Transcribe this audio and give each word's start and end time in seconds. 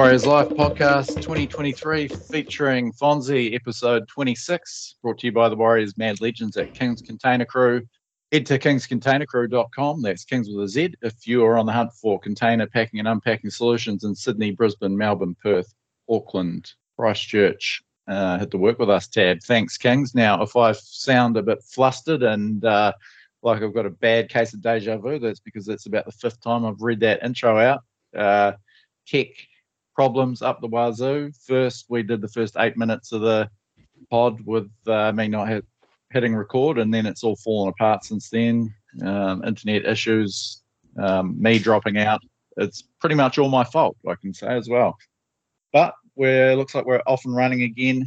Warriors 0.00 0.24
Life 0.24 0.48
podcast 0.58 1.20
2023 1.20 2.08
featuring 2.08 2.90
Fonzie, 2.90 3.54
episode 3.54 4.08
26, 4.08 4.94
brought 5.02 5.18
to 5.18 5.26
you 5.26 5.32
by 5.32 5.50
the 5.50 5.54
Warriors 5.54 5.98
Mad 5.98 6.22
Legends 6.22 6.56
at 6.56 6.72
Kingz 6.72 7.04
Container 7.04 7.44
Crew. 7.44 7.82
Head 8.32 8.46
to 8.46 8.58
kingzcontainercrew.com. 8.58 10.00
That's 10.00 10.24
Kings 10.24 10.48
with 10.48 10.64
a 10.64 10.68
Z. 10.68 10.94
If 11.02 11.26
you 11.26 11.44
are 11.44 11.58
on 11.58 11.66
the 11.66 11.72
hunt 11.72 11.92
for 11.92 12.18
container 12.18 12.66
packing 12.66 12.98
and 13.00 13.08
unpacking 13.08 13.50
solutions 13.50 14.02
in 14.04 14.14
Sydney, 14.14 14.52
Brisbane, 14.52 14.96
Melbourne, 14.96 15.36
Perth, 15.42 15.74
Auckland, 16.08 16.72
Christchurch, 16.98 17.82
uh, 18.08 18.38
hit 18.38 18.50
the 18.50 18.56
work 18.56 18.78
with 18.78 18.88
us 18.88 19.06
tab. 19.06 19.42
Thanks, 19.42 19.76
Kings. 19.76 20.14
Now, 20.14 20.42
if 20.42 20.56
I 20.56 20.72
sound 20.72 21.36
a 21.36 21.42
bit 21.42 21.62
flustered 21.62 22.22
and 22.22 22.64
uh, 22.64 22.94
like 23.42 23.62
I've 23.62 23.74
got 23.74 23.84
a 23.84 23.90
bad 23.90 24.30
case 24.30 24.54
of 24.54 24.62
deja 24.62 24.96
vu, 24.96 25.18
that's 25.18 25.40
because 25.40 25.68
it's 25.68 25.84
about 25.84 26.06
the 26.06 26.12
fifth 26.12 26.40
time 26.40 26.64
I've 26.64 26.80
read 26.80 27.00
that 27.00 27.22
intro 27.22 27.58
out. 27.58 27.82
Uh, 28.16 28.52
tech 29.06 29.26
problems 29.94 30.42
up 30.42 30.60
the 30.60 30.68
wazoo. 30.68 31.32
First, 31.46 31.86
we 31.88 32.02
did 32.02 32.20
the 32.20 32.28
first 32.28 32.56
eight 32.58 32.76
minutes 32.76 33.12
of 33.12 33.20
the 33.20 33.48
pod 34.10 34.40
with 34.46 34.70
uh, 34.86 35.12
me 35.12 35.28
not 35.28 35.48
hit, 35.48 35.64
hitting 36.10 36.34
record, 36.34 36.78
and 36.78 36.92
then 36.92 37.06
it's 37.06 37.24
all 37.24 37.36
fallen 37.36 37.68
apart 37.68 38.04
since 38.04 38.28
then. 38.30 38.74
Um, 39.04 39.44
internet 39.44 39.84
issues, 39.84 40.62
um, 40.98 41.40
me 41.40 41.58
dropping 41.58 41.98
out. 41.98 42.20
It's 42.56 42.82
pretty 43.00 43.14
much 43.14 43.38
all 43.38 43.48
my 43.48 43.64
fault, 43.64 43.96
I 44.08 44.14
can 44.16 44.34
say 44.34 44.48
as 44.48 44.68
well. 44.68 44.96
But 45.72 45.94
we're 46.16 46.56
looks 46.56 46.74
like 46.74 46.86
we're 46.86 47.02
off 47.06 47.24
and 47.24 47.34
running 47.34 47.62
again. 47.62 48.06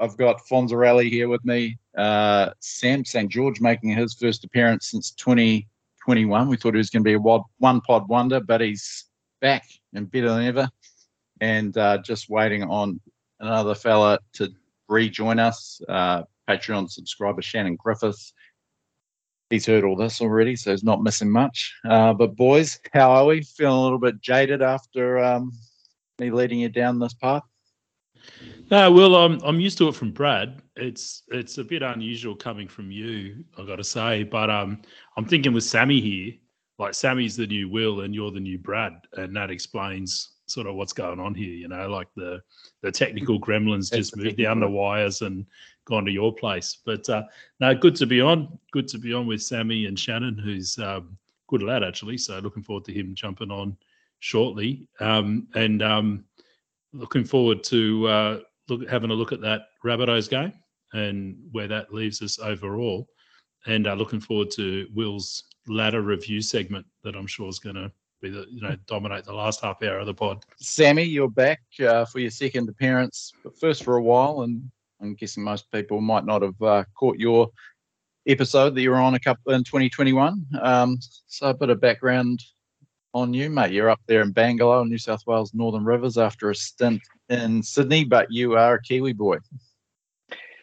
I've 0.00 0.16
got 0.16 0.40
Fonzarelli 0.50 1.08
here 1.10 1.28
with 1.28 1.44
me. 1.44 1.78
Uh, 1.96 2.50
Sam 2.60 3.04
St. 3.04 3.30
George 3.30 3.60
making 3.60 3.90
his 3.90 4.14
first 4.14 4.44
appearance 4.44 4.90
since 4.90 5.10
2021. 5.12 6.48
We 6.48 6.56
thought 6.56 6.74
he 6.74 6.78
was 6.78 6.90
going 6.90 7.02
to 7.02 7.08
be 7.08 7.14
a 7.14 7.42
one 7.58 7.80
pod 7.80 8.08
wonder, 8.08 8.40
but 8.40 8.60
he's 8.60 9.06
back 9.40 9.64
and 9.94 10.10
better 10.10 10.28
than 10.28 10.44
ever. 10.44 10.68
And 11.40 11.76
uh, 11.76 11.98
just 11.98 12.28
waiting 12.28 12.62
on 12.64 13.00
another 13.40 13.74
fella 13.74 14.18
to 14.34 14.50
rejoin 14.88 15.38
us, 15.38 15.80
uh, 15.88 16.22
Patreon 16.48 16.90
subscriber 16.90 17.42
Shannon 17.42 17.76
Griffiths. 17.76 18.32
He's 19.50 19.66
heard 19.66 19.84
all 19.84 19.96
this 19.96 20.20
already, 20.20 20.56
so 20.56 20.72
he's 20.72 20.84
not 20.84 21.02
missing 21.02 21.30
much. 21.30 21.74
Uh, 21.88 22.12
but 22.12 22.36
boys, 22.36 22.78
how 22.92 23.10
are 23.10 23.24
we? 23.24 23.42
Feeling 23.42 23.78
a 23.78 23.82
little 23.82 23.98
bit 23.98 24.20
jaded 24.20 24.60
after 24.60 25.18
um, 25.18 25.52
me 26.18 26.30
leading 26.30 26.60
you 26.60 26.68
down 26.68 26.98
this 26.98 27.14
path? 27.14 27.42
No, 28.70 28.92
well, 28.92 29.16
I'm 29.16 29.40
I'm 29.42 29.60
used 29.60 29.78
to 29.78 29.88
it 29.88 29.94
from 29.94 30.10
Brad. 30.10 30.60
It's 30.76 31.22
it's 31.28 31.56
a 31.58 31.64
bit 31.64 31.82
unusual 31.82 32.36
coming 32.36 32.68
from 32.68 32.90
you, 32.90 33.44
I've 33.56 33.66
got 33.66 33.76
to 33.76 33.84
say. 33.84 34.24
But 34.24 34.50
um, 34.50 34.82
I'm 35.16 35.24
thinking 35.24 35.54
with 35.54 35.64
Sammy 35.64 36.00
here, 36.00 36.34
like 36.78 36.94
Sammy's 36.94 37.36
the 37.36 37.46
new 37.46 37.70
Will 37.70 38.02
and 38.02 38.14
you're 38.14 38.30
the 38.30 38.40
new 38.40 38.58
Brad, 38.58 38.92
and 39.14 39.34
that 39.36 39.50
explains 39.50 40.32
sort 40.50 40.66
of 40.66 40.74
what's 40.74 40.92
going 40.92 41.20
on 41.20 41.34
here. 41.34 41.52
You 41.52 41.68
know, 41.68 41.88
like 41.88 42.08
the 42.16 42.40
the 42.82 42.92
technical 42.92 43.40
gremlins 43.40 43.92
just 43.92 44.16
moved 44.16 44.38
down 44.38 44.60
the 44.60 44.68
wires 44.68 45.22
and 45.22 45.46
gone 45.84 46.04
to 46.04 46.10
your 46.10 46.34
place. 46.34 46.78
But 46.84 47.08
uh, 47.08 47.24
no, 47.60 47.74
good 47.74 47.96
to 47.96 48.06
be 48.06 48.20
on. 48.20 48.58
Good 48.72 48.88
to 48.88 48.98
be 48.98 49.12
on 49.12 49.26
with 49.26 49.42
Sammy 49.42 49.86
and 49.86 49.98
Shannon, 49.98 50.38
who's 50.38 50.78
um, 50.78 51.16
good 51.48 51.62
lad 51.62 51.82
actually. 51.82 52.18
So 52.18 52.38
looking 52.38 52.62
forward 52.62 52.84
to 52.86 52.92
him 52.92 53.14
jumping 53.14 53.50
on 53.50 53.76
shortly, 54.20 54.86
um, 55.00 55.48
and 55.54 55.82
um, 55.82 56.24
looking 56.92 57.24
forward 57.24 57.62
to 57.64 58.08
uh, 58.08 58.38
look, 58.68 58.88
having 58.88 59.10
a 59.10 59.14
look 59.14 59.32
at 59.32 59.40
that 59.40 59.62
Rabbitohs 59.84 60.28
game 60.28 60.52
and 60.92 61.36
where 61.52 61.68
that 61.68 61.92
leaves 61.92 62.22
us 62.22 62.38
overall. 62.38 63.08
And 63.66 63.86
uh, 63.86 63.94
looking 63.94 64.20
forward 64.20 64.50
to 64.52 64.86
Will's 64.94 65.44
ladder 65.66 66.02
review 66.02 66.40
segment 66.40 66.86
that 67.02 67.14
I'm 67.14 67.26
sure 67.26 67.48
is 67.48 67.58
going 67.58 67.76
to 67.76 67.92
be 68.20 68.30
the 68.30 68.46
you 68.50 68.60
know 68.60 68.76
dominate 68.86 69.24
the 69.24 69.32
last 69.32 69.60
half 69.60 69.82
hour 69.82 69.98
of 69.98 70.06
the 70.06 70.14
pod. 70.14 70.44
Sammy, 70.58 71.04
you're 71.04 71.30
back 71.30 71.60
uh, 71.80 72.04
for 72.04 72.18
your 72.18 72.30
second 72.30 72.68
appearance, 72.68 73.32
but 73.44 73.58
first 73.58 73.84
for 73.84 73.96
a 73.96 74.02
while, 74.02 74.42
and 74.42 74.62
I'm 75.00 75.14
guessing 75.14 75.42
most 75.42 75.70
people 75.70 76.00
might 76.00 76.24
not 76.24 76.42
have 76.42 76.60
uh, 76.62 76.84
caught 76.94 77.18
your 77.18 77.50
episode 78.26 78.74
that 78.74 78.82
you 78.82 78.90
were 78.90 78.96
on 78.96 79.14
a 79.14 79.20
couple 79.20 79.52
in 79.52 79.64
2021. 79.64 80.44
Um, 80.60 80.98
so 81.26 81.48
a 81.48 81.54
bit 81.54 81.70
of 81.70 81.80
background 81.80 82.42
on 83.14 83.32
you, 83.32 83.48
mate. 83.48 83.72
You're 83.72 83.90
up 83.90 84.00
there 84.06 84.22
in 84.22 84.32
Bangalow, 84.32 84.86
New 84.86 84.98
South 84.98 85.22
Wales, 85.26 85.54
Northern 85.54 85.84
Rivers, 85.84 86.18
after 86.18 86.50
a 86.50 86.54
stint 86.54 87.00
in 87.28 87.62
Sydney, 87.62 88.04
but 88.04 88.30
you 88.30 88.56
are 88.56 88.74
a 88.74 88.82
Kiwi 88.82 89.12
boy. 89.12 89.38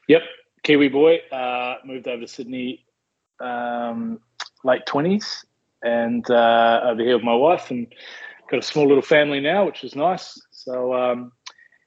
Yep, 0.08 0.22
Kiwi 0.64 0.90
boy. 0.90 1.18
Uh, 1.32 1.76
moved 1.86 2.08
over 2.08 2.22
to 2.22 2.28
Sydney 2.28 2.86
um, 3.40 4.20
late 4.64 4.86
twenties, 4.86 5.46
and 5.84 6.30
uh, 6.30 6.82
over 6.84 7.02
here 7.02 7.16
with 7.16 7.24
my 7.24 7.36
wife, 7.36 7.72
and 7.72 7.88
got 8.50 8.60
a 8.60 8.64
small 8.64 8.88
little 8.88 9.02
family 9.02 9.40
now, 9.40 9.66
which 9.66 9.84
is 9.84 9.96
nice. 9.96 10.40
So 10.52 10.94
um, 10.94 11.32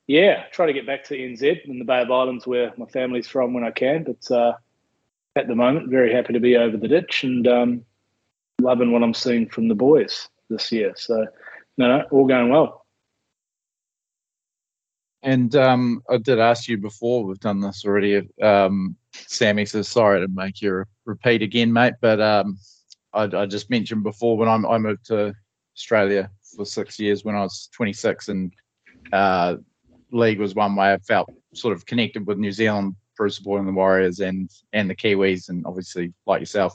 yeah, 0.06 0.44
try 0.52 0.66
to 0.66 0.72
get 0.72 0.86
back 0.86 1.04
to 1.04 1.16
NZ 1.16 1.64
in 1.66 1.78
the 1.78 1.84
Bay 1.84 2.02
of 2.02 2.10
Islands 2.10 2.46
where 2.46 2.72
my 2.76 2.86
family's 2.86 3.28
from 3.28 3.52
when 3.52 3.64
I 3.64 3.70
can. 3.70 4.04
But 4.04 4.34
uh, 4.34 4.52
at 5.36 5.48
the 5.48 5.54
moment, 5.54 5.90
very 5.90 6.12
happy 6.12 6.32
to 6.32 6.40
be 6.40 6.56
over 6.56 6.76
the 6.76 6.88
ditch 6.88 7.24
and 7.24 7.46
um, 7.46 7.84
loving 8.60 8.90
what 8.90 9.02
I'm 9.02 9.14
seeing 9.14 9.48
from 9.48 9.68
the 9.68 9.74
boys 9.74 10.28
this 10.48 10.72
year. 10.72 10.94
So 10.96 11.26
no, 11.76 11.88
no, 11.88 12.04
all 12.10 12.26
going 12.26 12.48
well. 12.48 12.86
And 15.22 15.54
um, 15.56 16.02
I 16.08 16.16
did 16.16 16.38
ask 16.38 16.68
you 16.68 16.78
before, 16.78 17.24
we've 17.24 17.40
done 17.40 17.60
this 17.60 17.84
already. 17.84 18.28
Um, 18.40 18.96
Sammy 19.12 19.66
says, 19.66 19.88
sorry 19.88 20.20
to 20.20 20.28
make 20.28 20.62
you 20.62 20.84
repeat 21.04 21.42
again, 21.42 21.72
mate, 21.72 21.94
but 22.00 22.20
um, 22.20 22.56
I, 23.12 23.24
I, 23.24 23.46
just 23.46 23.70
mentioned 23.70 24.02
before 24.02 24.36
when 24.36 24.48
I'm, 24.48 24.66
i 24.66 24.78
moved 24.78 25.06
to 25.06 25.34
Australia 25.76 26.30
for 26.56 26.64
six 26.64 26.98
years 26.98 27.24
when 27.24 27.34
I 27.34 27.42
was 27.42 27.68
26, 27.74 28.28
and 28.28 28.52
uh, 29.12 29.56
league 30.12 30.38
was 30.38 30.54
one 30.54 30.76
way 30.76 30.92
I 30.92 30.98
felt 30.98 31.30
sort 31.54 31.74
of 31.74 31.86
connected 31.86 32.26
with 32.26 32.38
New 32.38 32.52
Zealand 32.52 32.94
through 33.16 33.30
supporting 33.30 33.66
the 33.66 33.72
Warriors 33.72 34.20
and 34.20 34.50
and 34.72 34.88
the 34.88 34.94
Kiwis, 34.94 35.48
and 35.48 35.64
obviously 35.66 36.12
like 36.26 36.40
yourself, 36.40 36.74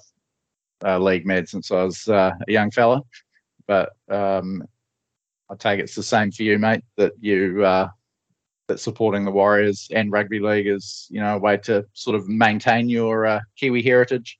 uh, 0.86 1.00
league 1.00 1.26
mad 1.26 1.48
since 1.48 1.72
I 1.72 1.84
was 1.84 2.08
uh, 2.08 2.32
a 2.48 2.52
young 2.52 2.72
fella. 2.72 3.02
But 3.68 3.92
um, 4.10 4.64
I 5.50 5.56
take 5.56 5.80
it's 5.80 5.96
the 5.96 6.04
same 6.04 6.32
for 6.32 6.44
you, 6.44 6.58
mate. 6.60 6.84
That 6.98 7.14
you 7.20 7.64
uh, 7.64 7.90
that 8.68 8.80
supporting 8.80 9.26
the 9.26 9.32
Warriors 9.32 9.88
and 9.92 10.12
rugby 10.12 10.40
league 10.40 10.68
is 10.68 11.08
you 11.10 11.20
know 11.20 11.36
a 11.36 11.40
way 11.40 11.58
to 11.58 11.86
sort 11.94 12.16
of 12.16 12.28
maintain 12.28 12.90
your 12.90 13.26
uh, 13.26 13.40
Kiwi 13.58 13.82
heritage 13.82 14.40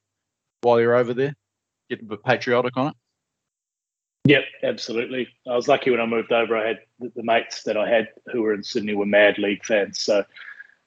while 0.62 0.80
you're 0.80 0.96
over 0.96 1.14
there. 1.14 1.36
Get 1.94 2.02
a 2.02 2.06
bit 2.06 2.24
patriotic 2.24 2.76
on 2.76 2.88
it. 2.88 2.94
Yep, 4.26 4.44
absolutely. 4.64 5.28
I 5.48 5.56
was 5.56 5.68
lucky 5.68 5.92
when 5.92 6.00
I 6.00 6.08
moved 6.08 6.32
over. 6.32 6.58
I 6.58 6.68
had 6.68 6.80
the, 7.00 7.12
the 7.16 7.22
mates 7.22 7.62
that 7.64 7.78
I 7.78 7.88
had 7.88 8.08
who 8.32 8.42
were 8.42 8.54
in 8.56 8.64
Sydney 8.64 8.96
were 8.96 9.06
mad 9.06 9.38
league 9.38 9.64
fans, 9.64 10.00
so 10.00 10.24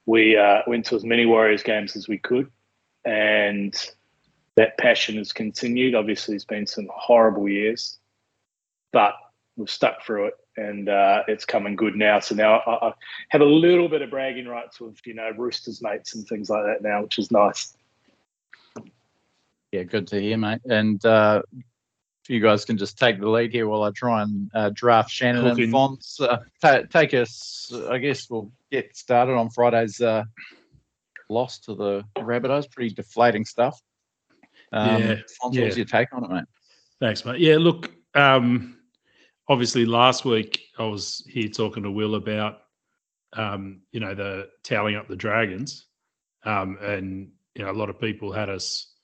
we 0.04 0.36
uh, 0.36 0.62
went 0.66 0.86
to 0.86 0.96
as 0.96 1.04
many 1.04 1.24
Warriors 1.24 1.62
games 1.62 1.94
as 1.94 2.08
we 2.08 2.18
could, 2.18 2.50
and 3.04 3.72
that 4.56 4.78
passion 4.78 5.16
has 5.18 5.32
continued. 5.32 5.94
Obviously, 5.94 6.34
it's 6.34 6.44
been 6.44 6.66
some 6.66 6.88
horrible 6.92 7.48
years, 7.48 7.98
but 8.92 9.14
we've 9.56 9.70
stuck 9.70 10.04
through 10.04 10.26
it 10.26 10.34
and 10.56 10.88
uh, 10.88 11.22
it's 11.28 11.44
coming 11.44 11.76
good 11.76 11.94
now. 11.94 12.18
So 12.18 12.34
now 12.34 12.58
I, 12.66 12.88
I, 12.88 12.92
have 13.28 13.42
a 13.42 13.46
little 13.46 13.88
bit 13.88 14.02
of 14.02 14.10
bragging 14.10 14.48
rights 14.48 14.80
with 14.80 14.98
you 15.06 15.14
know 15.14 15.30
Roosters 15.36 15.82
mates 15.82 16.16
and 16.16 16.26
things 16.26 16.50
like 16.50 16.64
that 16.64 16.82
now, 16.82 17.02
which 17.02 17.18
is 17.18 17.30
nice. 17.30 17.76
Yeah, 19.76 19.82
good 19.82 20.06
to 20.08 20.20
hear, 20.20 20.38
mate. 20.38 20.60
And 20.64 21.04
uh, 21.04 21.42
if 22.24 22.30
you 22.30 22.40
guys 22.40 22.64
can 22.64 22.78
just 22.78 22.98
take 22.98 23.20
the 23.20 23.28
lead 23.28 23.52
here 23.52 23.68
while 23.68 23.82
I 23.82 23.90
try 23.90 24.22
and 24.22 24.50
uh, 24.54 24.70
draft 24.72 25.10
Shannon 25.10 25.44
Cooking. 25.44 25.64
and 25.64 25.72
Fonz. 25.74 26.18
Uh, 26.18 26.38
t- 26.64 26.86
take 26.88 27.12
us, 27.12 27.70
I 27.90 27.98
guess 27.98 28.30
we'll 28.30 28.50
get 28.72 28.96
started 28.96 29.34
on 29.34 29.50
Friday's 29.50 30.00
uh, 30.00 30.24
loss 31.28 31.58
to 31.60 31.74
the 31.74 32.04
Rabbitohs. 32.16 32.70
Pretty 32.70 32.94
deflating 32.94 33.44
stuff. 33.44 33.78
Um, 34.72 35.02
yeah, 35.02 35.14
Fonz, 35.14 35.52
yeah. 35.52 35.62
what's 35.64 35.76
your 35.76 35.84
take 35.84 36.08
on 36.14 36.24
it, 36.24 36.30
mate? 36.30 36.44
Thanks, 37.00 37.26
mate. 37.26 37.38
Yeah, 37.38 37.58
look, 37.58 37.92
um, 38.14 38.78
obviously 39.46 39.84
last 39.84 40.24
week 40.24 40.62
I 40.78 40.84
was 40.84 41.22
here 41.28 41.48
talking 41.48 41.82
to 41.82 41.90
Will 41.90 42.14
about 42.14 42.60
um, 43.34 43.82
you 43.92 44.00
know 44.00 44.14
the 44.14 44.48
tallying 44.64 44.96
up 44.96 45.06
the 45.06 45.16
dragons, 45.16 45.84
um, 46.44 46.78
and 46.80 47.28
you 47.54 47.62
know 47.62 47.70
a 47.70 47.72
lot 47.72 47.90
of 47.90 48.00
people 48.00 48.32
had 48.32 48.48
us. 48.48 48.94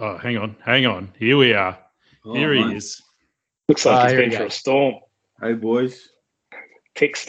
Oh, 0.00 0.16
hang 0.18 0.36
on, 0.36 0.56
hang 0.64 0.86
on, 0.86 1.12
here 1.18 1.36
we 1.36 1.52
are. 1.54 1.78
Oh, 2.24 2.34
here 2.34 2.52
he 2.54 2.74
is. 2.74 3.02
Looks 3.68 3.84
like 3.84 3.96
uh, 3.96 4.08
he's 4.08 4.16
been 4.16 4.30
for 4.30 4.44
a 4.44 4.50
storm. 4.50 4.94
Hey 5.40 5.54
boys. 5.54 6.08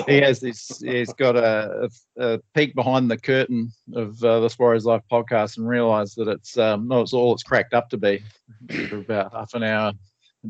He 0.07 0.18
has 0.21 0.39
this. 0.39 0.81
He's 0.83 1.13
got 1.13 1.36
a, 1.36 1.89
a, 2.18 2.33
a, 2.33 2.39
peek 2.56 2.74
behind 2.74 3.10
the 3.10 3.18
curtain 3.18 3.71
of 3.94 4.24
uh, 4.24 4.39
this 4.39 4.57
Warriors 4.57 4.86
Life 4.86 5.04
podcast 5.12 5.57
and 5.57 5.68
realised 5.68 6.18
that 6.18 6.27
it's 6.27 6.57
um, 6.57 6.88
not 6.88 7.01
it's 7.01 7.13
all 7.13 7.33
it's 7.33 7.44
cracked 7.44 7.75
up 7.75 7.88
to 7.89 7.98
be. 7.98 8.24
For 8.89 8.98
about 8.98 9.31
half 9.31 9.54
an 9.54 9.62
hour 9.62 9.94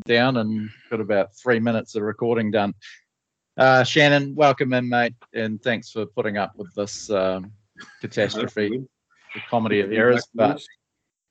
down 0.06 0.38
and 0.38 0.70
got 0.90 1.00
about 1.00 1.36
three 1.36 1.60
minutes 1.60 1.96
of 1.96 2.02
recording 2.02 2.50
done. 2.50 2.72
Uh, 3.58 3.84
Shannon, 3.84 4.34
welcome 4.34 4.72
in, 4.72 4.88
mate, 4.88 5.14
and 5.34 5.62
thanks 5.62 5.90
for 5.90 6.06
putting 6.06 6.38
up 6.38 6.56
with 6.56 6.74
this 6.74 7.10
um, 7.10 7.52
catastrophe, 8.00 8.70
the 9.34 9.40
comedy 9.50 9.80
of 9.80 9.92
errors. 9.92 10.26
But 10.34 10.62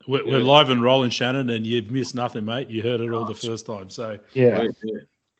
we're, 0.07 0.25
we're, 0.25 0.39
live 0.39 0.69
and 0.69 0.81
rolling, 0.81 1.09
Shannon, 1.09 1.49
and 1.49 1.65
you've 1.65 1.91
missed 1.91 2.15
nothing, 2.15 2.45
mate. 2.45 2.69
You 2.69 2.81
heard 2.81 3.01
it 3.01 3.11
all 3.11 3.25
the 3.25 3.35
first 3.35 3.65
time, 3.65 3.89
so 3.89 4.17
yeah, 4.33 4.65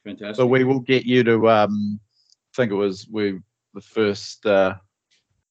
fantastic. 0.04 0.36
So 0.36 0.46
we 0.46 0.64
will 0.64 0.80
get 0.80 1.06
you 1.06 1.24
to 1.24 1.50
um, 1.50 2.00
think 2.56 2.72
it 2.72 2.76
was 2.76 3.08
we 3.10 3.40
the 3.74 3.82
first 3.82 4.46
uh, 4.46 4.76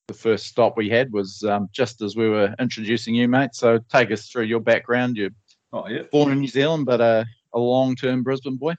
the 0.07 0.15
first 0.15 0.47
stop 0.47 0.77
we 0.77 0.89
had 0.89 1.13
was 1.13 1.43
um, 1.45 1.69
just 1.73 2.03
as 2.03 2.17
we 2.17 2.29
were 2.29 2.55
introducing 2.61 3.15
you, 3.15 3.29
mate. 3.29 3.55
So 3.55 3.79
take 3.91 4.11
us 4.11 4.29
through 4.29 4.45
your 4.45 4.61
background. 4.61 5.17
You're 5.17 5.31
Oh 5.73 5.87
yeah. 5.89 6.03
born 6.11 6.33
in 6.33 6.41
New 6.41 6.49
Zealand, 6.49 6.87
but 6.87 7.01
a, 7.01 7.27
a 7.55 7.59
long 7.59 7.95
term 7.95 8.23
Brisbane 8.23 8.57
boy. 8.57 8.75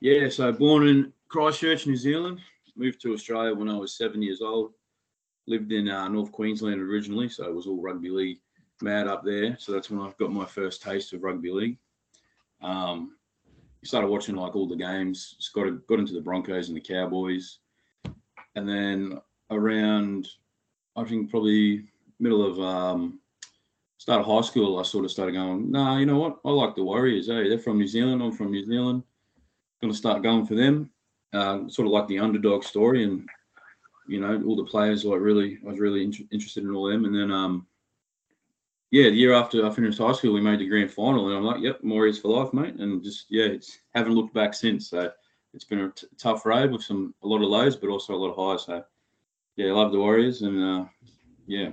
Yeah, 0.00 0.28
so 0.28 0.52
born 0.52 0.88
in 0.88 1.12
Christchurch, 1.28 1.86
New 1.86 1.96
Zealand. 1.96 2.40
Moved 2.76 3.00
to 3.02 3.12
Australia 3.12 3.54
when 3.54 3.68
I 3.68 3.76
was 3.76 3.96
seven 3.96 4.22
years 4.22 4.40
old. 4.40 4.72
Lived 5.46 5.72
in 5.72 5.88
uh, 5.88 6.08
North 6.08 6.30
Queensland 6.30 6.80
originally, 6.80 7.28
so 7.28 7.44
it 7.44 7.54
was 7.54 7.66
all 7.66 7.80
rugby 7.80 8.10
league 8.10 8.38
mad 8.82 9.08
up 9.08 9.24
there. 9.24 9.56
So 9.58 9.72
that's 9.72 9.90
when 9.90 10.00
I've 10.00 10.16
got 10.18 10.32
my 10.32 10.44
first 10.44 10.82
taste 10.82 11.12
of 11.12 11.22
rugby 11.22 11.50
league. 11.50 11.78
Um, 12.60 13.16
started 13.84 14.08
watching 14.08 14.36
like 14.36 14.56
all 14.56 14.68
the 14.68 14.76
games. 14.76 15.36
Just 15.38 15.52
got 15.52 15.86
got 15.86 15.98
into 15.98 16.14
the 16.14 16.20
Broncos 16.20 16.68
and 16.68 16.76
the 16.76 16.80
Cowboys, 16.80 17.58
and 18.54 18.68
then 18.68 19.20
around 19.50 20.28
I 20.96 21.04
think 21.04 21.30
probably 21.30 21.86
middle 22.18 22.44
of 22.44 22.60
um, 22.60 23.20
start 23.98 24.20
of 24.20 24.26
high 24.26 24.40
school, 24.40 24.78
I 24.78 24.82
sort 24.82 25.04
of 25.04 25.10
started 25.10 25.32
going, 25.32 25.70
nah, 25.70 25.98
you 25.98 26.06
know 26.06 26.18
what? 26.18 26.38
I 26.44 26.50
like 26.50 26.74
the 26.74 26.82
Warriors. 26.82 27.28
Hey, 27.28 27.48
they're 27.48 27.58
from 27.58 27.78
New 27.78 27.86
Zealand. 27.86 28.22
I'm 28.22 28.32
from 28.32 28.50
New 28.50 28.66
Zealand. 28.66 29.04
Going 29.80 29.92
to 29.92 29.98
start 29.98 30.22
going 30.22 30.44
for 30.44 30.54
them. 30.54 30.90
Uh, 31.32 31.68
sort 31.68 31.86
of 31.86 31.92
like 31.92 32.08
the 32.08 32.18
underdog 32.18 32.64
story, 32.64 33.04
and 33.04 33.28
you 34.08 34.18
know, 34.18 34.42
all 34.46 34.56
the 34.56 34.64
players 34.64 35.04
like 35.04 35.20
really, 35.20 35.58
I 35.64 35.70
was 35.70 35.78
really 35.78 36.02
in- 36.02 36.28
interested 36.32 36.64
in 36.64 36.74
all 36.74 36.88
them. 36.88 37.04
And 37.04 37.14
then, 37.14 37.30
um, 37.30 37.66
yeah, 38.90 39.10
the 39.10 39.16
year 39.16 39.34
after 39.34 39.66
I 39.66 39.70
finished 39.70 39.98
high 39.98 40.12
school, 40.12 40.32
we 40.32 40.40
made 40.40 40.60
the 40.60 40.68
grand 40.68 40.90
final, 40.90 41.28
and 41.28 41.36
I'm 41.36 41.44
like, 41.44 41.60
yep, 41.60 41.80
Warriors 41.82 42.18
for 42.18 42.28
life, 42.28 42.52
mate. 42.54 42.76
And 42.76 43.02
just 43.02 43.26
yeah, 43.28 43.44
it's 43.44 43.78
haven't 43.94 44.14
looked 44.14 44.34
back 44.34 44.54
since. 44.54 44.88
So 44.88 45.10
it's 45.52 45.64
been 45.64 45.80
a 45.80 45.90
t- 45.90 46.06
tough 46.16 46.46
road 46.46 46.70
with 46.70 46.82
some 46.82 47.14
a 47.22 47.26
lot 47.26 47.42
of 47.42 47.48
lows, 47.48 47.76
but 47.76 47.90
also 47.90 48.14
a 48.14 48.16
lot 48.16 48.30
of 48.30 48.36
highs. 48.36 48.64
So 48.66 48.82
yeah, 49.56 49.72
love 49.72 49.92
the 49.92 49.98
Warriors, 49.98 50.42
and 50.42 50.62
uh, 50.62 50.84
yeah, 51.46 51.70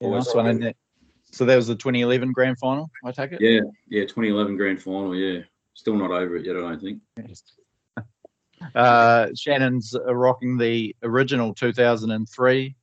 Yeah, 0.00 0.10
nice 0.10 0.34
one. 0.34 0.48
And 0.48 0.62
that, 0.62 0.76
so 1.30 1.46
that 1.46 1.56
was 1.56 1.68
the 1.68 1.76
2011 1.76 2.32
grand 2.32 2.58
final. 2.58 2.90
I 3.04 3.12
take 3.12 3.32
it. 3.32 3.40
yeah, 3.40 3.60
yeah, 3.88 4.02
2011 4.02 4.56
grand 4.56 4.82
final. 4.82 5.14
Yeah, 5.16 5.40
still 5.72 5.96
not 5.96 6.10
over 6.10 6.36
it 6.36 6.44
yet. 6.44 6.56
I 6.56 6.60
don't 6.60 6.80
think. 6.80 7.00
Uh, 8.76 9.26
Shannon's 9.36 9.92
rocking 10.06 10.56
the 10.56 10.94
original 11.02 11.52
2003 11.52 12.76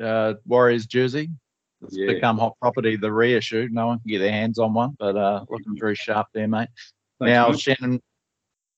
uh, 0.00 0.34
Warriors 0.44 0.86
jersey. 0.86 1.30
It's 1.82 1.96
Yeah. 1.96 2.06
become 2.06 2.38
hot 2.38 2.56
property, 2.60 2.96
the 2.96 3.12
reissue. 3.12 3.68
No 3.70 3.86
one 3.88 3.98
can 4.00 4.08
get 4.10 4.18
their 4.18 4.32
hands 4.32 4.58
on 4.58 4.74
one, 4.74 4.96
but 4.98 5.16
uh, 5.16 5.44
looking 5.48 5.78
very 5.78 5.94
sharp 5.94 6.26
there, 6.34 6.48
mate. 6.48 6.68
Thanks, 7.18 7.30
now, 7.30 7.48
mate. 7.48 7.60
Shannon, 7.60 8.02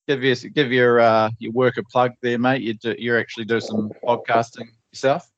give 0.07 0.23
your 0.23 0.35
give 0.35 0.71
your 0.71 0.99
uh, 0.99 1.29
your 1.39 1.51
work 1.51 1.77
a 1.77 1.83
plug 1.83 2.11
there, 2.21 2.37
mate. 2.39 2.61
You 2.61 2.73
do, 2.75 2.95
you 2.97 3.17
actually 3.17 3.45
do 3.45 3.59
some 3.59 3.91
podcasting 4.03 4.69
yourself. 4.91 5.29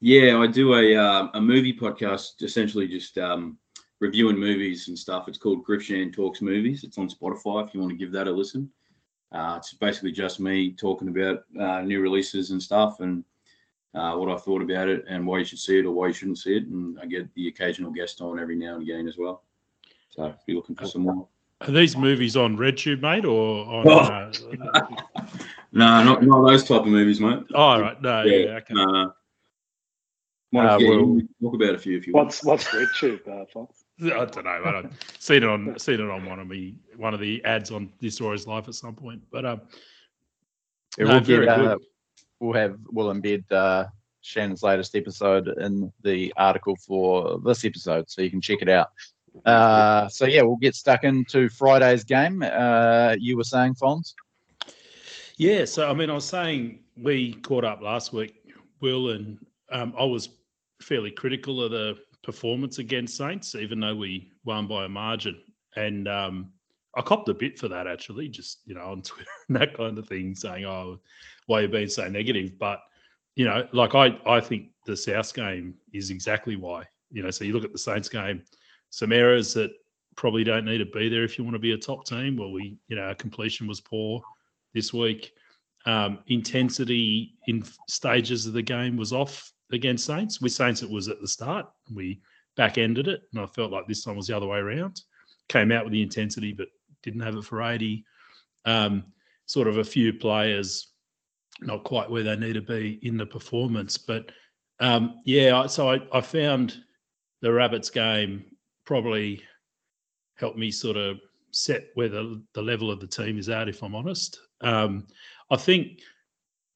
Yeah, 0.00 0.38
I 0.38 0.46
do 0.46 0.74
a 0.74 0.96
uh, 0.96 1.28
a 1.34 1.40
movie 1.40 1.76
podcast, 1.76 2.42
essentially 2.42 2.88
just 2.88 3.18
um, 3.18 3.58
reviewing 4.00 4.38
movies 4.38 4.88
and 4.88 4.98
stuff. 4.98 5.28
It's 5.28 5.38
called 5.38 5.64
Griffshan 5.66 6.12
Talks 6.12 6.40
Movies. 6.40 6.84
It's 6.84 6.96
on 6.98 7.08
Spotify 7.08 7.66
if 7.66 7.74
you 7.74 7.80
want 7.80 7.90
to 7.92 7.98
give 7.98 8.12
that 8.12 8.28
a 8.28 8.32
listen. 8.32 8.70
Uh, 9.32 9.56
it's 9.58 9.74
basically 9.74 10.10
just 10.10 10.40
me 10.40 10.72
talking 10.72 11.08
about 11.08 11.44
uh, 11.60 11.82
new 11.82 12.00
releases 12.00 12.50
and 12.50 12.60
stuff 12.60 13.00
and 13.00 13.24
uh, 13.94 14.14
what 14.14 14.28
I 14.30 14.36
thought 14.36 14.62
about 14.62 14.88
it 14.88 15.04
and 15.08 15.26
why 15.26 15.38
you 15.38 15.44
should 15.44 15.58
see 15.58 15.78
it 15.78 15.84
or 15.86 15.92
why 15.92 16.08
you 16.08 16.12
shouldn't 16.12 16.38
see 16.38 16.56
it. 16.56 16.64
And 16.66 16.98
I 17.00 17.06
get 17.06 17.32
the 17.34 17.48
occasional 17.48 17.90
guest 17.90 18.20
on 18.20 18.38
every 18.38 18.56
now 18.56 18.74
and 18.74 18.82
again 18.82 19.08
as 19.08 19.16
well. 19.18 19.42
So 20.10 20.26
if 20.26 20.36
you're 20.46 20.56
looking 20.56 20.76
for 20.76 20.86
some 20.86 21.02
more. 21.02 21.26
Are 21.62 21.70
these 21.70 21.96
movies 21.96 22.36
on 22.36 22.56
RedTube, 22.56 23.00
mate, 23.02 23.24
or 23.26 23.66
on? 23.66 23.88
Oh. 23.88 23.98
Uh, 24.72 24.80
No, 25.72 26.02
not, 26.02 26.24
not 26.24 26.44
those 26.44 26.64
type 26.64 26.80
of 26.80 26.88
movies, 26.88 27.20
mate. 27.20 27.44
oh, 27.54 27.56
all 27.60 27.80
right. 27.80 28.00
No, 28.02 28.22
yeah, 28.24 28.36
Yeah, 28.38 28.50
okay. 28.56 28.74
Uh, 28.76 29.06
might 30.50 30.62
have 30.68 30.80
Uh, 30.80 30.84
well- 30.88 31.20
talk 31.40 31.54
about 31.54 31.74
a 31.76 31.78
few 31.78 31.96
if 31.96 32.08
you 32.08 32.12
want. 32.12 32.26
What's 32.26 32.42
what's 32.44 32.64
RedTube, 32.66 33.28
uh, 33.28 33.44
Fox? 33.52 33.84
I 34.02 34.08
don't 34.08 34.44
know. 34.44 34.60
but 34.64 34.74
I've 34.74 34.98
seen 35.20 35.44
it 35.44 35.48
on 35.48 35.78
seen 35.78 36.00
it 36.00 36.10
on 36.10 36.24
one 36.24 36.40
of 36.40 36.48
me 36.48 36.74
one 36.96 37.14
of 37.14 37.20
the 37.20 37.44
ads 37.44 37.70
on 37.70 37.92
This 38.00 38.16
Story's 38.16 38.48
Life 38.48 38.66
at 38.66 38.74
some 38.74 38.94
point. 38.96 39.22
But 39.30 39.44
um, 39.46 39.60
Yeah, 40.98 41.04
no, 41.04 41.10
we'll 41.12 41.20
very 41.20 41.46
get, 41.46 41.56
good. 41.56 41.66
uh, 41.68 41.78
we'll 42.40 42.54
have 42.54 42.78
we'll 42.90 43.12
embed 43.12 43.44
uh, 43.52 43.86
Shannon's 44.22 44.62
latest 44.62 44.96
episode 44.96 45.48
in 45.60 45.92
the 46.02 46.32
article 46.36 46.76
for 46.76 47.38
this 47.44 47.64
episode, 47.64 48.10
so 48.10 48.22
you 48.22 48.30
can 48.30 48.40
check 48.40 48.62
it 48.62 48.68
out. 48.68 48.88
Uh, 49.44 50.08
so 50.08 50.26
yeah, 50.26 50.42
we'll 50.42 50.56
get 50.56 50.74
stuck 50.74 51.04
into 51.04 51.48
Friday's 51.48 52.04
game. 52.04 52.42
Uh, 52.42 53.14
you 53.18 53.36
were 53.36 53.44
saying, 53.44 53.74
Fonz? 53.74 54.14
Yeah, 55.36 55.64
so 55.64 55.88
I 55.88 55.94
mean, 55.94 56.10
I 56.10 56.14
was 56.14 56.24
saying 56.24 56.80
we 56.96 57.34
caught 57.34 57.64
up 57.64 57.80
last 57.80 58.12
week, 58.12 58.42
Will, 58.80 59.10
and 59.10 59.38
um, 59.70 59.94
I 59.98 60.04
was 60.04 60.30
fairly 60.82 61.10
critical 61.10 61.62
of 61.62 61.70
the 61.70 61.96
performance 62.22 62.78
against 62.78 63.16
Saints, 63.16 63.54
even 63.54 63.80
though 63.80 63.94
we 63.94 64.32
won 64.44 64.66
by 64.66 64.84
a 64.84 64.88
margin. 64.88 65.40
And 65.76 66.08
um, 66.08 66.52
I 66.96 67.02
copped 67.02 67.28
a 67.28 67.34
bit 67.34 67.58
for 67.58 67.68
that 67.68 67.86
actually, 67.86 68.28
just 68.28 68.60
you 68.64 68.74
know, 68.74 68.90
on 68.90 69.02
Twitter 69.02 69.30
and 69.48 69.56
that 69.56 69.76
kind 69.76 69.98
of 69.98 70.08
thing, 70.08 70.34
saying, 70.34 70.64
"Oh, 70.64 71.00
why 71.46 71.60
are 71.60 71.62
you 71.62 71.68
being 71.68 71.88
so 71.88 72.08
negative?" 72.08 72.58
But 72.58 72.80
you 73.36 73.44
know, 73.44 73.66
like 73.72 73.94
I, 73.94 74.18
I 74.26 74.40
think 74.40 74.70
the 74.86 74.96
South 74.96 75.32
game 75.34 75.74
is 75.92 76.10
exactly 76.10 76.56
why. 76.56 76.84
You 77.10 77.22
know, 77.22 77.30
so 77.30 77.44
you 77.44 77.52
look 77.52 77.64
at 77.64 77.72
the 77.72 77.78
Saints 77.78 78.08
game, 78.08 78.42
some 78.90 79.12
errors 79.12 79.54
that 79.54 79.70
probably 80.16 80.44
don't 80.44 80.64
need 80.64 80.78
to 80.78 80.86
be 80.86 81.08
there 81.08 81.24
if 81.24 81.38
you 81.38 81.44
want 81.44 81.54
to 81.54 81.60
be 81.60 81.72
a 81.72 81.78
top 81.78 82.04
team. 82.04 82.36
Well, 82.36 82.52
we, 82.52 82.76
you 82.88 82.96
know, 82.96 83.02
our 83.02 83.14
completion 83.14 83.66
was 83.66 83.80
poor 83.80 84.20
this 84.74 84.92
week. 84.92 85.32
Um, 85.86 86.18
intensity 86.26 87.36
in 87.46 87.64
stages 87.88 88.46
of 88.46 88.52
the 88.52 88.62
game 88.62 88.96
was 88.96 89.12
off 89.12 89.52
against 89.72 90.04
Saints. 90.04 90.40
With 90.40 90.52
Saints, 90.52 90.82
it 90.82 90.90
was 90.90 91.08
at 91.08 91.20
the 91.20 91.28
start. 91.28 91.66
We 91.94 92.20
back 92.56 92.78
ended 92.78 93.08
it, 93.08 93.22
and 93.32 93.40
I 93.40 93.46
felt 93.46 93.72
like 93.72 93.86
this 93.86 94.04
time 94.04 94.16
was 94.16 94.26
the 94.26 94.36
other 94.36 94.46
way 94.46 94.58
around. 94.58 95.00
Came 95.48 95.72
out 95.72 95.84
with 95.84 95.92
the 95.92 96.02
intensity, 96.02 96.52
but 96.52 96.68
didn't 97.02 97.20
have 97.20 97.36
it 97.36 97.44
for 97.44 97.62
80. 97.62 98.04
Um, 98.64 99.04
sort 99.46 99.68
of 99.68 99.78
a 99.78 99.84
few 99.84 100.12
players 100.12 100.90
not 101.60 101.84
quite 101.84 102.10
where 102.10 102.22
they 102.22 102.36
need 102.36 102.54
to 102.54 102.62
be 102.62 102.98
in 103.02 103.16
the 103.16 103.26
performance. 103.26 103.98
But 103.98 104.32
um, 104.80 105.20
yeah, 105.24 105.66
so 105.66 105.90
I, 105.90 106.00
I 106.12 106.20
found 106.20 106.82
the 107.42 107.52
Rabbits 107.52 107.90
game 107.90 108.44
probably 108.84 109.42
helped 110.36 110.58
me 110.58 110.70
sort 110.70 110.96
of 110.96 111.18
set 111.52 111.88
where 111.94 112.08
the, 112.08 112.42
the 112.54 112.62
level 112.62 112.90
of 112.90 113.00
the 113.00 113.06
team 113.06 113.38
is 113.38 113.48
at, 113.48 113.68
if 113.68 113.82
I'm 113.82 113.94
honest. 113.94 114.40
Um, 114.62 115.06
I 115.50 115.56
think, 115.56 116.00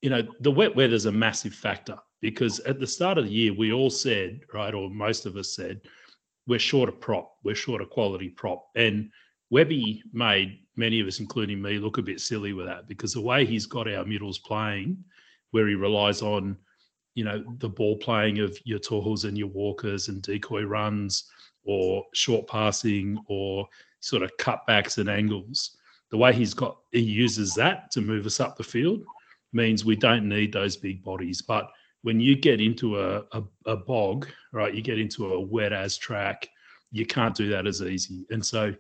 you 0.03 0.11
know, 0.11 0.23
the 0.41 0.51
wet 0.51 0.75
weather's 0.75 1.07
a 1.07 1.13
massive 1.13 1.55
factor 1.55 1.97
because 2.21 2.61
at 2.61 2.81
the 2.81 2.87
start 2.87 3.19
of 3.19 3.25
the 3.25 3.31
year, 3.31 3.55
we 3.55 3.73
all 3.73 3.91
said, 3.91 4.41
right, 4.53 4.75
or 4.75 4.91
most 4.91 5.27
of 5.27 5.37
us 5.37 5.55
said, 5.55 5.81
we're 6.47 6.59
short 6.59 6.89
of 6.89 7.01
prop, 7.01 7.37
we're 7.43 7.55
short 7.55 7.81
of 7.81 7.89
quality 7.89 8.29
prop. 8.29 8.67
And 8.77 9.11
Webby 9.55 10.03
made 10.13 10.59
many 10.75 10.99
of 10.99 11.07
us, 11.07 11.21
including 11.21 11.63
me, 11.63 11.79
look 11.79 11.99
a 11.99 12.03
bit 12.03 12.19
silly 12.19 12.53
with 12.53 12.67
that 12.67 12.89
because 12.89 13.13
the 13.13 13.21
way 13.21 13.47
he's 13.47 13.67
got 13.67 13.89
our 13.89 14.05
middles 14.05 14.41
playing, 14.41 14.97
where 15.53 15.69
he 15.69 15.77
relies 15.77 16.23
on, 16.23 16.57
you 17.15 17.23
know, 17.23 17.45
the 17.59 17.69
ball 17.69 17.97
playing 17.99 18.41
of 18.41 18.59
your 18.65 18.81
Torhals 18.81 19.25
and 19.25 19.39
your 19.39 19.47
Walkers 19.47 20.09
and 20.09 20.21
decoy 20.23 20.65
runs 20.65 21.31
or 21.63 22.05
short 22.15 22.49
passing 22.49 23.17
or 23.29 23.69
sort 24.01 24.25
of 24.25 24.37
cutbacks 24.39 24.99
and 24.99 25.09
angles. 25.09 25.77
The 26.11 26.17
way 26.17 26.33
he's 26.33 26.53
got, 26.53 26.79
he 26.91 27.03
uses 27.03 27.55
that 27.55 27.93
to 27.93 28.01
move 28.01 28.27
us 28.27 28.41
up 28.41 28.57
the 28.57 28.65
field 28.65 29.05
means 29.53 29.85
we 29.85 29.95
don't 29.95 30.29
need 30.29 30.53
those 30.53 30.77
big 30.77 31.01
bodies. 31.05 31.41
But 31.43 31.71
when 32.03 32.19
you 32.19 32.35
get 32.35 32.61
into 32.61 33.01
a, 33.01 33.23
a, 33.31 33.45
a 33.67 33.77
bog, 33.77 34.27
right, 34.53 34.75
you 34.75 34.83
get 34.83 34.99
into 34.99 35.33
a 35.33 35.41
wet 35.41 35.73
as 35.73 35.97
track, 35.97 36.49
you 36.91 37.07
can't 37.07 37.37
do 37.37 37.49
that 37.51 37.69
as 37.69 37.83
easy. 37.83 38.27
And 38.31 38.45
so 38.45 38.75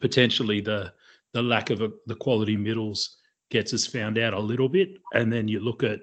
potentially 0.00 0.60
the 0.60 0.92
the 1.32 1.42
lack 1.42 1.70
of 1.70 1.82
a, 1.82 1.90
the 2.06 2.14
quality 2.14 2.56
middles 2.56 3.16
gets 3.50 3.74
us 3.74 3.86
found 3.86 4.18
out 4.18 4.32
a 4.32 4.38
little 4.38 4.68
bit. 4.68 4.96
And 5.12 5.32
then 5.32 5.48
you 5.48 5.60
look 5.60 5.82
at 5.82 6.00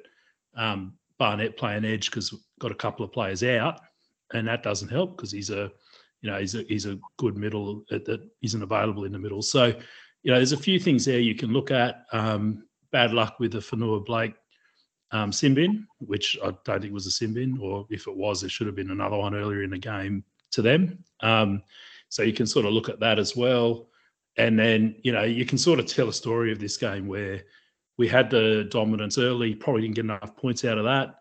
um, 0.55 0.93
Barnett 1.17 1.57
playing 1.57 1.85
edge 1.85 2.11
because 2.11 2.33
got 2.59 2.71
a 2.71 2.75
couple 2.75 3.03
of 3.03 3.11
players 3.11 3.43
out, 3.43 3.79
and 4.33 4.47
that 4.47 4.63
doesn't 4.63 4.89
help 4.89 5.17
because 5.17 5.31
he's 5.31 5.49
a 5.49 5.71
you 6.21 6.29
know 6.29 6.39
he's 6.39 6.55
a 6.55 6.63
he's 6.63 6.85
a 6.85 6.99
good 7.17 7.37
middle 7.37 7.83
that, 7.89 8.29
isn't 8.41 8.63
available 8.63 9.05
in 9.05 9.11
the 9.11 9.19
middle. 9.19 9.41
So 9.41 9.65
you 10.23 10.31
know 10.31 10.37
there's 10.37 10.51
a 10.51 10.57
few 10.57 10.79
things 10.79 11.05
there 11.05 11.19
you 11.19 11.35
can 11.35 11.51
look 11.51 11.71
at. 11.71 12.05
Um, 12.11 12.65
bad 12.91 13.11
luck 13.11 13.39
with 13.39 13.53
the 13.53 13.59
Fonua 13.59 14.05
Blake 14.05 14.35
um, 15.11 15.31
sin 15.31 15.53
bin, 15.53 15.87
which 15.99 16.37
I 16.43 16.53
don't 16.63 16.81
think 16.81 16.93
was 16.93 17.07
a 17.07 17.11
sin 17.11 17.33
bin, 17.33 17.57
or 17.61 17.85
if 17.89 18.07
it 18.07 18.15
was, 18.15 18.41
there 18.41 18.49
should 18.49 18.67
have 18.67 18.75
been 18.75 18.91
another 18.91 19.17
one 19.17 19.35
earlier 19.35 19.63
in 19.63 19.71
the 19.71 19.77
game 19.77 20.23
to 20.51 20.61
them. 20.61 21.03
Um, 21.21 21.61
so 22.13 22.21
you 22.21 22.31
can 22.31 22.45
sort 22.45 22.67
of 22.67 22.73
look 22.73 22.89
at 22.89 22.99
that 22.99 23.17
as 23.17 23.35
well. 23.35 23.87
And 24.37 24.57
then, 24.59 24.93
you 25.01 25.11
know, 25.11 25.23
you 25.23 25.47
can 25.47 25.57
sort 25.57 25.79
of 25.79 25.87
tell 25.87 26.09
a 26.09 26.13
story 26.13 26.51
of 26.51 26.59
this 26.59 26.77
game 26.77 27.07
where 27.07 27.41
we 27.97 28.07
had 28.07 28.29
the 28.29 28.67
dominance 28.69 29.17
early, 29.17 29.55
probably 29.55 29.81
didn't 29.81 29.95
get 29.95 30.05
enough 30.05 30.37
points 30.37 30.63
out 30.63 30.77
of 30.77 30.83
that. 30.83 31.15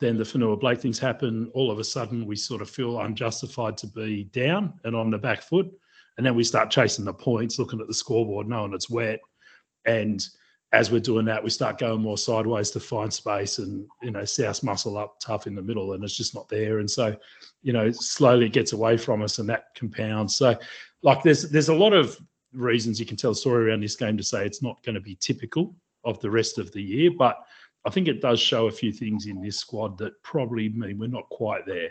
Then 0.00 0.18
the 0.18 0.24
Fonua 0.24 0.60
Blake 0.60 0.82
things 0.82 0.98
happen. 0.98 1.50
All 1.54 1.70
of 1.70 1.78
a 1.78 1.84
sudden, 1.84 2.26
we 2.26 2.36
sort 2.36 2.60
of 2.60 2.68
feel 2.68 3.00
unjustified 3.00 3.78
to 3.78 3.86
be 3.86 4.24
down 4.24 4.74
and 4.84 4.94
on 4.94 5.10
the 5.10 5.16
back 5.16 5.40
foot. 5.40 5.70
And 6.18 6.26
then 6.26 6.34
we 6.34 6.44
start 6.44 6.70
chasing 6.70 7.06
the 7.06 7.14
points, 7.14 7.58
looking 7.58 7.80
at 7.80 7.86
the 7.86 7.94
scoreboard, 7.94 8.46
knowing 8.46 8.74
it's 8.74 8.90
wet. 8.90 9.20
And 9.86 10.22
as 10.74 10.90
we're 10.90 11.00
doing 11.00 11.24
that, 11.26 11.42
we 11.42 11.50
start 11.50 11.78
going 11.78 12.00
more 12.00 12.18
sideways 12.18 12.70
to 12.72 12.80
find 12.80 13.12
space, 13.12 13.58
and 13.58 13.86
you 14.02 14.10
know, 14.10 14.24
South 14.24 14.62
muscle 14.62 14.98
up 14.98 15.20
tough 15.20 15.46
in 15.46 15.54
the 15.54 15.62
middle, 15.62 15.92
and 15.92 16.02
it's 16.02 16.16
just 16.16 16.34
not 16.34 16.48
there. 16.48 16.80
And 16.80 16.90
so, 16.90 17.16
you 17.62 17.72
know, 17.72 17.92
slowly 17.92 18.46
it 18.46 18.52
gets 18.52 18.72
away 18.72 18.96
from 18.96 19.22
us, 19.22 19.38
and 19.38 19.48
that 19.48 19.66
compounds. 19.76 20.34
So, 20.36 20.58
like, 21.02 21.22
there's 21.22 21.48
there's 21.50 21.68
a 21.68 21.74
lot 21.74 21.92
of 21.92 22.18
reasons 22.52 22.98
you 22.98 23.06
can 23.06 23.16
tell 23.16 23.30
a 23.30 23.36
story 23.36 23.68
around 23.68 23.82
this 23.82 23.96
game 23.96 24.16
to 24.16 24.24
say 24.24 24.44
it's 24.44 24.62
not 24.62 24.82
going 24.84 24.96
to 24.96 25.00
be 25.00 25.16
typical 25.20 25.74
of 26.04 26.20
the 26.20 26.30
rest 26.30 26.58
of 26.58 26.72
the 26.72 26.82
year, 26.82 27.10
but 27.16 27.36
I 27.84 27.90
think 27.90 28.08
it 28.08 28.20
does 28.20 28.40
show 28.40 28.66
a 28.66 28.72
few 28.72 28.92
things 28.92 29.26
in 29.26 29.40
this 29.40 29.58
squad 29.58 29.96
that 29.98 30.20
probably 30.22 30.70
mean 30.70 30.98
we're 30.98 31.06
not 31.06 31.28
quite 31.28 31.66
there. 31.66 31.90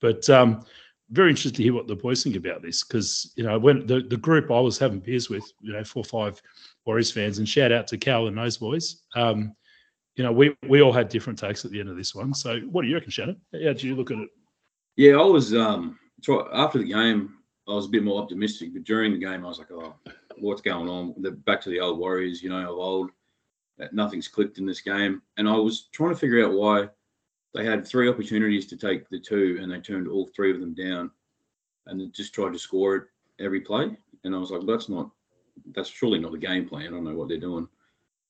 But 0.00 0.28
um, 0.30 0.64
very 1.10 1.30
interested 1.30 1.56
to 1.56 1.62
hear 1.62 1.74
what 1.74 1.88
the 1.88 1.96
boys 1.96 2.22
think 2.22 2.36
about 2.36 2.62
this 2.62 2.84
because 2.84 3.32
you 3.36 3.42
know 3.42 3.58
when 3.58 3.86
the, 3.86 4.00
the 4.00 4.16
group 4.16 4.50
I 4.50 4.60
was 4.60 4.78
having 4.78 5.00
beers 5.00 5.28
with, 5.28 5.50
you 5.60 5.72
know, 5.72 5.84
four 5.84 6.02
or 6.02 6.04
five 6.04 6.40
Warriors 6.86 7.10
fans, 7.10 7.38
and 7.38 7.48
shout 7.48 7.72
out 7.72 7.86
to 7.88 7.98
Cal 7.98 8.26
and 8.26 8.36
those 8.36 8.56
boys. 8.56 9.02
Um, 9.14 9.54
you 10.16 10.24
know, 10.24 10.32
we 10.32 10.56
we 10.68 10.82
all 10.82 10.92
had 10.92 11.08
different 11.08 11.38
takes 11.38 11.64
at 11.64 11.70
the 11.70 11.80
end 11.80 11.88
of 11.88 11.96
this 11.96 12.14
one. 12.14 12.34
So, 12.34 12.60
what 12.60 12.82
do 12.82 12.88
you 12.88 12.94
reckon, 12.94 13.10
Shannon? 13.10 13.40
How 13.52 13.58
did 13.58 13.82
you 13.82 13.94
look 13.94 14.10
at 14.10 14.18
it? 14.18 14.28
Yeah, 14.96 15.12
I 15.12 15.24
was 15.24 15.54
um 15.54 15.98
after 16.52 16.78
the 16.78 16.84
game, 16.84 17.36
I 17.68 17.72
was 17.72 17.86
a 17.86 17.90
bit 17.90 18.02
more 18.02 18.20
optimistic, 18.20 18.72
but 18.72 18.84
during 18.84 19.12
the 19.12 19.18
game, 19.18 19.44
I 19.44 19.48
was 19.48 19.58
like, 19.58 19.70
oh, 19.70 19.94
what's 20.38 20.60
going 20.60 20.88
on? 20.88 21.14
The, 21.18 21.30
back 21.30 21.60
to 21.62 21.70
the 21.70 21.80
old 21.80 21.98
Warriors, 21.98 22.42
you 22.42 22.50
know, 22.50 22.60
of 22.60 22.78
old. 22.78 23.10
That 23.78 23.94
nothing's 23.94 24.28
clicked 24.28 24.58
in 24.58 24.66
this 24.66 24.82
game, 24.82 25.22
and 25.38 25.48
I 25.48 25.56
was 25.56 25.88
trying 25.92 26.10
to 26.10 26.16
figure 26.16 26.44
out 26.44 26.52
why 26.52 26.88
they 27.54 27.64
had 27.64 27.86
three 27.86 28.10
opportunities 28.10 28.66
to 28.66 28.76
take 28.76 29.08
the 29.08 29.18
two, 29.18 29.58
and 29.60 29.72
they 29.72 29.80
turned 29.80 30.06
all 30.06 30.28
three 30.36 30.52
of 30.52 30.60
them 30.60 30.74
down, 30.74 31.10
and 31.86 32.12
just 32.12 32.34
tried 32.34 32.52
to 32.52 32.58
score 32.58 32.96
it 32.96 33.04
every 33.38 33.62
play. 33.62 33.96
And 34.24 34.34
I 34.34 34.38
was 34.38 34.50
like, 34.50 34.66
that's 34.66 34.90
not, 34.90 35.10
that's 35.72 35.88
surely 35.88 36.18
not 36.18 36.32
the 36.32 36.38
game 36.38 36.68
plan. 36.68 36.86
I 36.86 36.90
don't 36.90 37.04
know 37.04 37.14
what 37.14 37.28
they're 37.28 37.38
doing. 37.38 37.68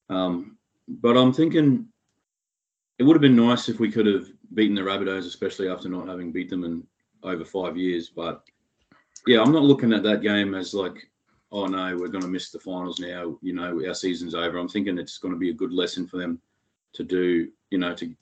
Um, 0.09 0.57
but 0.89 1.17
I'm 1.17 1.33
thinking 1.33 1.87
it 2.99 3.05
would 3.05 3.15
have 3.15 3.23
been 3.23 3.37
nice 3.37 3.69
if 3.69 3.81
we 3.81 3.91
could 3.91 4.07
have 4.07 4.29
beaten 4.55 4.75
the 4.75 4.83
Rabbitohs, 4.83 5.27
especially 5.27 5.69
after 5.69 5.89
not 5.89 6.09
having 6.09 6.33
beat 6.33 6.51
them 6.51 6.65
in 6.65 6.87
over 7.23 7.45
five 7.45 7.77
years. 7.77 8.11
But 8.11 8.43
yeah, 9.27 9.41
I'm 9.41 9.53
not 9.53 9.63
looking 9.63 9.93
at 9.93 10.03
that 10.03 10.23
game 10.23 10.55
as 10.55 10.75
like, 10.75 11.11
oh 11.53 11.67
no, 11.67 11.97
we're 11.97 12.09
going 12.09 12.23
to 12.23 12.29
miss 12.29 12.51
the 12.51 12.59
finals 12.59 12.99
now. 12.99 13.39
You 13.43 13.55
know, 13.55 13.83
our 13.87 13.95
season's 13.95 14.35
over. 14.35 14.59
I'm 14.59 14.69
thinking 14.69 14.99
it's 14.99 15.19
going 15.19 15.35
to 15.35 15.41
be 15.41 15.51
a 15.51 15.55
good 15.55 15.73
lesson 15.73 16.07
for 16.07 16.19
them 16.19 16.41
to 16.95 17.05
do. 17.05 17.49
You 17.71 17.79
know, 17.79 17.95
to 17.95 18.15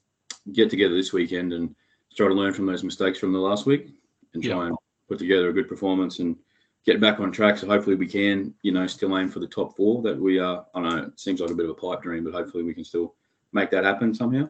get 0.52 0.70
together 0.70 0.94
this 0.94 1.12
weekend 1.12 1.52
and 1.52 1.74
try 2.16 2.28
to 2.28 2.34
learn 2.34 2.52
from 2.52 2.66
those 2.66 2.84
mistakes 2.84 3.18
from 3.18 3.32
the 3.32 3.38
last 3.38 3.66
week 3.66 3.88
and 4.34 4.42
try 4.42 4.56
yeah. 4.56 4.66
and 4.66 4.76
put 5.08 5.18
together 5.18 5.48
a 5.48 5.52
good 5.52 5.68
performance 5.68 6.18
and 6.18 6.36
get 6.86 7.00
back 7.00 7.20
on 7.20 7.32
track. 7.32 7.58
So 7.58 7.66
hopefully 7.66 7.96
we 7.96 8.06
can, 8.06 8.54
you 8.62 8.72
know, 8.72 8.86
still 8.86 9.16
aim 9.18 9.28
for 9.28 9.40
the 9.40 9.46
top 9.46 9.76
four 9.76 10.02
that 10.02 10.18
we 10.18 10.38
are. 10.38 10.66
I 10.74 10.80
know 10.80 10.96
it 10.98 11.20
seems 11.20 11.40
like 11.40 11.50
a 11.50 11.54
bit 11.54 11.66
of 11.66 11.70
a 11.70 11.74
pipe 11.74 12.02
dream, 12.02 12.24
but 12.24 12.32
hopefully 12.32 12.64
we 12.64 12.74
can 12.74 12.84
still 12.84 13.14
make 13.52 13.70
that 13.70 13.84
happen 13.84 14.14
somehow. 14.14 14.48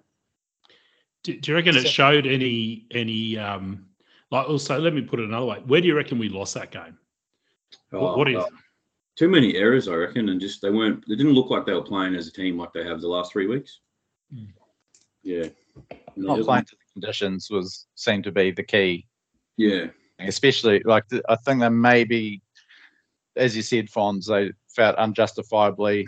Do, 1.24 1.38
do 1.38 1.50
you 1.50 1.56
reckon 1.56 1.76
it 1.76 1.88
showed 1.88 2.26
any 2.26 2.86
any 2.92 3.36
um 3.36 3.86
like 4.30 4.48
also 4.48 4.78
let 4.78 4.94
me 4.94 5.02
put 5.02 5.20
it 5.20 5.24
another 5.26 5.46
way. 5.46 5.58
Where 5.66 5.80
do 5.80 5.88
you 5.88 5.96
reckon 5.96 6.18
we 6.18 6.28
lost 6.28 6.54
that 6.54 6.70
game? 6.70 6.96
Oh, 7.92 8.00
what, 8.00 8.18
what 8.18 8.28
is 8.28 8.36
uh, 8.36 8.46
too 9.16 9.28
many 9.28 9.56
errors, 9.56 9.88
I 9.88 9.94
reckon, 9.94 10.28
and 10.28 10.40
just 10.40 10.62
they 10.62 10.70
weren't 10.70 11.04
they 11.08 11.16
didn't 11.16 11.32
look 11.32 11.50
like 11.50 11.66
they 11.66 11.74
were 11.74 11.82
playing 11.82 12.14
as 12.14 12.28
a 12.28 12.32
team 12.32 12.56
like 12.56 12.72
they 12.72 12.84
have 12.84 13.00
the 13.00 13.08
last 13.08 13.32
three 13.32 13.46
weeks. 13.46 13.80
Mm. 14.32 14.52
Yeah. 15.22 15.48
Not 16.16 16.40
playing 16.44 16.64
to 16.64 16.76
the 16.76 16.92
conditions 16.92 17.48
was 17.50 17.86
seemed 17.94 18.24
to 18.24 18.32
be 18.32 18.50
the 18.50 18.62
key. 18.62 19.06
Yeah. 19.56 19.86
Especially 20.20 20.82
like 20.84 21.04
I 21.28 21.36
think 21.36 21.60
that 21.60 21.70
maybe, 21.70 22.42
as 23.36 23.56
you 23.56 23.62
said, 23.62 23.88
Fonz, 23.88 24.26
they 24.26 24.52
felt 24.68 24.96
unjustifiably 24.96 26.06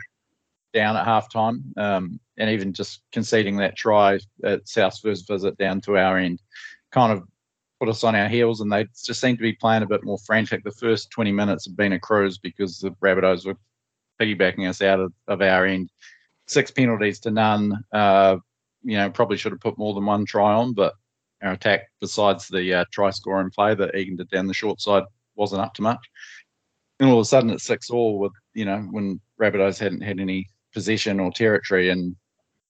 down 0.73 0.97
at 0.97 1.07
halftime, 1.07 1.76
um, 1.79 2.21
and 2.38 2.50
even 2.50 2.73
just 2.73 3.02
conceding 3.12 3.57
that 3.57 3.76
try 3.76 4.19
at 4.45 4.69
South's 4.69 5.00
first 5.00 5.26
visit 5.29 5.57
down 5.59 5.81
to 5.83 5.97
our 5.97 6.19
end, 6.19 6.40
kind 6.93 7.12
of 7.12 7.25
put 7.81 7.88
us 7.88 8.05
on 8.05 8.14
our 8.14 8.29
heels, 8.29 8.61
and 8.61 8.71
they 8.71 8.87
just 9.05 9.21
seemed 9.21 9.38
to 9.38 9.43
be 9.43 9.55
playing 9.55 9.83
a 9.83 9.87
bit 9.87 10.05
more 10.05 10.19
frantic. 10.19 10.62
The 10.62 10.71
first 10.71 11.11
20 11.11 11.33
minutes 11.33 11.64
had 11.67 11.76
been 11.76 11.95
a 11.95 11.99
cruise 11.99 12.38
because 12.38 12.79
the 12.79 12.90
Rabbitohs 13.02 13.47
were 13.47 13.57
piggybacking 14.21 14.69
us 14.69 14.83
out 14.83 15.00
of, 15.00 15.12
of 15.29 15.40
our 15.40 15.64
end. 15.64 15.90
Six 16.47 16.71
penalties 16.71 17.21
to 17.21 17.31
none. 17.31 17.83
Uh, 17.93 18.37
you 18.83 18.97
know, 18.97 19.11
probably 19.11 19.37
should 19.37 19.52
have 19.52 19.61
put 19.61 19.79
more 19.79 19.95
than 19.95 20.05
one 20.05 20.25
try 20.25 20.52
on, 20.52 20.75
but 20.75 20.95
our 21.43 21.53
attack, 21.53 21.91
besides 22.01 22.49
the 22.49 22.75
uh, 22.75 22.85
try 22.93 23.11
scoring 23.11 23.51
play 23.51 23.75
that 23.75 23.95
Egan 23.95 24.17
did 24.17 24.31
down 24.31 24.47
the 24.47 24.55
short 24.55 24.81
side, 24.81 25.05
wasn't 25.37 25.63
up 25.63 25.75
to 25.75 25.83
much. 25.83 26.05
And 26.99 27.09
all 27.09 27.19
of 27.19 27.23
a 27.23 27.25
sudden, 27.25 27.51
it's 27.51 27.65
six 27.65 27.91
all 27.91 28.19
with 28.19 28.33
you 28.55 28.65
know 28.65 28.79
when 28.91 29.21
Rabbitohs 29.41 29.79
hadn't 29.79 30.03
had 30.03 30.21
any 30.21 30.47
possession 30.73 31.19
or 31.19 31.31
territory, 31.33 31.91
and 31.91 32.15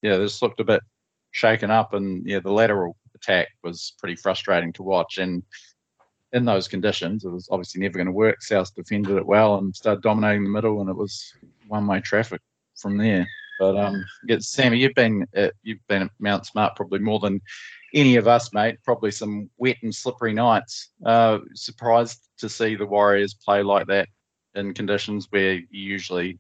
yeah, 0.03 0.17
this 0.17 0.41
looked 0.41 0.61
a 0.61 0.65
bit 0.65 0.83
shaken 1.33 1.71
up, 1.71 1.95
and 1.95 2.25
yeah, 2.27 2.41
the 2.41 2.53
lateral 2.53 2.97
attack 3.15 3.49
was 3.63 3.95
pretty 3.99 4.17
frustrating 4.17 4.73
to 4.75 4.83
watch. 4.83 5.19
And 5.19 5.43
in 6.33 6.45
those 6.45 6.69
conditions, 6.69 7.25
it 7.25 7.31
was 7.31 7.49
obviously 7.51 7.81
never 7.81 7.99
going 7.99 8.07
to 8.07 8.13
work. 8.13 8.41
South 8.43 8.73
defended 8.75 9.17
it 9.17 9.27
well 9.27 9.59
and 9.59 9.75
started 9.75 10.03
dominating 10.03 10.45
the 10.45 10.51
middle, 10.51 10.81
and 10.81 10.89
it 10.89 10.97
was 10.97 11.33
one-way 11.67 12.01
traffic 12.01 12.41
from 12.77 12.97
there. 12.97 13.27
But 13.61 13.77
um, 13.77 14.07
Sammy, 14.39 14.79
you've 14.79 14.95
been 14.95 15.27
at, 15.35 15.53
you've 15.63 15.87
been 15.87 16.03
at 16.05 16.11
Mount 16.19 16.47
Smart 16.47 16.75
probably 16.77 16.99
more 16.99 17.19
than 17.19 17.43
any 17.93 18.17
of 18.17 18.27
us, 18.27 18.55
mate. 18.55 18.79
Probably 18.85 19.11
some 19.11 19.51
wet 19.59 19.77
and 19.83 19.95
slippery 19.95 20.33
nights. 20.33 20.89
Uh, 21.05 21.41
surprised 21.55 22.27
to 22.39 22.49
see 22.49 22.75
the 22.75 22.87
Warriors 22.87 23.35
play 23.35 23.63
like 23.63 23.87
that 23.89 24.09
in 24.55 24.73
conditions 24.73 25.27
where 25.29 25.53
you 25.53 25.67
usually, 25.71 26.39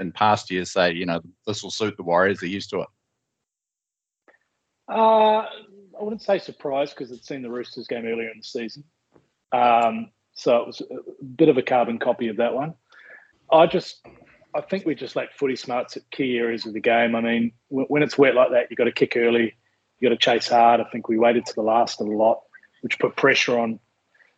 in 0.00 0.10
past 0.10 0.50
years, 0.50 0.72
say 0.72 0.92
you 0.92 1.06
know 1.06 1.20
this 1.46 1.62
will 1.62 1.70
suit 1.70 1.96
the 1.96 2.02
Warriors. 2.02 2.40
They're 2.40 2.48
used 2.48 2.70
to 2.70 2.80
it. 2.80 2.88
Uh, 4.88 5.46
I 5.46 6.02
wouldn't 6.02 6.22
say 6.22 6.40
surprised 6.40 6.96
because 6.96 7.12
I'd 7.12 7.24
seen 7.24 7.42
the 7.42 7.50
Roosters 7.50 7.86
game 7.86 8.06
earlier 8.06 8.30
in 8.30 8.38
the 8.38 8.44
season. 8.44 8.82
Um, 9.52 10.10
so 10.34 10.56
it 10.56 10.66
was 10.66 10.80
a 10.80 11.24
bit 11.24 11.48
of 11.48 11.58
a 11.58 11.62
carbon 11.62 12.00
copy 12.00 12.26
of 12.26 12.36
that 12.38 12.52
one. 12.52 12.74
I 13.52 13.66
just 13.68 14.04
I 14.56 14.62
think 14.62 14.86
we 14.86 14.94
just 14.94 15.16
lack 15.16 15.34
footy 15.34 15.54
smarts 15.54 15.96
at 15.96 16.10
key 16.10 16.38
areas 16.38 16.64
of 16.64 16.72
the 16.72 16.80
game. 16.80 17.14
I 17.14 17.20
mean, 17.20 17.52
when 17.68 18.02
it's 18.02 18.16
wet 18.16 18.34
like 18.34 18.50
that, 18.52 18.68
you've 18.70 18.78
got 18.78 18.84
to 18.84 18.92
kick 18.92 19.14
early, 19.16 19.54
you've 19.98 20.10
got 20.10 20.18
to 20.18 20.24
chase 20.24 20.48
hard. 20.48 20.80
I 20.80 20.84
think 20.84 21.08
we 21.08 21.18
waited 21.18 21.44
to 21.46 21.54
the 21.54 21.62
last 21.62 22.00
a 22.00 22.04
lot, 22.04 22.40
which 22.80 22.98
put 22.98 23.16
pressure 23.16 23.58
on 23.58 23.78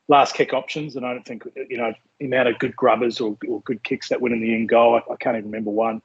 last 0.09 0.35
kick 0.35 0.53
options. 0.53 0.97
And 0.97 1.07
I 1.07 1.13
don't 1.13 1.25
think, 1.25 1.45
you 1.69 1.77
know, 1.77 1.93
the 2.19 2.27
amount 2.27 2.49
of 2.49 2.59
good 2.59 2.75
grubbers 2.75 3.21
or, 3.21 3.37
or 3.47 3.61
good 3.63 3.85
kicks 3.85 4.09
that 4.09 4.21
went 4.21 4.35
in 4.35 4.41
the 4.41 4.55
end 4.55 4.69
goal, 4.69 4.97
I, 4.97 5.13
I 5.13 5.17
can't 5.17 5.37
even 5.37 5.51
remember 5.51 5.71
one, 5.71 6.03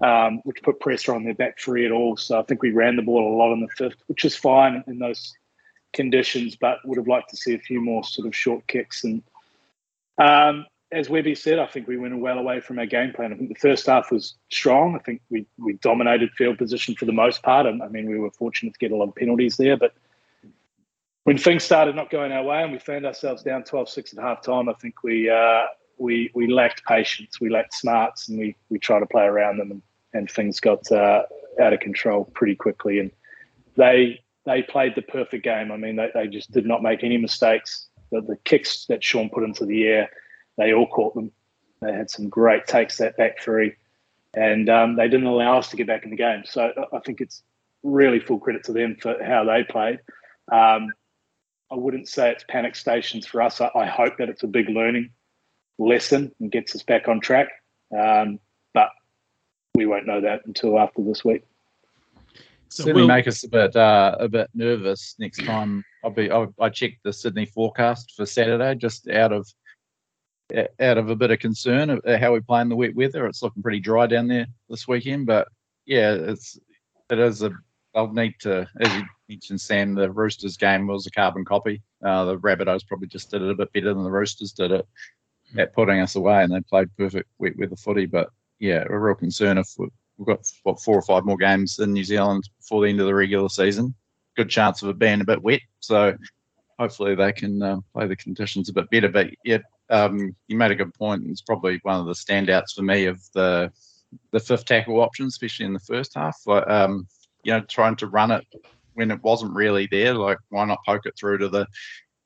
um, 0.00 0.40
which 0.44 0.62
put 0.62 0.80
pressure 0.80 1.14
on 1.14 1.22
their 1.22 1.34
back 1.34 1.60
three 1.60 1.86
at 1.86 1.92
all. 1.92 2.16
So 2.16 2.40
I 2.40 2.42
think 2.42 2.62
we 2.62 2.70
ran 2.70 2.96
the 2.96 3.02
ball 3.02 3.32
a 3.32 3.36
lot 3.36 3.52
in 3.52 3.60
the 3.60 3.68
fifth, 3.68 4.02
which 4.08 4.24
is 4.24 4.34
fine 4.34 4.82
in 4.88 4.98
those 4.98 5.32
conditions, 5.92 6.56
but 6.56 6.78
would 6.84 6.98
have 6.98 7.06
liked 7.06 7.30
to 7.30 7.36
see 7.36 7.54
a 7.54 7.58
few 7.58 7.80
more 7.80 8.02
sort 8.02 8.26
of 8.26 8.34
short 8.34 8.66
kicks. 8.66 9.04
And 9.04 9.22
um, 10.18 10.66
as 10.92 11.10
Webby 11.10 11.34
said, 11.34 11.58
I 11.58 11.66
think 11.66 11.88
we 11.88 11.96
went 11.96 12.18
well 12.20 12.38
away 12.38 12.60
from 12.60 12.78
our 12.78 12.86
game 12.86 13.12
plan. 13.12 13.32
I 13.32 13.36
think 13.36 13.48
the 13.48 13.60
first 13.60 13.86
half 13.86 14.12
was 14.12 14.34
strong. 14.50 14.94
I 14.94 15.00
think 15.00 15.20
we, 15.30 15.46
we 15.58 15.74
dominated 15.74 16.30
field 16.32 16.58
position 16.58 16.94
for 16.94 17.06
the 17.06 17.12
most 17.12 17.42
part. 17.42 17.66
And 17.66 17.82
I 17.82 17.88
mean, 17.88 18.08
we 18.08 18.18
were 18.18 18.30
fortunate 18.30 18.72
to 18.72 18.78
get 18.78 18.92
a 18.92 18.96
lot 18.96 19.08
of 19.08 19.14
penalties 19.14 19.56
there. 19.56 19.76
But 19.76 19.94
when 21.24 21.38
things 21.38 21.64
started 21.64 21.96
not 21.96 22.10
going 22.10 22.30
our 22.30 22.44
way 22.44 22.62
and 22.62 22.70
we 22.70 22.78
found 22.78 23.04
ourselves 23.04 23.42
down 23.42 23.64
12 23.64 23.88
6 23.88 24.16
at 24.16 24.22
half 24.22 24.42
time, 24.42 24.68
I 24.68 24.74
think 24.74 25.02
we, 25.02 25.28
uh, 25.28 25.64
we, 25.98 26.30
we 26.34 26.46
lacked 26.46 26.84
patience, 26.84 27.40
we 27.40 27.50
lacked 27.50 27.74
smarts, 27.74 28.28
and 28.28 28.38
we, 28.38 28.54
we 28.70 28.78
tried 28.78 29.00
to 29.00 29.06
play 29.06 29.24
around 29.24 29.58
them. 29.58 29.72
And, 29.72 29.82
and 30.14 30.30
things 30.30 30.60
got 30.60 30.90
uh, 30.92 31.22
out 31.60 31.72
of 31.72 31.80
control 31.80 32.26
pretty 32.26 32.54
quickly. 32.54 33.00
And 33.00 33.10
they, 33.76 34.20
they 34.44 34.62
played 34.62 34.94
the 34.94 35.02
perfect 35.02 35.42
game. 35.42 35.72
I 35.72 35.76
mean, 35.76 35.96
they, 35.96 36.10
they 36.14 36.28
just 36.28 36.52
did 36.52 36.64
not 36.64 36.82
make 36.82 37.02
any 37.02 37.18
mistakes. 37.18 37.88
The, 38.12 38.20
the 38.20 38.36
kicks 38.44 38.86
that 38.86 39.02
Shaun 39.02 39.28
put 39.28 39.42
into 39.42 39.66
the 39.66 39.84
air, 39.84 40.10
they 40.56 40.72
all 40.72 40.86
caught 40.86 41.14
them. 41.14 41.32
They 41.80 41.92
had 41.92 42.10
some 42.10 42.28
great 42.28 42.66
takes 42.66 42.98
that 42.98 43.16
back 43.16 43.40
three, 43.40 43.74
and 44.34 44.68
um, 44.68 44.96
they 44.96 45.08
didn't 45.08 45.26
allow 45.26 45.58
us 45.58 45.70
to 45.70 45.76
get 45.76 45.86
back 45.86 46.04
in 46.04 46.10
the 46.10 46.16
game. 46.16 46.42
So 46.44 46.72
I 46.92 46.98
think 47.00 47.20
it's 47.20 47.42
really 47.82 48.18
full 48.20 48.38
credit 48.38 48.64
to 48.64 48.72
them 48.72 48.96
for 49.00 49.22
how 49.22 49.44
they 49.44 49.64
played. 49.64 50.00
Um, 50.50 50.92
I 51.70 51.74
wouldn't 51.74 52.08
say 52.08 52.30
it's 52.30 52.44
panic 52.48 52.76
stations 52.76 53.26
for 53.26 53.42
us. 53.42 53.60
I, 53.60 53.70
I, 53.74 53.86
hope 53.86 54.18
that 54.18 54.28
it's 54.28 54.44
a 54.44 54.46
big 54.46 54.68
learning 54.68 55.10
lesson 55.78 56.32
and 56.38 56.50
gets 56.50 56.74
us 56.76 56.82
back 56.82 57.08
on 57.08 57.20
track. 57.20 57.48
Um, 57.96 58.38
but 58.72 58.90
we 59.74 59.86
won't 59.86 60.06
know 60.06 60.20
that 60.20 60.46
until 60.46 60.78
after 60.78 61.02
this 61.02 61.24
week. 61.24 61.44
So 62.68 62.84
Certainly 62.84 63.02
we'll, 63.02 63.08
make 63.08 63.28
us 63.28 63.44
a 63.44 63.48
bit 63.48 63.76
uh, 63.76 64.16
a 64.18 64.28
bit 64.28 64.48
nervous 64.54 65.14
next 65.18 65.44
time. 65.44 65.84
I'll 66.04 66.10
be. 66.10 66.30
I'll, 66.30 66.52
I 66.60 66.68
checked 66.68 67.02
the 67.04 67.12
Sydney 67.12 67.46
forecast 67.46 68.14
for 68.16 68.26
Saturday 68.26 68.74
just 68.74 69.08
out 69.08 69.32
of 69.32 69.48
out 70.54 70.98
of 70.98 71.10
a 71.10 71.16
bit 71.16 71.30
of 71.30 71.38
concern 71.38 71.90
of 71.90 72.00
how 72.20 72.32
we 72.32 72.40
play 72.40 72.60
in 72.60 72.68
the 72.68 72.76
wet 72.76 72.94
weather. 72.94 73.26
It's 73.26 73.42
looking 73.42 73.62
pretty 73.62 73.80
dry 73.80 74.06
down 74.06 74.28
there 74.28 74.46
this 74.68 74.86
weekend, 74.86 75.26
but 75.26 75.48
yeah, 75.86 76.12
it's 76.12 76.58
it 77.10 77.18
is 77.18 77.42
a. 77.42 77.50
I'll 77.94 78.12
need 78.12 78.34
to, 78.40 78.68
as 78.80 78.94
you 78.94 79.04
mentioned, 79.28 79.60
Sam. 79.60 79.94
The 79.94 80.10
Roosters 80.10 80.56
game 80.56 80.86
was 80.86 81.06
a 81.06 81.10
carbon 81.10 81.44
copy. 81.44 81.82
Uh, 82.04 82.26
the 82.26 82.38
Rabbitohs 82.38 82.86
probably 82.86 83.08
just 83.08 83.30
did 83.30 83.40
it 83.40 83.50
a 83.50 83.54
bit 83.54 83.72
better 83.72 83.94
than 83.94 84.04
the 84.04 84.10
Roosters 84.10 84.52
did 84.52 84.70
it 84.70 84.86
at 85.56 85.74
putting 85.74 86.00
us 86.00 86.14
away, 86.14 86.42
and 86.42 86.52
they 86.52 86.60
played 86.60 86.94
perfect 86.96 87.28
wet 87.38 87.56
weather 87.56 87.76
footy. 87.76 88.06
But 88.06 88.28
yeah, 88.58 88.84
a 88.88 88.98
real 88.98 89.14
concern 89.14 89.58
if 89.58 89.68
we've 89.78 89.90
got 90.26 90.46
what 90.62 90.80
four 90.80 90.96
or 90.96 91.02
five 91.02 91.24
more 91.24 91.38
games 91.38 91.78
in 91.78 91.92
New 91.92 92.04
Zealand 92.04 92.48
before 92.58 92.82
the 92.82 92.88
end 92.88 93.00
of 93.00 93.06
the 93.06 93.14
regular 93.14 93.48
season. 93.48 93.94
Good 94.36 94.50
chance 94.50 94.82
of 94.82 94.90
it 94.90 94.98
being 94.98 95.22
a 95.22 95.24
bit 95.24 95.42
wet, 95.42 95.62
so 95.80 96.14
hopefully 96.78 97.14
they 97.14 97.32
can 97.32 97.62
uh, 97.62 97.78
play 97.94 98.06
the 98.06 98.16
conditions 98.16 98.68
a 98.68 98.72
bit 98.72 98.90
better. 98.90 99.08
But 99.08 99.30
yeah, 99.44 99.58
um, 99.90 100.34
you 100.48 100.56
made 100.56 100.70
a 100.70 100.76
good 100.76 100.94
point. 100.94 101.26
It's 101.26 101.42
probably 101.42 101.80
one 101.82 102.00
of 102.00 102.06
the 102.06 102.12
standouts 102.12 102.74
for 102.74 102.82
me 102.82 103.06
of 103.06 103.20
the 103.34 103.72
the 104.32 104.40
fifth 104.40 104.64
tackle 104.64 105.00
option, 105.00 105.26
especially 105.26 105.66
in 105.66 105.72
the 105.72 105.80
first 105.80 106.12
half. 106.14 106.38
Like, 106.46 106.66
um, 106.68 107.06
you 107.42 107.52
know, 107.52 107.60
trying 107.62 107.96
to 107.96 108.06
run 108.06 108.30
it 108.30 108.44
when 108.94 109.10
it 109.10 109.22
wasn't 109.22 109.54
really 109.54 109.88
there. 109.90 110.14
Like, 110.14 110.38
why 110.48 110.64
not 110.64 110.84
poke 110.86 111.06
it 111.06 111.14
through 111.18 111.38
to 111.38 111.48
the 111.48 111.66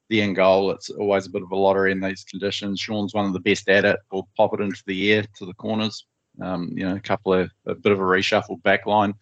the 0.08 0.22
end 0.22 0.36
goal? 0.36 0.70
It's 0.70 0.90
always 0.90 1.26
a 1.26 1.30
bit 1.30 1.42
of 1.42 1.50
a 1.52 1.56
lottery 1.56 1.92
in 1.92 2.00
these 2.00 2.24
conditions. 2.24 2.80
Shaun's 2.80 3.14
one 3.14 3.26
of 3.26 3.32
the 3.32 3.40
best 3.40 3.68
at 3.68 3.84
it. 3.84 3.98
We'll 4.10 4.28
pop 4.36 4.54
it 4.54 4.60
into 4.60 4.82
the 4.86 5.12
air 5.12 5.24
to 5.38 5.46
the 5.46 5.54
corners. 5.54 6.06
Um, 6.40 6.72
you 6.74 6.88
know, 6.88 6.94
a 6.94 7.00
couple 7.00 7.34
of 7.34 7.50
a 7.66 7.74
bit 7.74 7.92
of 7.92 8.00
a 8.00 8.04
reshuffled 8.04 8.62
back 8.62 8.86
line 8.86 9.14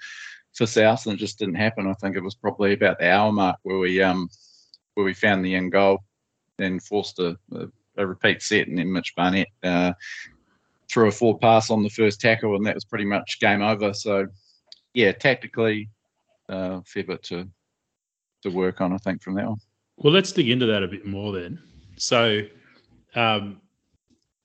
for 0.54 0.66
South, 0.66 1.06
and 1.06 1.14
it 1.14 1.18
just 1.18 1.38
didn't 1.38 1.54
happen. 1.54 1.86
I 1.86 1.94
think 1.94 2.16
it 2.16 2.22
was 2.22 2.34
probably 2.34 2.72
about 2.72 2.98
the 2.98 3.10
hour 3.10 3.32
mark 3.32 3.56
where 3.62 3.78
we 3.78 4.02
um 4.02 4.28
where 4.98 5.04
we 5.04 5.14
found 5.14 5.44
the 5.44 5.54
end 5.54 5.70
goal 5.70 6.00
and 6.58 6.82
forced 6.82 7.20
a, 7.20 7.36
a, 7.52 7.68
a 7.98 8.04
repeat 8.04 8.42
set, 8.42 8.66
and 8.66 8.76
then 8.76 8.92
Mitch 8.92 9.14
Barnett 9.14 9.46
uh, 9.62 9.92
threw 10.90 11.06
a 11.06 11.12
forward 11.12 11.40
pass 11.40 11.70
on 11.70 11.84
the 11.84 11.88
first 11.88 12.20
tackle, 12.20 12.56
and 12.56 12.66
that 12.66 12.74
was 12.74 12.84
pretty 12.84 13.04
much 13.04 13.38
game 13.38 13.62
over. 13.62 13.94
So, 13.94 14.26
yeah, 14.94 15.12
tactically, 15.12 15.88
uh, 16.48 16.80
fair 16.84 17.04
bit 17.04 17.22
to 17.24 17.48
to 18.42 18.50
work 18.50 18.80
on, 18.80 18.92
I 18.92 18.96
think, 18.98 19.22
from 19.22 19.34
that 19.36 19.46
one. 19.48 19.58
Well, 19.98 20.12
let's 20.12 20.32
dig 20.32 20.50
into 20.50 20.66
that 20.66 20.82
a 20.82 20.88
bit 20.88 21.06
more 21.06 21.32
then. 21.32 21.62
So, 21.96 22.40
um, 23.14 23.60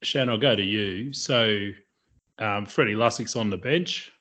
Shan, 0.03 0.29
I'll 0.29 0.37
go 0.37 0.55
to 0.55 0.63
you. 0.63 1.13
So, 1.13 1.69
um, 2.37 2.67
Freddy 2.67 2.93
Lussick's 2.93 3.35
on 3.35 3.49
the 3.49 3.57
bench, 3.57 4.11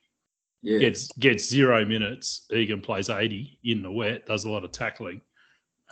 Yeah. 0.62 0.78
gets 0.78 1.08
gets 1.18 1.46
zero 1.46 1.84
minutes. 1.84 2.46
Egan 2.50 2.80
plays 2.80 3.10
eighty 3.10 3.58
in 3.64 3.82
the 3.82 3.92
wet, 3.92 4.24
does 4.24 4.46
a 4.46 4.50
lot 4.50 4.64
of 4.64 4.72
tackling. 4.72 5.20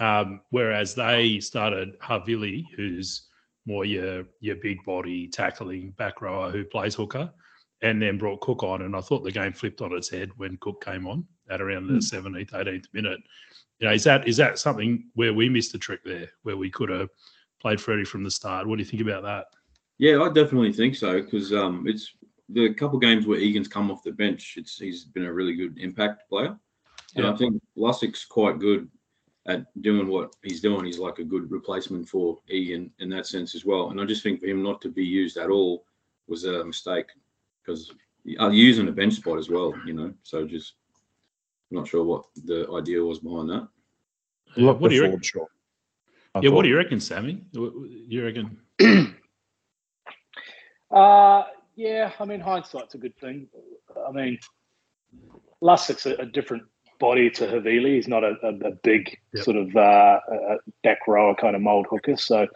Um, 0.00 0.40
whereas 0.50 0.94
they 0.94 1.40
started 1.40 1.98
Havili, 2.00 2.64
who's 2.74 3.28
more 3.66 3.84
your 3.84 4.24
your 4.40 4.56
big 4.56 4.82
body 4.84 5.28
tackling 5.28 5.90
back 5.92 6.22
rower 6.22 6.50
who 6.50 6.64
plays 6.64 6.94
hooker, 6.94 7.30
and 7.82 8.00
then 8.00 8.18
brought 8.18 8.40
Cook 8.40 8.62
on. 8.62 8.82
And 8.82 8.96
I 8.96 9.00
thought 9.00 9.22
the 9.22 9.30
game 9.30 9.52
flipped 9.52 9.82
on 9.82 9.92
its 9.92 10.08
head 10.08 10.30
when 10.38 10.56
Cook 10.56 10.82
came 10.82 11.06
on 11.06 11.26
at 11.50 11.60
around 11.60 11.86
the 11.86 12.00
seventeenth, 12.00 12.54
eighteenth 12.54 12.86
minute. 12.94 13.20
You 13.78 13.88
know, 13.88 13.92
is 13.92 14.04
that 14.04 14.26
is 14.26 14.38
that 14.38 14.58
something 14.58 15.04
where 15.14 15.34
we 15.34 15.48
missed 15.48 15.74
a 15.74 15.78
trick 15.78 16.00
there, 16.04 16.30
where 16.42 16.56
we 16.56 16.70
could 16.70 16.88
have 16.88 17.10
played 17.60 17.80
Freddy 17.80 18.04
from 18.04 18.24
the 18.24 18.30
start? 18.30 18.66
What 18.66 18.76
do 18.76 18.82
you 18.82 18.88
think 18.88 19.02
about 19.02 19.22
that? 19.22 19.46
Yeah, 19.98 20.22
I 20.22 20.28
definitely 20.32 20.72
think 20.72 20.96
so 20.96 21.20
because 21.20 21.52
um, 21.52 21.84
it's 21.86 22.14
the 22.48 22.72
couple 22.72 22.98
games 22.98 23.26
where 23.26 23.38
Egan's 23.38 23.68
come 23.68 23.90
off 23.90 24.02
the 24.02 24.12
bench. 24.12 24.54
It's 24.56 24.78
he's 24.78 25.04
been 25.04 25.26
a 25.26 25.32
really 25.32 25.54
good 25.54 25.78
impact 25.78 26.26
player, 26.30 26.58
and 27.16 27.24
Yeah. 27.24 27.32
I 27.32 27.36
think 27.36 27.62
Lussick's 27.76 28.24
quite 28.24 28.58
good 28.58 28.88
at 29.46 29.64
doing 29.82 30.08
what 30.08 30.34
he's 30.42 30.60
doing. 30.60 30.84
He's 30.84 30.98
like 30.98 31.18
a 31.18 31.24
good 31.24 31.50
replacement 31.50 32.08
for 32.08 32.38
Egan 32.48 32.90
in 32.98 33.08
that 33.10 33.26
sense 33.26 33.54
as 33.54 33.64
well. 33.64 33.90
And 33.90 34.00
I 34.00 34.04
just 34.04 34.22
think 34.22 34.40
for 34.40 34.46
him 34.46 34.62
not 34.62 34.80
to 34.82 34.88
be 34.88 35.04
used 35.04 35.36
at 35.38 35.50
all 35.50 35.84
was 36.28 36.44
a 36.44 36.64
mistake 36.64 37.06
because 37.64 37.90
I'm 38.38 38.52
using 38.52 38.88
a 38.88 38.92
bench 38.92 39.14
spot 39.14 39.38
as 39.38 39.48
well, 39.48 39.74
you 39.86 39.94
know. 39.94 40.12
So 40.22 40.46
just 40.46 40.74
not 41.70 41.88
sure 41.88 42.04
what 42.04 42.24
the 42.44 42.70
idea 42.72 43.02
was 43.02 43.20
behind 43.20 43.48
that. 43.50 43.68
Uh, 44.56 44.74
what 44.74 44.88
do 44.90 44.94
you 44.94 45.02
reckon? 45.02 45.22
Shot. 45.22 45.46
I 46.34 46.40
Yeah, 46.42 46.50
what 46.50 46.62
do 46.62 46.68
you 46.68 46.76
reckon, 46.76 47.00
Sammy? 47.00 47.40
What- 47.52 47.74
what- 47.76 47.90
You 47.90 48.24
reckon? 48.24 48.60
Uh, 50.90 51.44
yeah, 51.76 52.10
I 52.18 52.24
mean, 52.24 52.40
hindsight's 52.40 52.96
a 52.96 52.98
good 52.98 53.16
thing. 53.18 53.46
I 54.08 54.10
mean, 54.10 54.38
Lussick's 55.62 56.04
a, 56.06 56.14
a 56.16 56.26
different 56.26 56.64
body 57.00 57.30
to 57.30 57.46
Havili. 57.46 57.96
He's 57.96 58.06
not 58.06 58.22
a, 58.22 58.36
a, 58.42 58.68
a 58.68 58.70
big 58.70 59.18
Yep. 59.32 59.44
sort 59.44 59.56
of 59.56 59.74
uh, 59.76 60.20
back 60.84 60.98
rower 61.08 61.34
kind 61.34 61.56
of 61.56 61.62
mold 61.62 61.86
hooker. 61.90 62.16
So 62.16 62.46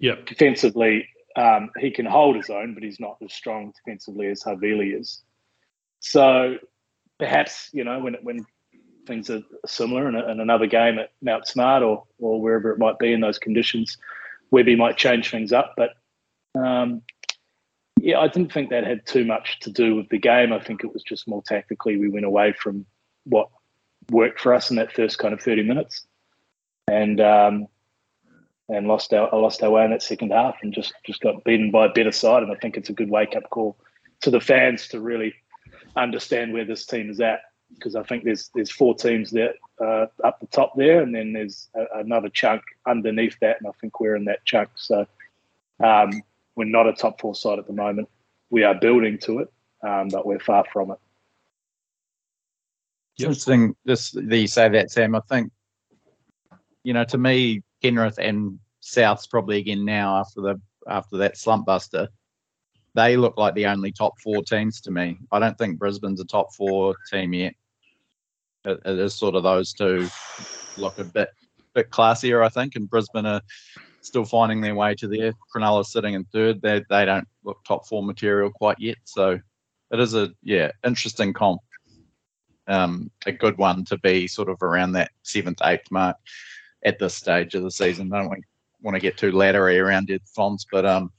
Yep. 0.00 0.26
defensively, 0.26 1.08
um, 1.36 1.70
he 1.78 1.90
can 1.90 2.04
hold 2.04 2.36
his 2.36 2.50
own, 2.50 2.74
but 2.74 2.82
he's 2.82 3.00
not 3.00 3.16
as 3.24 3.32
strong 3.32 3.72
defensively 3.72 4.26
as 4.26 4.42
Havili 4.42 4.98
is. 4.98 5.22
So 6.00 6.56
perhaps 7.18 7.70
you 7.72 7.84
know 7.84 8.00
when 8.00 8.14
when 8.22 8.44
things 9.06 9.30
are 9.30 9.42
similar 9.66 10.08
in, 10.08 10.14
a, 10.14 10.28
in 10.28 10.40
another 10.40 10.66
game 10.66 10.98
at 10.98 11.10
Mount 11.22 11.46
Smart 11.46 11.82
or 11.82 12.04
or 12.18 12.40
wherever 12.40 12.70
it 12.70 12.78
might 12.78 12.98
be 12.98 13.12
in 13.12 13.20
those 13.20 13.38
conditions, 13.38 13.96
Webby 14.50 14.76
might 14.76 14.96
change 14.96 15.30
things 15.30 15.52
up. 15.52 15.74
But 15.76 15.90
um, 16.54 17.02
yeah, 18.00 18.18
I 18.18 18.26
didn't 18.28 18.52
think 18.52 18.70
that 18.70 18.84
had 18.84 19.06
too 19.06 19.24
much 19.24 19.60
to 19.60 19.70
do 19.70 19.94
with 19.94 20.08
the 20.08 20.18
game. 20.18 20.52
I 20.52 20.58
think 20.58 20.82
it 20.82 20.92
was 20.92 21.02
just 21.04 21.28
more 21.28 21.42
tactically 21.42 21.96
we 21.96 22.08
went 22.08 22.26
away 22.26 22.52
from 22.52 22.84
what 23.24 23.48
worked 24.10 24.40
for 24.40 24.54
us 24.54 24.70
in 24.70 24.76
that 24.76 24.92
first 24.92 25.18
kind 25.18 25.34
of 25.34 25.40
thirty 25.40 25.62
minutes, 25.62 26.06
and 26.88 27.20
um, 27.20 27.66
and 28.68 28.86
lost 28.86 29.12
our 29.12 29.32
I 29.34 29.38
lost 29.38 29.62
our 29.62 29.70
way 29.70 29.84
in 29.84 29.90
that 29.90 30.02
second 30.02 30.32
half, 30.32 30.56
and 30.62 30.72
just 30.72 30.92
just 31.04 31.20
got 31.20 31.44
beaten 31.44 31.70
by 31.70 31.86
a 31.86 31.92
better 31.92 32.12
side. 32.12 32.42
And 32.42 32.52
I 32.52 32.56
think 32.56 32.76
it's 32.76 32.90
a 32.90 32.94
good 32.94 33.10
wake 33.10 33.36
up 33.36 33.50
call 33.50 33.76
to 34.22 34.30
the 34.30 34.40
fans 34.40 34.88
to 34.88 35.00
really 35.00 35.34
understand 35.96 36.52
where 36.52 36.64
this 36.64 36.86
team 36.86 37.10
is 37.10 37.20
at 37.20 37.40
because 37.74 37.96
I 37.96 38.02
think 38.02 38.24
there's 38.24 38.50
there's 38.54 38.70
four 38.70 38.94
teams 38.94 39.30
that 39.32 39.54
uh, 39.80 40.06
up 40.24 40.40
the 40.40 40.46
top 40.46 40.74
there, 40.76 41.02
and 41.02 41.14
then 41.14 41.32
there's 41.32 41.68
a, 41.74 42.00
another 42.00 42.28
chunk 42.28 42.62
underneath 42.86 43.36
that, 43.40 43.58
and 43.58 43.68
I 43.68 43.72
think 43.80 44.00
we're 44.00 44.16
in 44.16 44.24
that 44.26 44.44
chunk. 44.44 44.70
So 44.76 45.06
um, 45.82 46.22
we're 46.56 46.64
not 46.64 46.88
a 46.88 46.92
top 46.92 47.20
four 47.20 47.34
side 47.34 47.58
at 47.58 47.66
the 47.66 47.72
moment. 47.72 48.08
We 48.50 48.64
are 48.64 48.74
building 48.74 49.18
to 49.20 49.40
it, 49.40 49.52
um, 49.82 50.08
but 50.08 50.26
we're 50.26 50.38
far 50.38 50.64
from 50.72 50.90
it. 50.92 50.98
It's 53.14 53.24
interesting 53.24 53.76
this 53.84 54.10
that 54.12 54.38
you 54.38 54.46
say 54.46 54.68
that, 54.68 54.90
Sam. 54.90 55.14
I 55.14 55.20
think, 55.28 55.52
you 56.82 56.94
know, 56.94 57.04
to 57.04 57.18
me, 57.18 57.62
Penrith 57.82 58.18
and 58.18 58.58
South's 58.80 59.26
probably 59.26 59.58
again 59.58 59.84
now 59.84 60.16
after 60.16 60.40
the 60.40 60.60
after 60.88 61.16
that 61.18 61.36
slump 61.36 61.66
buster, 61.66 62.08
they 62.94 63.16
look 63.16 63.36
like 63.36 63.54
the 63.54 63.66
only 63.66 63.92
top 63.92 64.18
four 64.20 64.42
teams 64.42 64.80
to 64.82 64.90
me. 64.90 65.18
I 65.30 65.38
don't 65.38 65.56
think 65.56 65.78
Brisbane's 65.78 66.20
a 66.20 66.24
top 66.24 66.54
four 66.54 66.94
team 67.10 67.34
yet. 67.34 67.54
It, 68.64 68.80
it 68.84 68.98
is 68.98 69.14
sort 69.14 69.34
of 69.34 69.42
those 69.42 69.72
two 69.72 70.08
look 70.76 70.98
a 70.98 71.04
bit 71.04 71.28
bit 71.74 71.90
classier, 71.90 72.44
I 72.44 72.48
think, 72.48 72.76
and 72.76 72.88
Brisbane 72.88 73.26
are 73.26 73.40
still 74.00 74.24
finding 74.24 74.60
their 74.60 74.74
way 74.74 74.94
to 74.96 75.08
there. 75.08 75.32
Cronulla 75.54 75.84
sitting 75.84 76.14
in 76.14 76.24
third. 76.24 76.62
They 76.62 76.82
they 76.88 77.04
don't 77.04 77.28
look 77.44 77.62
top 77.64 77.86
four 77.86 78.02
material 78.02 78.50
quite 78.50 78.78
yet. 78.78 78.98
So 79.04 79.38
it 79.90 80.00
is 80.00 80.14
a 80.14 80.30
yeah 80.42 80.70
interesting 80.84 81.32
comp 81.32 81.60
um, 82.72 83.10
a 83.26 83.32
good 83.32 83.58
one 83.58 83.84
to 83.86 83.98
be 83.98 84.26
sort 84.26 84.48
of 84.48 84.62
around 84.62 84.92
that 84.92 85.10
seventh, 85.22 85.58
eighth 85.64 85.90
mark 85.90 86.16
at 86.84 86.98
this 86.98 87.14
stage 87.14 87.54
of 87.54 87.62
the 87.62 87.70
season. 87.70 88.12
I 88.12 88.18
don't 88.18 88.28
want, 88.28 88.44
want 88.82 88.94
to 88.94 89.00
get 89.00 89.16
too 89.16 89.32
laddery 89.32 89.78
around 89.78 90.08
your 90.08 90.18
Fonz, 90.36 90.66
but 90.70 90.84
um, 90.84 91.12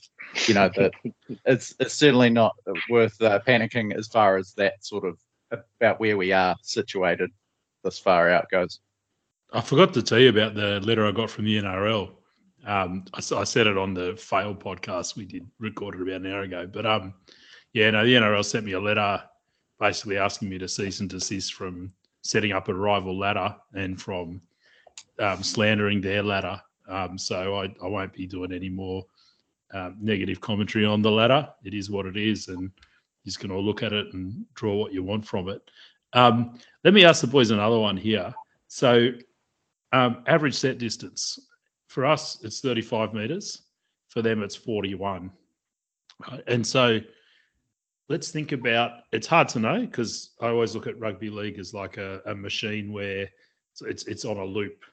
you 0.47 0.53
know 0.53 0.69
that 0.75 0.91
it's 1.45 1.73
it's 1.79 1.93
certainly 1.93 2.29
not 2.29 2.55
worth 2.89 3.21
uh, 3.21 3.39
panicking 3.47 3.95
as 3.95 4.07
far 4.07 4.37
as 4.37 4.53
that 4.55 4.83
sort 4.83 5.05
of 5.05 5.17
about 5.79 5.99
where 5.99 6.17
we 6.17 6.31
are 6.31 6.55
situated 6.61 7.29
this 7.83 7.99
far 7.99 8.29
out 8.29 8.49
goes. 8.49 8.79
I 9.51 9.61
forgot 9.61 9.93
to 9.93 10.01
tell 10.01 10.19
you 10.19 10.29
about 10.29 10.55
the 10.55 10.79
letter 10.79 11.05
I 11.05 11.11
got 11.11 11.29
from 11.29 11.45
the 11.45 11.57
NRL. 11.59 12.09
Um, 12.65 13.05
I, 13.13 13.17
s- 13.17 13.31
I 13.31 13.43
said 13.43 13.67
it 13.67 13.77
on 13.77 13.93
the 13.93 14.15
fail 14.15 14.55
podcast 14.55 15.15
we 15.15 15.25
did 15.25 15.45
recorded 15.59 16.01
about 16.01 16.21
an 16.21 16.33
hour 16.33 16.41
ago. 16.41 16.65
But 16.65 16.85
um, 16.85 17.13
yeah, 17.73 17.91
no, 17.91 18.03
the 18.03 18.13
NRL 18.13 18.43
sent 18.43 18.65
me 18.65 18.71
a 18.71 18.79
letter 18.79 19.21
basically 19.79 20.17
asking 20.17 20.49
me 20.49 20.57
to 20.59 20.67
cease 20.67 20.99
and 20.99 21.09
desist 21.09 21.53
from 21.53 21.91
setting 22.21 22.51
up 22.51 22.69
a 22.69 22.73
rival 22.73 23.17
ladder 23.17 23.55
and 23.73 24.01
from 24.01 24.41
um, 25.19 25.43
slandering 25.43 26.01
their 26.01 26.23
ladder. 26.23 26.62
Um, 26.88 27.17
so 27.17 27.55
I, 27.55 27.73
I 27.83 27.88
won't 27.88 28.13
be 28.13 28.27
doing 28.27 28.51
any 28.51 28.69
more 28.69 29.05
um, 29.73 29.97
negative 29.99 30.39
commentary 30.39 30.86
on 30.86 31.01
the 31.01 31.12
ladder. 31.12 31.49
It 31.63 31.73
is 31.73 31.89
what 31.89 32.05
it 32.05 32.17
is, 32.17 32.47
and 32.47 32.62
you 32.62 32.69
just 33.25 33.39
going 33.39 33.51
to 33.51 33.59
look 33.59 33.83
at 33.83 33.93
it 33.93 34.13
and 34.13 34.45
draw 34.53 34.75
what 34.75 34.93
you 34.93 35.03
want 35.03 35.25
from 35.25 35.49
it. 35.49 35.62
Um, 36.13 36.59
let 36.83 36.93
me 36.93 37.05
ask 37.05 37.21
the 37.21 37.27
boys 37.27 37.51
another 37.51 37.79
one 37.79 37.97
here. 37.97 38.33
So, 38.67 39.09
um, 39.91 40.23
average 40.27 40.55
set 40.55 40.77
distance 40.77 41.39
for 41.88 42.05
us, 42.05 42.39
it's 42.43 42.59
35 42.59 43.13
meters. 43.13 43.62
For 44.09 44.21
them, 44.21 44.43
it's 44.43 44.55
41. 44.55 45.31
Uh, 46.31 46.38
And 46.47 46.65
so, 46.65 46.99
let's 48.09 48.31
think 48.31 48.51
about 48.51 49.01
it's 49.11 49.27
hard 49.27 49.47
to 49.49 49.59
know 49.59 49.81
because 49.81 50.31
I 50.41 50.47
always 50.47 50.75
look 50.75 50.87
at 50.87 50.99
rugby 50.99 51.29
league 51.29 51.59
as 51.59 51.73
like 51.73 51.97
a, 51.97 52.21
a 52.25 52.35
machine 52.35 52.91
where 52.91 53.29
it's, 53.71 53.81
it's 53.81 54.03
it's 54.05 54.25
on 54.25 54.37
a 54.37 54.45
loop, 54.45 54.83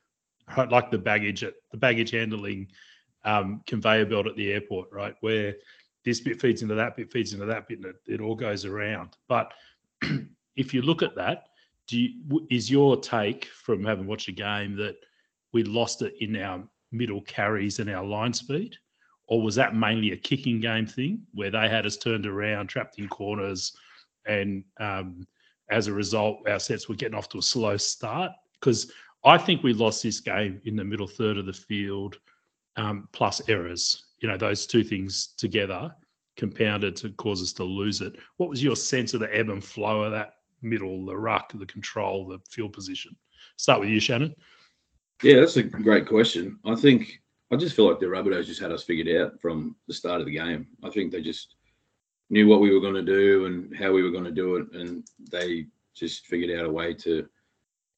right? 0.57 0.71
like 0.71 0.91
the 0.91 0.99
baggage 0.99 1.45
at 1.45 1.55
the 1.73 1.79
baggage 1.79 2.11
handling 2.11 2.69
um, 3.25 3.63
conveyor 3.67 4.07
belt 4.07 4.27
at 4.27 4.37
the 4.37 4.53
airport, 4.53 4.89
right? 4.93 5.15
Where 5.21 5.55
this 6.05 6.21
bit 6.21 6.41
feeds 6.41 6.63
into 6.63 6.75
that 6.75 6.97
bit, 6.97 7.13
feeds 7.13 7.33
into 7.33 7.47
that 7.47 7.69
bit, 7.69 7.79
and 7.79 7.87
it, 7.87 7.97
it 8.07 8.21
all 8.21 8.35
goes 8.35 8.65
around. 8.65 9.11
But 9.29 9.53
if 10.57 10.73
you 10.73 10.83
look 10.83 11.03
at 11.03 11.15
that, 11.17 11.49
do 11.89 11.99
you, 12.01 12.47
is 12.51 12.71
your 12.71 12.99
take 12.99 13.47
from 13.47 13.85
having 13.85 14.07
watched 14.07 14.29
a 14.29 14.33
game 14.33 14.77
that 14.77 14.97
we 15.53 15.65
lost 15.65 16.03
it 16.03 16.15
in 16.21 16.37
our 16.37 16.63
middle 16.93 17.21
carries 17.23 17.81
and 17.81 17.91
our 17.91 18.05
line 18.05 18.33
speed, 18.33 18.77
or 19.31 19.41
was 19.41 19.55
that 19.55 19.77
mainly 19.77 20.11
a 20.11 20.17
kicking 20.17 20.61
game 20.61 20.85
thing 20.85 21.23
where 21.33 21.53
they 21.53 21.69
had 21.69 21.87
us 21.87 21.97
turned 21.97 22.27
around, 22.27 22.67
trapped 22.67 22.99
in 22.99 23.09
corners, 23.09 23.73
and 24.27 24.65
um, 24.81 25.27
as 25.71 25.87
a 25.87 25.93
result, 25.93 26.47
our 26.49 26.59
sets 26.59 26.89
were 26.89 26.97
getting 26.97 27.17
off 27.17 27.29
to 27.31 27.39
a 27.39 27.43
slow 27.43 27.77
start 27.77 28.33
because 28.61 28.91
I 29.25 29.39
think 29.39 29.63
we 29.63 29.73
lost 29.73 30.03
this 30.03 30.19
game 30.21 30.61
in 30.65 30.75
the 30.75 30.85
middle 30.85 31.07
third 31.07 31.39
of 31.39 31.47
the 31.47 31.53
field, 31.53 32.19
um, 32.77 33.09
plus 33.13 33.41
errors. 33.49 34.07
You 34.19 34.29
know, 34.29 34.37
those 34.37 34.67
two 34.67 34.83
things 34.83 35.29
together 35.39 35.95
compounded 36.37 36.97
to 36.97 37.11
cause 37.11 37.41
us 37.41 37.53
to 37.53 37.65
lose 37.65 38.01
it. 38.01 38.17
What 38.39 38.51
was 38.51 38.63
your 38.63 38.77
sense 38.77 39.15
of 39.15 39.21
the 39.21 39.35
ebb 39.35 39.49
and 39.49 39.63
flow 39.63 40.03
of 40.03 40.11
that 40.11 40.35
middle, 40.61 41.07
the 41.07 41.17
ruck, 41.17 41.53
the 41.55 41.67
control, 41.67 42.27
the 42.27 42.41
field 42.51 42.73
position? 42.73 43.15
Start 43.57 43.79
with 43.79 43.91
you, 43.91 44.01
Shannon. 44.01 44.35
Yeah, 45.23 45.37
that's 45.37 45.57
a 45.57 45.63
great 45.63 46.09
question. 46.09 46.59
I 46.65 46.75
think 46.75 47.21
I 47.51 47.57
just 47.57 47.75
feel 47.75 47.89
like 47.89 47.99
the 47.99 48.07
Rabbitohs 48.07 48.47
just 48.47 48.61
had 48.61 48.73
us 48.73 48.85
figured 48.85 49.21
out 49.21 49.41
from 49.41 49.75
the 49.89 49.95
start 49.95 50.21
of 50.21 50.27
the 50.27 50.33
game. 50.33 50.69
I 50.85 50.91
think 50.91 51.11
they 51.11 51.21
just 51.21 51.57
knew 52.29 52.47
what 52.47 52.61
we 52.61 52.73
were 52.73 52.81
going 52.81 52.95
to 52.95 53.03
do 53.03 53.47
and 53.47 53.77
how 53.77 53.93
we 53.93 54.03
were 54.03 54.13
going 54.13 54.25
to 54.25 54.31
do 54.31 54.57
it, 54.57 54.73
and 54.73 55.05
they 55.31 55.67
just 55.95 56.27
figured 56.27 56.59
out 56.59 56.67
a 56.67 56.71
way 56.71 56.95
to, 56.95 57.29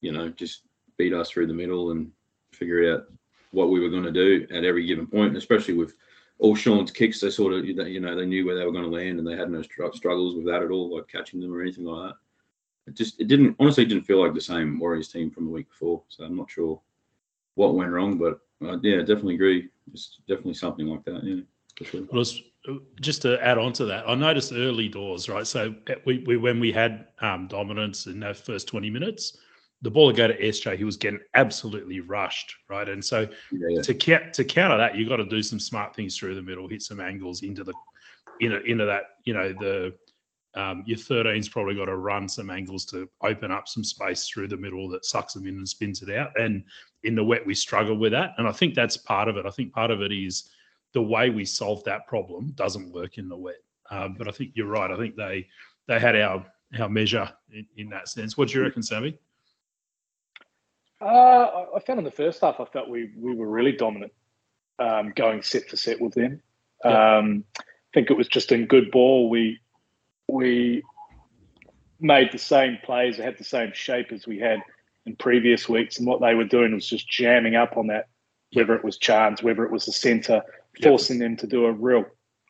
you 0.01 0.11
know, 0.11 0.29
just 0.29 0.63
beat 0.97 1.13
us 1.13 1.29
through 1.29 1.47
the 1.47 1.53
middle 1.53 1.91
and 1.91 2.11
figure 2.51 2.93
out 2.93 3.05
what 3.51 3.69
we 3.69 3.79
were 3.79 3.89
going 3.89 4.03
to 4.03 4.11
do 4.11 4.47
at 4.51 4.65
every 4.65 4.85
given 4.85 5.05
point, 5.05 5.29
and 5.29 5.37
especially 5.37 5.75
with 5.75 5.95
all 6.39 6.55
Shaun's 6.55 6.89
kicks. 6.91 7.21
They 7.21 7.29
sort 7.29 7.53
of, 7.53 7.65
you 7.65 7.99
know, 7.99 8.15
they 8.15 8.25
knew 8.25 8.45
where 8.45 8.57
they 8.57 8.65
were 8.65 8.71
going 8.71 8.85
to 8.85 8.89
land, 8.89 9.19
and 9.19 9.27
they 9.27 9.37
had 9.37 9.51
no 9.51 9.61
struggles 9.61 10.35
with 10.35 10.45
that 10.47 10.63
at 10.63 10.71
all, 10.71 10.95
like 10.95 11.07
catching 11.07 11.39
them 11.39 11.53
or 11.53 11.61
anything 11.61 11.85
like 11.85 12.09
that. 12.09 12.15
It 12.87 12.95
just, 12.95 13.21
it 13.21 13.27
didn't 13.27 13.55
honestly 13.59 13.85
didn't 13.85 14.03
feel 14.03 14.21
like 14.21 14.33
the 14.33 14.41
same 14.41 14.79
Warriors 14.79 15.09
team 15.09 15.29
from 15.29 15.45
the 15.45 15.51
week 15.51 15.69
before. 15.69 16.01
So 16.09 16.23
I'm 16.23 16.35
not 16.35 16.49
sure 16.49 16.81
what 17.55 17.75
went 17.75 17.91
wrong, 17.91 18.17
but 18.17 18.39
uh, 18.65 18.77
yeah, 18.81 18.97
definitely 18.99 19.35
agree. 19.35 19.69
It's 19.91 20.19
definitely 20.27 20.55
something 20.55 20.87
like 20.87 21.03
that. 21.05 21.21
Yeah, 21.23 21.41
for 21.77 21.85
sure. 21.85 22.01
Well, 22.11 22.25
just 23.01 23.21
to 23.23 23.43
add 23.45 23.57
on 23.57 23.73
to 23.73 23.85
that, 23.85 24.07
I 24.07 24.15
noticed 24.15 24.53
early 24.53 24.87
doors, 24.87 25.27
right? 25.27 25.45
So 25.45 25.75
we, 26.05 26.23
we 26.25 26.37
when 26.37 26.59
we 26.59 26.71
had 26.71 27.07
um, 27.19 27.47
dominance 27.47 28.07
in 28.07 28.19
those 28.19 28.39
first 28.39 28.67
20 28.67 28.89
minutes, 28.89 29.37
the 29.81 29.91
ball 29.91 30.07
would 30.07 30.15
go 30.15 30.27
to 30.27 30.41
SJ. 30.41 30.77
He 30.77 30.85
was 30.85 30.95
getting 30.95 31.19
absolutely 31.35 31.99
rushed, 31.99 32.55
right? 32.69 32.87
And 32.87 33.03
so 33.03 33.27
Yeah, 33.51 33.67
yeah. 33.69 33.81
to 33.81 33.93
ca- 33.93 34.31
to 34.31 34.43
counter 34.45 34.77
that, 34.77 34.95
you've 34.95 35.09
got 35.09 35.17
to 35.17 35.25
do 35.25 35.43
some 35.43 35.59
smart 35.59 35.95
things 35.95 36.17
through 36.17 36.35
the 36.35 36.41
middle, 36.41 36.67
hit 36.67 36.81
some 36.81 37.01
angles 37.01 37.43
into 37.43 37.63
the 37.63 37.73
into 38.39 38.61
into 38.63 38.85
that. 38.85 39.03
You 39.25 39.33
know, 39.33 39.51
the 39.51 39.93
um, 40.55 40.83
your 40.85 40.97
13's 40.97 41.49
probably 41.49 41.75
got 41.75 41.85
to 41.85 41.97
run 41.97 42.29
some 42.29 42.49
angles 42.49 42.85
to 42.85 43.09
open 43.21 43.51
up 43.51 43.67
some 43.67 43.83
space 43.83 44.27
through 44.27 44.47
the 44.47 44.57
middle 44.57 44.87
that 44.89 45.05
sucks 45.05 45.33
them 45.33 45.47
in 45.47 45.55
and 45.55 45.67
spins 45.67 46.01
it 46.01 46.15
out. 46.15 46.31
And 46.39 46.63
in 47.03 47.15
the 47.15 47.23
wet, 47.23 47.45
we 47.45 47.55
struggle 47.55 47.97
with 47.97 48.11
that. 48.11 48.33
And 48.37 48.47
I 48.47 48.51
think 48.51 48.75
that's 48.75 48.97
part 48.97 49.27
of 49.27 49.37
it. 49.37 49.45
I 49.45 49.49
think 49.49 49.73
part 49.73 49.89
of 49.89 50.01
it 50.01 50.11
is 50.11 50.49
the 50.93 51.01
way 51.01 51.29
we 51.29 51.43
solve 51.43 51.83
that 51.85 52.07
problem 52.07 52.51
doesn't 52.55 52.91
work 52.91 53.17
in 53.17 53.27
the 53.27 53.37
wet. 53.37 53.63
Um, 53.89 54.15
but 54.17 54.27
I 54.27 54.31
think 54.31 54.51
you're 54.53 54.67
right. 54.67 54.91
I 54.91 54.97
think 54.97 55.15
they 55.15 55.47
they 55.87 55.99
had 55.99 56.15
our 56.15 56.45
our 56.79 56.89
measure 56.89 57.29
in, 57.51 57.65
in 57.77 57.89
that 57.89 58.07
sense. 58.07 58.37
What 58.37 58.49
do 58.49 58.57
you 58.57 58.63
reckon, 58.63 58.81
Sammy? 58.81 59.17
Uh, 61.01 61.65
I- 61.75 61.79
found 61.85 61.99
in 61.99 62.05
the 62.05 62.11
first 62.11 62.41
half, 62.41 62.59
I 62.59 62.65
felt 62.65 62.89
we 62.89 63.11
we 63.17 63.35
were 63.35 63.49
really 63.49 63.73
dominant, 63.73 64.13
um, 64.79 65.11
going 65.15 65.41
set 65.41 65.67
for 65.69 65.75
set 65.75 65.99
with 65.99 66.13
them. 66.13 66.41
Yeah. 66.85 67.17
Um, 67.17 67.43
I 67.59 67.63
think 67.93 68.09
it 68.09 68.17
was 68.17 68.27
just 68.27 68.51
in 68.51 68.65
good 68.65 68.89
ball. 68.89 69.29
We 69.29 69.59
we 70.33 70.83
made 71.99 72.31
the 72.31 72.37
same 72.37 72.79
plays, 72.83 73.17
had 73.17 73.37
the 73.37 73.43
same 73.43 73.71
shape 73.73 74.11
as 74.11 74.27
we 74.27 74.39
had 74.39 74.59
in 75.05 75.15
previous 75.15 75.69
weeks, 75.69 75.97
and 75.97 76.07
what 76.07 76.21
they 76.21 76.33
were 76.33 76.43
doing 76.43 76.73
was 76.73 76.87
just 76.87 77.07
jamming 77.09 77.55
up 77.55 77.77
on 77.77 77.87
that, 77.87 78.07
whether 78.53 78.73
it 78.73 78.83
was 78.83 78.97
Chance, 78.97 79.43
whether 79.43 79.63
it 79.63 79.71
was 79.71 79.85
the 79.85 79.91
centre, 79.91 80.41
forcing 80.81 81.19
them 81.19 81.37
to 81.37 81.47
do 81.47 81.65
a 81.65 81.71
real 81.71 82.03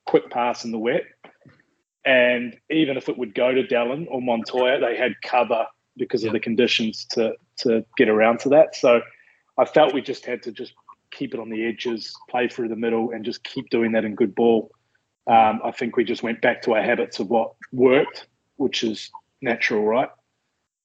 quick 0.05 0.29
pass 0.29 0.63
in 0.63 0.71
the 0.71 0.77
wet. 0.77 1.03
And 2.05 2.55
even 2.69 2.97
if 2.97 3.09
it 3.09 3.17
would 3.17 3.33
go 3.33 3.53
to 3.53 3.63
Dallin 3.63 4.07
or 4.09 4.21
Montoya, 4.21 4.79
they 4.79 4.95
had 4.97 5.13
cover 5.21 5.65
because 5.97 6.23
Yeah. 6.23 6.29
of 6.29 6.33
the 6.33 6.39
conditions 6.39 7.05
to 7.11 7.35
to 7.57 7.85
get 7.97 8.09
around 8.09 8.39
to 8.39 8.49
that. 8.49 8.75
So 8.75 9.01
I 9.57 9.65
felt 9.65 9.93
we 9.93 10.01
just 10.01 10.25
had 10.25 10.41
to 10.43 10.51
just 10.51 10.73
keep 11.11 11.33
it 11.33 11.39
on 11.39 11.49
the 11.49 11.65
edges, 11.65 12.13
play 12.29 12.47
through 12.47 12.69
the 12.69 12.75
middle, 12.75 13.11
and 13.11 13.23
just 13.23 13.43
keep 13.43 13.69
doing 13.69 13.91
that 13.91 14.03
in 14.03 14.15
good 14.15 14.33
ball. 14.33 14.71
Um, 15.27 15.61
I 15.63 15.71
think 15.71 15.95
we 15.95 16.03
just 16.03 16.23
went 16.23 16.41
back 16.41 16.61
to 16.63 16.73
our 16.73 16.83
habits 16.83 17.19
of 17.19 17.29
what 17.29 17.53
worked, 17.71 18.27
which 18.57 18.83
is 18.83 19.09
natural, 19.41 19.83
right? 19.85 20.09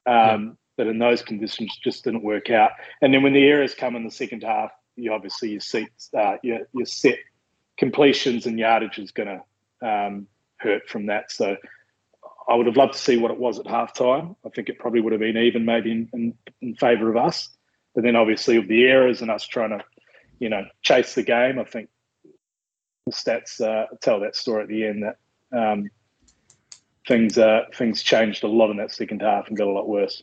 Um, 0.07 0.57
But 0.77 0.87
in 0.87 0.99
those 0.99 1.23
conditions, 1.23 1.77
just 1.83 2.05
didn't 2.05 2.23
work 2.23 2.51
out. 2.51 2.71
And 3.03 3.13
then 3.13 3.23
when 3.25 3.33
the 3.33 3.45
errors 3.45 3.75
come 3.75 3.97
in 3.97 4.05
the 4.05 4.13
second 4.13 4.45
half, 4.45 4.71
you 4.95 5.13
obviously 5.13 5.51
your 5.51 5.61
seats, 5.61 6.09
uh, 6.15 6.37
your 6.43 6.61
your 6.73 6.87
set 6.87 7.19
completions 7.77 8.47
and 8.47 8.59
yardage 8.59 8.99
is 8.99 9.11
going 9.11 9.29
to 9.29 9.89
um, 9.89 10.29
hurt 10.59 10.89
from 10.89 11.07
that. 11.07 11.33
So 11.33 11.57
I 12.49 12.55
would 12.55 12.67
have 12.67 12.77
loved 12.77 12.95
to 12.95 12.99
see 12.99 13.17
what 13.17 13.31
it 13.31 13.39
was 13.39 13.59
at 13.59 13.67
halftime. 13.67 14.37
I 14.47 14.49
think 14.51 14.69
it 14.69 14.79
probably 14.79 15.01
would 15.01 15.13
have 15.13 15.21
been 15.21 15.37
even, 15.37 15.65
maybe 15.65 15.91
in, 15.91 16.09
in, 16.13 16.35
in 16.61 16.75
favour 16.77 17.11
of 17.11 17.17
us. 17.17 17.49
But 17.95 18.05
then 18.05 18.17
obviously 18.17 18.59
with 18.59 18.69
the 18.69 18.85
errors 18.85 19.21
and 19.21 19.31
us 19.31 19.47
trying 19.47 19.71
to, 19.71 19.85
you 20.39 20.49
know, 20.49 20.65
chase 20.83 21.15
the 21.15 21.23
game, 21.23 21.59
I 21.59 21.65
think 21.65 21.89
the 23.11 23.15
stats 23.15 23.61
uh, 23.61 23.87
tell 24.01 24.21
that 24.21 24.37
story 24.37 24.63
at 24.63 24.69
the 24.69 24.87
end 24.87 25.03
that 25.03 25.19
um, 25.57 25.91
things 27.07 27.39
uh, 27.39 27.63
things 27.75 28.03
changed 28.03 28.45
a 28.45 28.49
lot 28.49 28.71
in 28.71 28.77
that 28.77 28.93
second 28.93 29.23
half 29.23 29.49
and 29.49 29.57
got 29.57 29.67
a 29.67 29.71
lot 29.71 29.89
worse. 29.89 30.23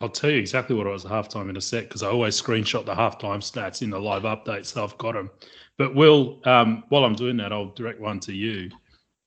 I'll 0.00 0.08
tell 0.08 0.30
you 0.30 0.38
exactly 0.38 0.76
what 0.76 0.86
it 0.86 0.90
was 0.90 1.06
at 1.06 1.12
halftime 1.12 1.48
in 1.48 1.56
a 1.56 1.60
sec 1.60 1.84
because 1.84 2.02
I 2.02 2.08
always 2.08 2.40
screenshot 2.40 2.84
the 2.84 2.94
halftime 2.94 3.38
stats 3.38 3.82
in 3.82 3.90
the 3.90 3.98
live 3.98 4.22
update, 4.22 4.66
so 4.66 4.84
I've 4.84 4.98
got 4.98 5.14
them. 5.14 5.30
But 5.78 5.94
Will, 5.94 6.40
um, 6.44 6.84
while 6.90 7.04
I'm 7.04 7.14
doing 7.14 7.36
that, 7.38 7.52
I'll 7.52 7.70
direct 7.70 8.00
one 8.00 8.20
to 8.20 8.32
you. 8.32 8.70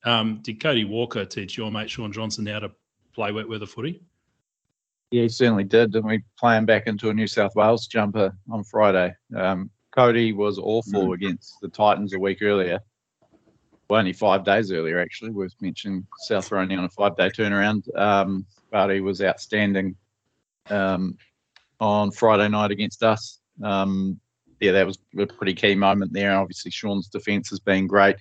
Um, 0.06 0.40
did 0.44 0.62
Cody 0.62 0.86
Walker 0.86 1.26
teach 1.26 1.58
your 1.58 1.72
mate 1.72 1.90
Shaun 1.90 2.12
Johnson 2.12 2.46
how 2.46 2.60
to 2.60 2.72
play 3.14 3.32
wet 3.32 3.50
weather 3.50 3.66
footy? 3.66 4.02
Yeah, 5.12 5.24
he 5.24 5.30
certainly 5.30 5.64
did. 5.64 5.92
Didn't 5.92 6.08
we 6.08 6.24
play 6.38 6.56
him 6.56 6.66
back 6.66 6.86
into 6.86 7.10
a 7.10 7.14
New 7.14 7.28
South 7.28 7.56
Wales 7.56 7.88
jumper 7.88 8.36
on 8.50 8.64
Friday? 8.64 9.16
Um, 9.36 9.72
Cody 9.92 10.34
was 10.34 10.60
awful 10.60 11.14
against 11.14 11.56
the 11.62 11.68
Titans 11.68 12.14
a 12.14 12.20
week 12.20 12.42
earlier. 12.42 12.80
Well, 13.90 14.00
only 14.00 14.14
five 14.14 14.44
days 14.44 14.72
earlier, 14.72 15.00
actually. 15.00 15.32
Worth 15.32 15.56
mentioning 15.62 16.06
South 16.20 16.52
were 16.52 16.60
only 16.60 16.76
on 16.76 16.84
a 16.84 16.90
five 16.90 17.18
day 17.18 17.30
turnaround. 17.30 17.84
Um, 17.98 18.46
but 18.72 18.92
he 18.92 19.02
was 19.02 19.22
outstanding 19.22 19.96
um, 20.70 21.18
on 21.80 22.12
Friday 22.12 22.48
night 22.50 22.70
against 22.70 23.02
us. 23.02 23.40
Um, 23.64 24.20
yeah, 24.60 24.74
that 24.74 24.86
was 24.86 25.00
a 25.18 25.26
pretty 25.26 25.56
key 25.56 25.74
moment 25.74 26.14
there. 26.14 26.38
Obviously, 26.38 26.70
Shaun's 26.70 27.08
defence 27.08 27.50
has 27.50 27.60
been 27.60 27.88
great 27.88 28.18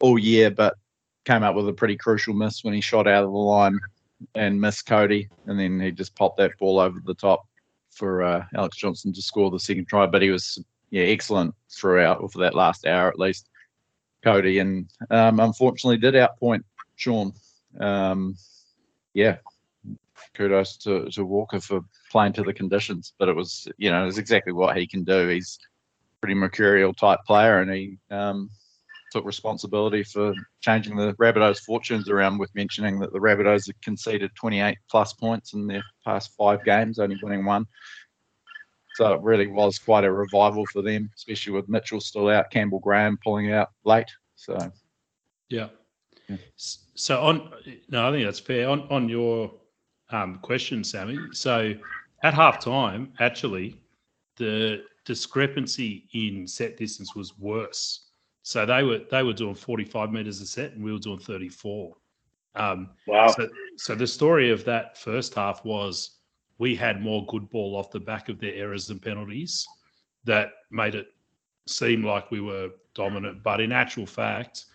all 0.00 0.18
year, 0.18 0.50
but 0.50 0.76
came 1.24 1.42
up 1.42 1.54
with 1.54 1.68
a 1.68 1.72
pretty 1.72 1.96
crucial 1.96 2.32
miss 2.32 2.64
when 2.64 2.72
he 2.72 2.80
shot 2.80 3.06
out 3.06 3.24
of 3.24 3.30
the 3.30 3.36
line 3.36 3.78
and 4.34 4.60
missed 4.60 4.86
Cody, 4.86 5.28
and 5.46 5.60
then 5.60 5.78
he 5.78 5.90
just 5.90 6.16
popped 6.16 6.38
that 6.38 6.56
ball 6.58 6.78
over 6.78 7.00
the 7.04 7.14
top 7.14 7.46
for 7.90 8.22
uh, 8.22 8.44
Alex 8.56 8.78
Johnson 8.78 9.12
to 9.12 9.20
score 9.20 9.50
the 9.50 9.60
second 9.60 9.86
try. 9.86 10.06
But 10.06 10.22
he 10.22 10.30
was 10.30 10.58
yeah 10.90 11.04
excellent 11.04 11.54
throughout, 11.70 12.22
or 12.22 12.30
for 12.30 12.38
that 12.38 12.54
last 12.54 12.86
hour 12.86 13.08
at 13.08 13.18
least. 13.18 13.47
Cody 14.28 14.58
and 14.58 14.86
um, 15.10 15.40
unfortunately 15.40 15.96
did 15.96 16.14
outpoint 16.14 16.62
Shaun. 16.96 17.32
Um, 17.80 18.36
yeah, 19.14 19.38
kudos 20.34 20.76
to, 20.78 21.10
to 21.10 21.24
Walker 21.24 21.60
for 21.60 21.80
playing 22.10 22.34
to 22.34 22.42
the 22.42 22.52
conditions, 22.52 23.14
but 23.18 23.28
it 23.28 23.36
was 23.36 23.66
you 23.78 23.90
know 23.90 24.06
it's 24.06 24.18
exactly 24.18 24.52
what 24.52 24.76
he 24.76 24.86
can 24.86 25.02
do. 25.04 25.28
He's 25.28 25.58
pretty 26.20 26.34
mercurial 26.34 26.92
type 26.92 27.20
player, 27.26 27.60
and 27.60 27.72
he 27.72 27.98
um, 28.10 28.50
took 29.12 29.24
responsibility 29.24 30.02
for 30.02 30.34
changing 30.60 30.96
the 30.96 31.14
Rabbitohs' 31.14 31.60
fortunes 31.60 32.10
around 32.10 32.36
with 32.36 32.54
mentioning 32.54 32.98
that 33.00 33.12
the 33.12 33.18
Rabbitohs 33.18 33.66
have 33.68 33.80
conceded 33.80 34.30
28 34.34 34.76
plus 34.90 35.14
points 35.14 35.54
in 35.54 35.66
their 35.66 35.84
past 36.04 36.32
five 36.36 36.62
games, 36.64 36.98
only 36.98 37.18
winning 37.22 37.46
one. 37.46 37.66
So 38.98 39.12
it 39.12 39.22
really 39.22 39.46
was 39.46 39.78
quite 39.78 40.02
a 40.02 40.10
revival 40.10 40.66
for 40.66 40.82
them, 40.82 41.08
especially 41.14 41.52
with 41.52 41.68
Mitchell 41.68 42.00
still 42.00 42.28
out, 42.28 42.50
Campbell 42.50 42.80
Graham 42.80 43.16
pulling 43.22 43.52
out 43.52 43.70
late. 43.84 44.10
So 44.34 44.72
Yeah. 45.48 45.68
Yeah. 46.28 46.36
So 46.56 47.20
on, 47.20 47.52
no, 47.88 48.08
I 48.08 48.10
think 48.10 48.24
that's 48.24 48.40
fair. 48.40 48.68
On 48.68 48.80
on 48.90 49.08
your 49.08 49.54
um, 50.10 50.40
question, 50.42 50.82
Sammy. 50.82 51.16
So 51.30 51.74
at 52.24 52.34
half 52.34 52.58
time, 52.58 53.12
actually, 53.20 53.80
the 54.36 54.82
discrepancy 55.04 56.08
in 56.12 56.48
set 56.48 56.76
distance 56.76 57.14
was 57.14 57.38
worse. 57.38 58.08
So 58.42 58.66
they 58.66 58.82
were 58.82 59.02
they 59.12 59.22
were 59.22 59.32
doing 59.32 59.54
45 59.54 60.10
meters 60.10 60.40
a 60.40 60.46
set, 60.46 60.72
and 60.72 60.82
we 60.82 60.92
were 60.92 60.98
doing 60.98 61.20
34. 61.20 61.94
Um, 62.56 62.90
Wow. 63.06 63.28
so, 63.28 63.48
so 63.76 63.94
the 63.94 64.08
story 64.08 64.50
of 64.50 64.64
that 64.64 64.98
first 64.98 65.34
half 65.34 65.64
was 65.64 66.17
we 66.58 66.74
had 66.74 67.00
more 67.00 67.24
good 67.26 67.48
ball 67.50 67.76
off 67.76 67.90
the 67.90 68.00
back 68.00 68.28
of 68.28 68.40
their 68.40 68.54
errors 68.54 68.90
and 68.90 69.00
penalties 69.00 69.66
that 70.24 70.50
made 70.70 70.94
it 70.94 71.08
seem 71.66 72.02
like 72.02 72.30
we 72.30 72.40
were 72.40 72.70
dominant. 72.94 73.42
But 73.42 73.60
in 73.60 73.72
actual 73.72 74.06
fact, 74.06 74.66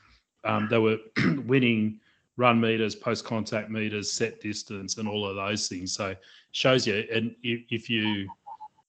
um, 0.46 0.68
they 0.70 0.78
were 0.78 0.98
winning 1.46 2.00
run 2.38 2.60
meters, 2.60 2.96
post 2.96 3.26
contact 3.26 3.70
meters, 3.70 4.12
set 4.12 4.42
distance, 4.42 4.98
and 4.98 5.08
all 5.08 5.28
of 5.28 5.36
those 5.36 5.68
things. 5.68 5.94
So 5.94 6.16
shows 6.52 6.88
you, 6.88 7.06
and 7.12 7.36
if, 7.44 7.90
you 7.90 8.30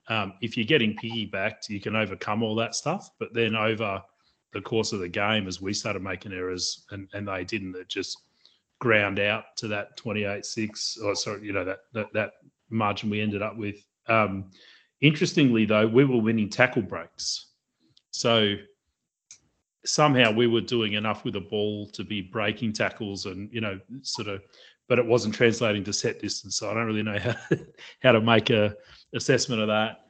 um, 0.08 0.34
if 0.40 0.56
you're 0.56 0.66
getting 0.66 0.96
piggybacked, 0.96 1.68
you 1.68 1.80
can 1.80 1.96
overcome 1.96 2.42
all 2.42 2.54
that 2.56 2.74
stuff. 2.74 3.10
But 3.18 3.34
then 3.34 3.54
over 3.54 4.02
the 4.52 4.60
course 4.60 4.92
of 4.92 5.00
the 5.00 5.08
game, 5.08 5.46
as 5.48 5.60
we 5.60 5.74
started 5.74 6.02
making 6.02 6.32
errors 6.32 6.84
and, 6.90 7.08
and 7.12 7.28
they 7.28 7.44
didn't, 7.44 7.76
it 7.76 7.88
just 7.88 8.18
ground 8.78 9.18
out 9.18 9.56
to 9.56 9.68
that 9.68 9.96
28-6 9.98 11.02
or 11.02 11.14
sorry, 11.14 11.44
you 11.44 11.52
know, 11.52 11.64
that 11.64 11.80
that, 11.92 12.12
that 12.12 12.32
margin 12.74 13.10
we 13.10 13.20
ended 13.20 13.42
up 13.42 13.56
with. 13.56 13.76
Um, 14.08 14.50
interestingly, 15.00 15.64
though, 15.64 15.86
we 15.86 16.04
were 16.04 16.20
winning 16.20 16.48
tackle 16.48 16.82
breaks. 16.82 17.46
So 18.10 18.54
somehow 19.84 20.30
we 20.32 20.46
were 20.46 20.60
doing 20.60 20.94
enough 20.94 21.24
with 21.24 21.34
the 21.34 21.40
ball 21.40 21.88
to 21.90 22.04
be 22.04 22.22
breaking 22.22 22.72
tackles 22.72 23.26
and, 23.26 23.52
you 23.52 23.60
know, 23.60 23.78
sort 24.02 24.28
of, 24.28 24.42
but 24.88 24.98
it 24.98 25.06
wasn't 25.06 25.34
translating 25.34 25.84
to 25.84 25.92
set 25.92 26.20
distance. 26.20 26.56
So 26.56 26.70
I 26.70 26.74
don't 26.74 26.86
really 26.86 27.02
know 27.02 27.18
how, 27.18 27.34
how 28.02 28.12
to 28.12 28.20
make 28.20 28.50
a 28.50 28.76
assessment 29.14 29.62
of 29.62 29.68
that. 29.68 30.06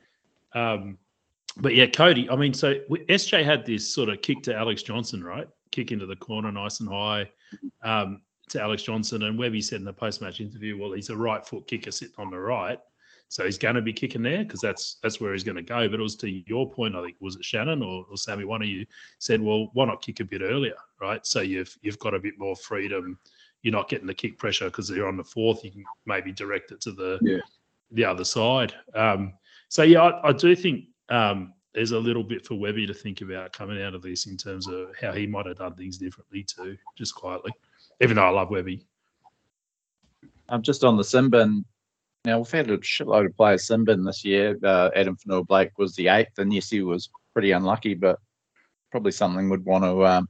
Um, 0.58 0.98
but 1.56 1.74
yeah, 1.74 1.86
Cody, 1.86 2.28
I 2.28 2.36
mean, 2.36 2.52
so 2.52 2.74
SJ 2.90 3.44
had 3.44 3.64
this 3.64 3.92
sort 3.94 4.08
of 4.08 4.22
kick 4.22 4.42
to 4.44 4.54
Alex 4.54 4.82
Johnson, 4.82 5.22
right? 5.22 5.48
Kick 5.70 5.92
into 5.92 6.06
the 6.06 6.16
corner 6.16 6.50
nice 6.50 6.80
and 6.80 6.88
high 6.88 7.30
um, 7.82 8.20
to 8.50 8.60
Alex 8.60 8.82
Johnson. 8.82 9.22
And 9.24 9.38
Webby 9.38 9.60
said 9.62 9.78
in 9.80 9.84
the 9.84 9.92
post 9.92 10.20
match 10.20 10.40
interview, 10.40 10.78
well, 10.78 10.92
he's 10.92 11.10
a 11.10 11.16
right 11.16 11.44
foot 11.46 11.66
kicker 11.66 11.90
sitting 11.90 12.14
on 12.18 12.30
the 12.30 12.38
right. 12.38 12.78
So 13.28 13.44
he's 13.44 13.58
going 13.58 13.74
to 13.74 13.82
be 13.82 13.92
kicking 13.92 14.22
there 14.22 14.44
because 14.44 14.60
that's 14.60 14.98
that's 15.02 15.20
where 15.20 15.32
he's 15.32 15.42
going 15.42 15.56
to 15.56 15.62
go. 15.62 15.88
But 15.88 15.98
it 15.98 16.02
was 16.02 16.14
to 16.16 16.30
your 16.48 16.70
point, 16.70 16.94
I 16.94 17.02
think 17.02 17.16
was 17.20 17.36
it 17.36 17.44
Shannon 17.44 17.82
or, 17.82 18.04
or 18.10 18.16
Sammy? 18.16 18.44
One 18.44 18.62
of 18.62 18.68
you 18.68 18.86
said, 19.18 19.40
"Well, 19.40 19.70
why 19.72 19.86
not 19.86 20.02
kick 20.02 20.20
a 20.20 20.24
bit 20.24 20.42
earlier, 20.42 20.76
right? 21.00 21.24
So 21.26 21.40
you've 21.40 21.76
you've 21.82 21.98
got 21.98 22.14
a 22.14 22.20
bit 22.20 22.38
more 22.38 22.54
freedom. 22.54 23.18
You're 23.62 23.72
not 23.72 23.88
getting 23.88 24.06
the 24.06 24.14
kick 24.14 24.38
pressure 24.38 24.66
because 24.66 24.90
you're 24.90 25.08
on 25.08 25.16
the 25.16 25.24
fourth. 25.24 25.64
You 25.64 25.72
can 25.72 25.84
maybe 26.06 26.32
direct 26.32 26.70
it 26.70 26.80
to 26.82 26.92
the 26.92 27.18
Yeah. 27.22 27.38
the 27.90 28.04
other 28.04 28.24
side. 28.24 28.74
Um, 28.94 29.32
so 29.68 29.82
yeah, 29.82 30.02
I, 30.02 30.28
I 30.28 30.32
do 30.32 30.54
think 30.54 30.84
um, 31.08 31.54
there's 31.72 31.92
a 31.92 31.98
little 31.98 32.22
bit 32.22 32.46
for 32.46 32.54
Webby 32.54 32.86
to 32.86 32.94
think 32.94 33.20
about 33.22 33.52
coming 33.52 33.82
out 33.82 33.94
of 33.94 34.02
this 34.02 34.26
in 34.26 34.36
terms 34.36 34.68
of 34.68 34.90
how 35.00 35.12
he 35.12 35.26
might 35.26 35.46
have 35.46 35.56
done 35.56 35.74
things 35.74 35.96
differently 35.98 36.44
too, 36.44 36.76
just 36.94 37.14
quietly. 37.14 37.52
Even 38.00 38.16
though 38.16 38.24
I 38.24 38.30
love 38.30 38.50
Webby. 38.50 38.86
I'm 40.48 40.62
just 40.62 40.84
on 40.84 40.96
the 40.96 41.04
sin 41.04 41.30
bin. 41.30 41.64
Now 42.24 42.38
we've 42.38 42.50
had 42.50 42.70
a 42.70 42.78
shitload 42.78 43.26
of 43.26 43.36
players 43.36 43.66
sin 43.66 43.84
bin 43.84 44.04
this 44.04 44.24
year. 44.24 44.58
Uh, 44.62 44.90
Addin 44.94 45.16
Fonua 45.16 45.46
Blake 45.46 45.78
was 45.78 45.94
the 45.94 46.08
eighth, 46.08 46.38
and 46.38 46.52
yes, 46.52 46.70
he 46.70 46.82
was 46.82 47.10
pretty 47.32 47.50
unlucky, 47.50 47.94
but 47.94 48.18
probably 48.90 49.12
something 49.12 49.50
we'd 49.50 49.64
want 49.64 49.84
to 49.84 50.06
um, 50.06 50.28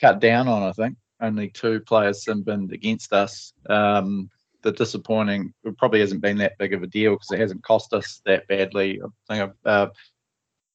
cut 0.00 0.20
down 0.20 0.48
on. 0.48 0.62
I 0.62 0.72
think 0.72 0.96
only 1.20 1.48
two 1.48 1.80
players 1.80 2.24
Simbin 2.24 2.72
against 2.72 3.12
us. 3.12 3.52
Um, 3.68 4.30
the 4.62 4.72
disappointing 4.72 5.54
it 5.64 5.78
probably 5.78 6.00
hasn't 6.00 6.20
been 6.20 6.38
that 6.38 6.58
big 6.58 6.74
of 6.74 6.82
a 6.82 6.86
deal 6.86 7.12
because 7.12 7.30
it 7.30 7.40
hasn't 7.40 7.62
cost 7.62 7.92
us 7.92 8.20
that 8.26 8.46
badly. 8.48 9.00
I 9.00 9.06
think 9.32 9.50
I've 9.50 9.70
uh, 9.70 9.90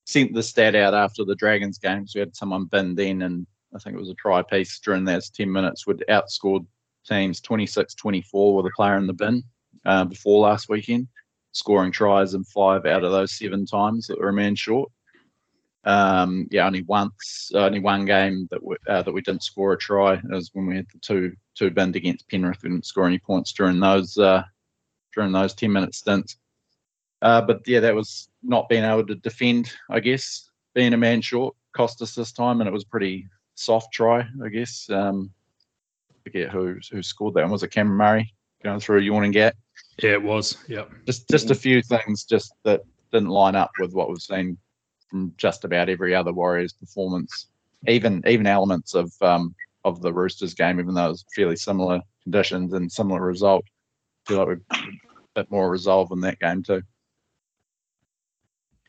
sent 0.05 0.33
the 0.33 0.43
stat 0.43 0.75
out 0.75 0.93
after 0.93 1.25
the 1.25 1.35
Dragons 1.35 1.77
game. 1.77 2.07
So 2.07 2.19
we 2.19 2.21
had 2.21 2.35
someone 2.35 2.65
bin 2.65 2.95
then, 2.95 3.21
and 3.21 3.45
I 3.75 3.79
think 3.79 3.95
it 3.95 3.99
was 3.99 4.09
a 4.09 4.15
try 4.15 4.41
piece 4.41 4.79
during 4.79 5.03
those 5.03 5.29
10 5.29 5.51
minutes, 5.51 5.87
would 5.87 6.03
outscored 6.09 6.65
teams 7.07 7.41
26 7.41 7.95
24 7.95 8.55
with 8.55 8.65
a 8.65 8.71
player 8.75 8.97
in 8.97 9.07
the 9.07 9.13
bin 9.13 9.43
uh, 9.85 10.05
before 10.05 10.41
last 10.41 10.69
weekend, 10.69 11.07
scoring 11.51 11.91
tries 11.91 12.33
in 12.33 12.43
five 12.43 12.85
out 12.85 13.03
of 13.03 13.11
those 13.11 13.37
seven 13.37 13.65
times 13.65 14.07
that 14.07 14.19
were 14.19 14.29
a 14.29 14.33
man 14.33 14.55
short. 14.55 14.89
Um, 15.85 16.47
yeah, 16.49 16.65
only 16.65 16.83
once, 16.83 17.51
uh, 17.53 17.65
only 17.65 17.79
one 17.79 18.05
game 18.05 18.47
that 18.51 18.63
we, 18.63 18.77
uh, 18.87 19.01
that 19.01 19.11
we 19.11 19.21
didn't 19.21 19.43
score 19.43 19.73
a 19.73 19.77
try. 19.77 20.21
Was 20.29 20.49
when 20.53 20.65
we 20.65 20.77
had 20.77 20.87
the 20.93 20.99
two 20.99 21.33
two 21.55 21.71
binned 21.71 21.97
against 21.97 22.29
Penrith. 22.29 22.63
We 22.63 22.69
didn't 22.69 22.85
score 22.85 23.05
any 23.05 23.19
points 23.19 23.51
during 23.51 23.79
those 23.79 24.17
uh, 24.17 24.43
during 25.13 25.33
those 25.33 25.53
ten 25.53 25.73
minute 25.73 25.93
stints. 25.93 26.37
Uh, 27.21 27.41
but 27.41 27.61
yeah, 27.67 27.81
that 27.81 27.95
was 27.95 28.29
not 28.43 28.69
being 28.69 28.85
able 28.85 29.05
to 29.07 29.15
defend. 29.15 29.73
I 29.89 29.99
guess 29.99 30.49
being 30.73 30.93
a 30.93 30.97
man 30.97 31.21
short 31.21 31.53
cost 31.73 32.01
us 32.01 32.15
this 32.15 32.31
time, 32.31 32.61
and 32.61 32.67
it 32.67 32.73
was 32.73 32.85
pretty 32.85 33.27
soft 33.55 33.93
try. 33.93 34.27
I 34.43 34.49
guess. 34.49 34.89
Um, 34.89 35.31
I 36.11 36.15
forget 36.23 36.49
who 36.49 36.77
who 36.91 37.03
scored 37.03 37.33
that. 37.35 37.41
one. 37.41 37.51
Was 37.51 37.63
it 37.63 37.69
Cameron 37.69 37.97
Murray 37.97 38.33
going 38.63 38.79
through 38.79 38.99
a 38.99 39.03
yawning 39.03 39.31
gap? 39.31 39.55
Yeah, 40.01 40.11
it 40.11 40.23
was. 40.23 40.57
Yep. 40.67 40.91
Just 41.05 41.29
just 41.29 41.51
a 41.51 41.55
few 41.55 41.81
things 41.81 42.23
just 42.23 42.53
that 42.63 42.81
didn't 43.11 43.29
line 43.29 43.55
up 43.55 43.71
with 43.79 43.93
what 43.93 44.09
we've 44.09 44.19
seen 44.19 44.57
from 45.09 45.33
just 45.37 45.65
about 45.65 45.89
every 45.89 46.15
other 46.15 46.33
Warriors 46.33 46.73
performance. 46.73 47.47
Even 47.87 48.23
even 48.27 48.47
elements 48.47 48.95
of 48.95 49.11
um, 49.21 49.53
of 49.83 50.01
the 50.01 50.13
Roosters 50.13 50.53
game, 50.53 50.79
even 50.79 50.93
though 50.93 51.07
it 51.07 51.09
was 51.09 51.25
fairly 51.35 51.55
similar 51.55 52.01
conditions 52.23 52.73
and 52.73 52.91
similar 52.91 53.21
result. 53.21 53.65
I 54.25 54.29
feel 54.29 54.37
like 54.37 54.47
we're 54.47 54.77
a 54.79 54.87
bit 55.35 55.51
more 55.51 55.69
resolve 55.69 56.11
in 56.11 56.21
that 56.21 56.39
game 56.39 56.63
too. 56.63 56.81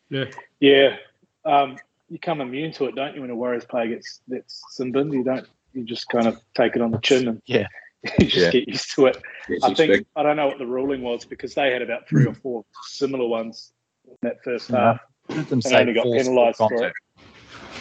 Yeah. 0.08 0.26
Yeah. 0.60 0.96
Um, 1.44 1.76
you 2.14 2.20
come 2.20 2.40
immune 2.40 2.70
to 2.70 2.84
it, 2.84 2.94
don't 2.94 3.12
you, 3.16 3.22
when 3.22 3.30
a 3.30 3.34
Warriors 3.34 3.64
player 3.64 3.88
gets 3.88 4.20
that's 4.28 4.62
sin 4.76 4.92
bin? 4.92 5.12
You 5.12 5.24
don't. 5.24 5.44
You 5.72 5.82
just 5.82 6.08
kind 6.08 6.28
of 6.28 6.36
take 6.56 6.76
it 6.76 6.80
on 6.80 6.92
the 6.92 6.98
chin 6.98 7.26
and 7.26 7.42
Yeah. 7.46 7.66
you 8.20 8.26
just 8.26 8.46
Yeah. 8.46 8.50
get 8.52 8.68
used 8.68 8.94
to 8.94 9.06
it. 9.06 9.16
It's 9.48 9.64
I 9.64 9.74
think 9.74 9.90
expected. 9.90 10.06
I 10.14 10.22
don't 10.22 10.36
know 10.36 10.46
what 10.46 10.58
the 10.58 10.66
ruling 10.66 11.02
was 11.02 11.24
because 11.24 11.54
they 11.54 11.72
had 11.72 11.82
about 11.82 12.08
three 12.08 12.24
or 12.24 12.32
four 12.34 12.64
similar 12.82 13.26
ones 13.26 13.72
in 14.06 14.14
that 14.22 14.36
first 14.44 14.70
Yeah. 14.70 14.76
half. 14.76 15.00
Heard 15.34 15.48
them 15.48 15.56
And 15.56 15.62
say 15.64 15.80
only 15.80 15.92
got 15.92 16.04
forceful 16.04 16.34
penalised 16.34 16.58
for 16.58 16.64
it. 16.66 16.70
contact. 16.70 16.96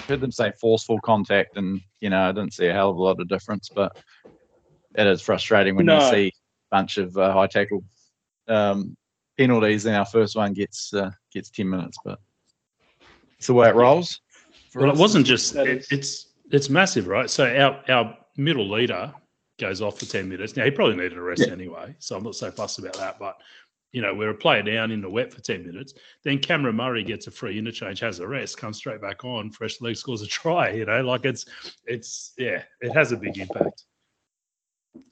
Heard 0.10 0.22
them 0.22 0.32
say 0.32 0.52
forceful 0.60 1.00
contact, 1.02 1.56
and 1.56 1.80
you 2.02 2.10
know 2.10 2.30
I 2.30 2.32
didn't 2.32 2.54
see 2.54 2.66
a 2.66 2.74
hell 2.74 2.90
of 2.90 2.98
a 2.98 3.02
lot 3.04 3.22
of 3.22 3.28
difference, 3.28 3.70
but 3.74 3.96
it 4.98 5.06
is 5.06 5.22
frustrating 5.22 5.76
when 5.76 5.86
No. 5.86 5.98
you 5.98 6.02
see 6.02 6.28
a 6.28 6.32
bunch 6.76 6.98
of 6.98 7.16
uh, 7.16 7.32
high 7.34 7.46
tackle 7.48 7.84
um, 8.48 8.98
penalties, 9.38 9.86
and 9.86 9.96
our 9.96 10.06
first 10.06 10.36
one 10.36 10.54
gets 10.54 10.92
uh, 10.92 11.12
gets 11.32 11.52
ten 11.52 11.70
minutes, 11.70 12.00
but 12.04 12.18
it's 13.38 13.48
the 13.48 13.54
way 13.54 13.70
it 13.70 13.76
rolls. 13.76 14.20
For 14.74 14.82
Well, 14.82 14.92
it 14.92 14.98
wasn't 14.98 15.26
just 15.28 15.54
That 15.54 15.68
it, 15.68 15.78
is- 15.78 15.88
it's 15.92 16.28
it's 16.52 16.70
massive, 16.70 17.08
right? 17.08 17.30
So 17.30 17.46
our 17.46 17.82
our 17.90 18.18
middle 18.38 18.70
leader 18.70 19.14
goes 19.60 19.82
off 19.82 20.00
for 20.00 20.06
ten 20.06 20.28
minutes. 20.28 20.56
Now 20.58 20.66
he 20.66 20.72
probably 20.72 20.96
needed 20.98 21.18
a 21.18 21.22
rest 21.22 21.44
Yeah. 21.46 21.54
anyway, 21.54 21.96
so 22.00 22.18
I'm 22.18 22.24
not 22.24 22.36
so 22.36 22.50
fussed 22.52 22.80
about 22.80 22.96
that. 22.98 23.20
But 23.20 23.38
you 23.92 24.02
know, 24.02 24.14
we're 24.16 24.32
a 24.32 24.36
player 24.36 24.64
down 24.64 24.90
in 24.90 25.02
the 25.02 25.10
wet 25.10 25.32
for 25.32 25.40
ten 25.42 25.64
minutes. 25.66 25.94
Then 26.24 26.40
Cameron 26.40 26.76
Murray 26.76 27.04
gets 27.04 27.28
a 27.28 27.32
free 27.32 27.58
interchange, 27.60 28.00
has 28.00 28.20
a 28.20 28.28
rest, 28.28 28.58
comes 28.58 28.78
straight 28.78 29.00
back 29.02 29.24
on, 29.24 29.52
fresh 29.52 29.80
leg 29.82 29.96
scores 29.96 30.24
a 30.24 30.28
try. 30.28 30.72
You 30.72 30.86
know, 30.86 31.02
like 31.04 31.24
it's 31.26 31.46
it's 31.86 32.34
yeah, 32.38 32.64
it 32.82 32.92
has 32.94 33.12
a 33.12 33.18
big 33.18 33.38
impact. 33.38 33.84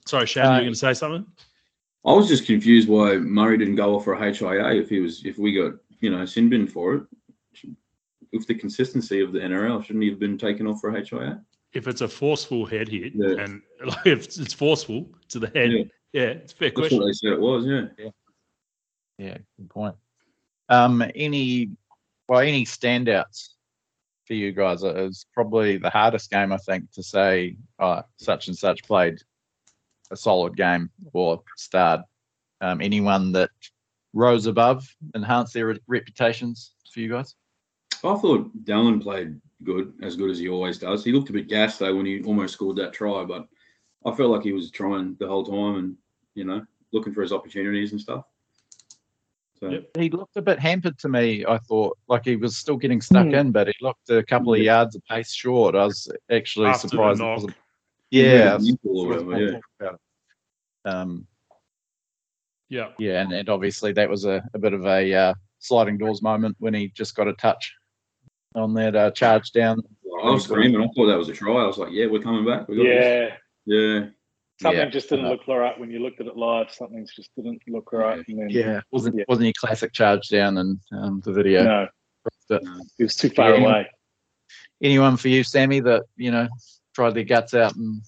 Sorry, 0.06 0.26
Shannon, 0.26 0.50
Uh, 0.50 0.54
you're 0.56 0.64
going 0.64 0.72
to 0.74 0.78
say 0.78 0.94
something? 0.94 1.24
I 2.04 2.12
was 2.12 2.26
just 2.28 2.46
confused 2.46 2.88
why 2.88 3.16
Murray 3.16 3.56
didn't 3.56 3.76
go 3.76 3.94
off 3.94 4.02
for 4.04 4.14
a 4.14 4.18
HIA 4.32 4.74
if 4.82 4.88
he 4.88 4.98
was 4.98 5.24
if 5.24 5.38
we 5.38 5.54
got 5.54 5.74
you 6.00 6.10
know 6.10 6.24
sin 6.26 6.48
bin 6.48 6.66
for 6.66 6.94
it. 6.96 7.02
With 8.32 8.46
the 8.46 8.54
consistency 8.54 9.20
of 9.20 9.32
the 9.32 9.40
NRL, 9.40 9.84
shouldn't 9.84 10.02
he 10.02 10.10
have 10.10 10.18
been 10.18 10.38
taken 10.38 10.66
off 10.66 10.80
for 10.80 10.90
a 10.94 11.04
HIA? 11.04 11.42
If 11.74 11.86
it's 11.86 12.00
a 12.00 12.08
forceful 12.08 12.64
head 12.66 12.88
hit, 12.88 13.12
Yeah. 13.14 13.42
and 13.44 13.62
like 13.84 14.06
if 14.06 14.24
it's 14.38 14.52
forceful 14.54 15.08
to 15.28 15.38
the 15.38 15.48
head, 15.48 15.70
Yeah. 15.72 15.84
yeah, 16.12 16.22
it's 16.28 16.52
a 16.52 16.56
fair 16.56 16.68
That's 16.68 16.78
question. 16.80 16.98
what 16.98 17.06
they 17.06 17.12
said 17.12 17.32
it 17.32 17.40
was. 17.40 17.66
Yeah. 17.66 18.10
Yeah, 19.18 19.38
good 19.58 19.70
point. 19.70 19.94
Um, 20.68 21.02
any 21.14 21.70
well, 22.28 22.40
any 22.40 22.64
standouts 22.64 23.50
for 24.26 24.34
you 24.34 24.52
guys? 24.52 24.82
It 24.82 24.94
was 24.96 25.26
probably 25.34 25.76
the 25.76 25.90
hardest 25.90 26.30
game 26.30 26.52
I 26.52 26.56
think 26.56 26.90
to 26.92 27.02
say 27.02 27.56
uh, 27.78 28.02
such 28.16 28.48
and 28.48 28.56
such 28.56 28.82
played 28.84 29.18
a 30.10 30.16
solid 30.16 30.56
game 30.56 30.90
or 31.12 31.42
starred. 31.56 32.00
Um, 32.62 32.80
anyone 32.80 33.32
that 33.32 33.50
rose 34.14 34.46
above, 34.46 34.86
enhanced 35.14 35.52
their 35.54 35.66
re- 35.66 35.80
reputations 35.88 36.74
for 36.92 37.00
you 37.00 37.08
guys? 37.10 37.34
I 38.04 38.16
thought 38.18 38.50
Dallin 38.64 39.00
played 39.02 39.40
good, 39.62 39.92
as 40.02 40.16
good 40.16 40.30
as 40.30 40.38
he 40.38 40.48
always 40.48 40.78
does. 40.78 41.04
He 41.04 41.12
looked 41.12 41.30
a 41.30 41.32
bit 41.32 41.48
gassed 41.48 41.78
though 41.78 41.94
when 41.94 42.06
he 42.06 42.22
almost 42.24 42.54
scored 42.54 42.76
that 42.76 42.92
try, 42.92 43.24
but 43.24 43.46
I 44.04 44.12
felt 44.12 44.30
like 44.30 44.42
he 44.42 44.52
was 44.52 44.70
trying 44.70 45.16
the 45.20 45.28
whole 45.28 45.44
time 45.44 45.76
and 45.76 45.96
you 46.34 46.44
know 46.44 46.64
looking 46.92 47.14
for 47.14 47.22
his 47.22 47.32
opportunities 47.32 47.92
and 47.92 48.00
stuff. 48.00 48.24
So 49.60 49.68
Yep. 49.70 49.90
He 49.96 50.10
looked 50.10 50.36
a 50.36 50.42
bit 50.42 50.58
hampered 50.58 50.98
to 50.98 51.08
me. 51.08 51.44
I 51.46 51.58
thought 51.58 51.96
like 52.08 52.24
he 52.24 52.34
was 52.36 52.56
still 52.56 52.76
getting 52.76 53.00
stuck 53.00 53.28
Hmm. 53.28 53.34
in, 53.34 53.52
but 53.52 53.68
he 53.68 53.74
looked 53.80 54.10
a 54.10 54.22
couple 54.24 54.52
of 54.54 54.60
yards 54.60 54.96
of 54.96 55.04
pace 55.04 55.32
short. 55.32 55.76
I 55.76 55.84
was 55.84 56.10
actually 56.30 56.68
After 56.68 56.88
surprised. 56.88 57.20
it 57.20 57.24
wasn't- 57.24 57.54
Yeah, 58.10 58.24
had 58.24 58.46
I 58.46 58.50
a 58.50 58.54
was 58.56 58.68
nipple 58.68 58.98
or 58.98 59.06
sort 59.06 59.16
of 59.20 59.26
whatever, 59.26 59.44
yeah. 59.44 59.52
talk 59.52 59.64
about 59.80 59.94
it. 59.94 60.88
Um, 60.90 61.26
Yeah. 62.68 62.88
Yeah, 62.98 63.22
and, 63.22 63.32
and 63.32 63.48
obviously 63.48 63.92
that 63.92 64.10
was 64.10 64.24
a, 64.24 64.42
a 64.54 64.58
bit 64.58 64.72
of 64.72 64.84
a 64.86 65.14
uh, 65.14 65.34
sliding 65.60 65.98
doors 65.98 66.20
moment 66.22 66.56
when 66.58 66.74
he 66.74 66.88
just 66.88 67.14
got 67.14 67.28
a 67.28 67.34
touch 67.34 67.72
on 68.54 68.74
that 68.74 68.94
uh, 68.96 69.10
charge 69.10 69.52
down. 69.52 69.80
I 70.24 70.30
was 70.30 70.44
screaming. 70.44 70.80
I 70.80 70.86
thought 70.94 71.06
that 71.06 71.18
was 71.18 71.28
a 71.28 71.32
try. 71.32 71.52
I 71.62 71.66
was 71.66 71.78
like, 71.78 71.92
"Yeah, 71.92 72.06
we're 72.06 72.22
coming 72.22 72.44
back. 72.44 72.68
We 72.68 72.76
got 72.76 72.82
this." 72.84 73.38
Yeah. 73.66 73.76
yeah." 73.76 74.06
Something 74.60 74.78
Yeah. 74.80 74.88
just 74.90 75.08
didn't 75.08 75.28
look 75.28 75.48
right 75.48 75.78
when 75.78 75.90
you 75.90 75.98
looked 75.98 76.20
at 76.20 76.26
it 76.26 76.36
live. 76.36 76.70
Something 76.70 77.04
just 77.16 77.34
didn't 77.34 77.62
look 77.66 77.92
right. 77.92 78.22
And 78.28 78.38
then, 78.38 78.50
Yeah, 78.50 78.80
wasn't 78.92 79.16
Yeah. 79.16 79.24
wasn't 79.26 79.46
your 79.46 79.54
classic 79.58 79.92
charge 79.92 80.28
down 80.28 80.58
and 80.58 80.78
um, 80.92 81.20
the 81.24 81.32
video. 81.32 81.64
No, 81.64 81.88
But 82.48 82.62
he 82.98 83.02
was 83.02 83.16
too 83.16 83.30
far 83.30 83.54
Yeah. 83.54 83.62
away. 83.64 83.90
anyone 84.82 85.16
for 85.16 85.28
you, 85.28 85.42
Sammy, 85.44 85.80
that 85.80 86.02
you 86.16 86.30
know 86.30 86.48
tried 86.94 87.14
their 87.14 87.24
guts 87.24 87.54
out 87.54 87.74
and 87.76 88.02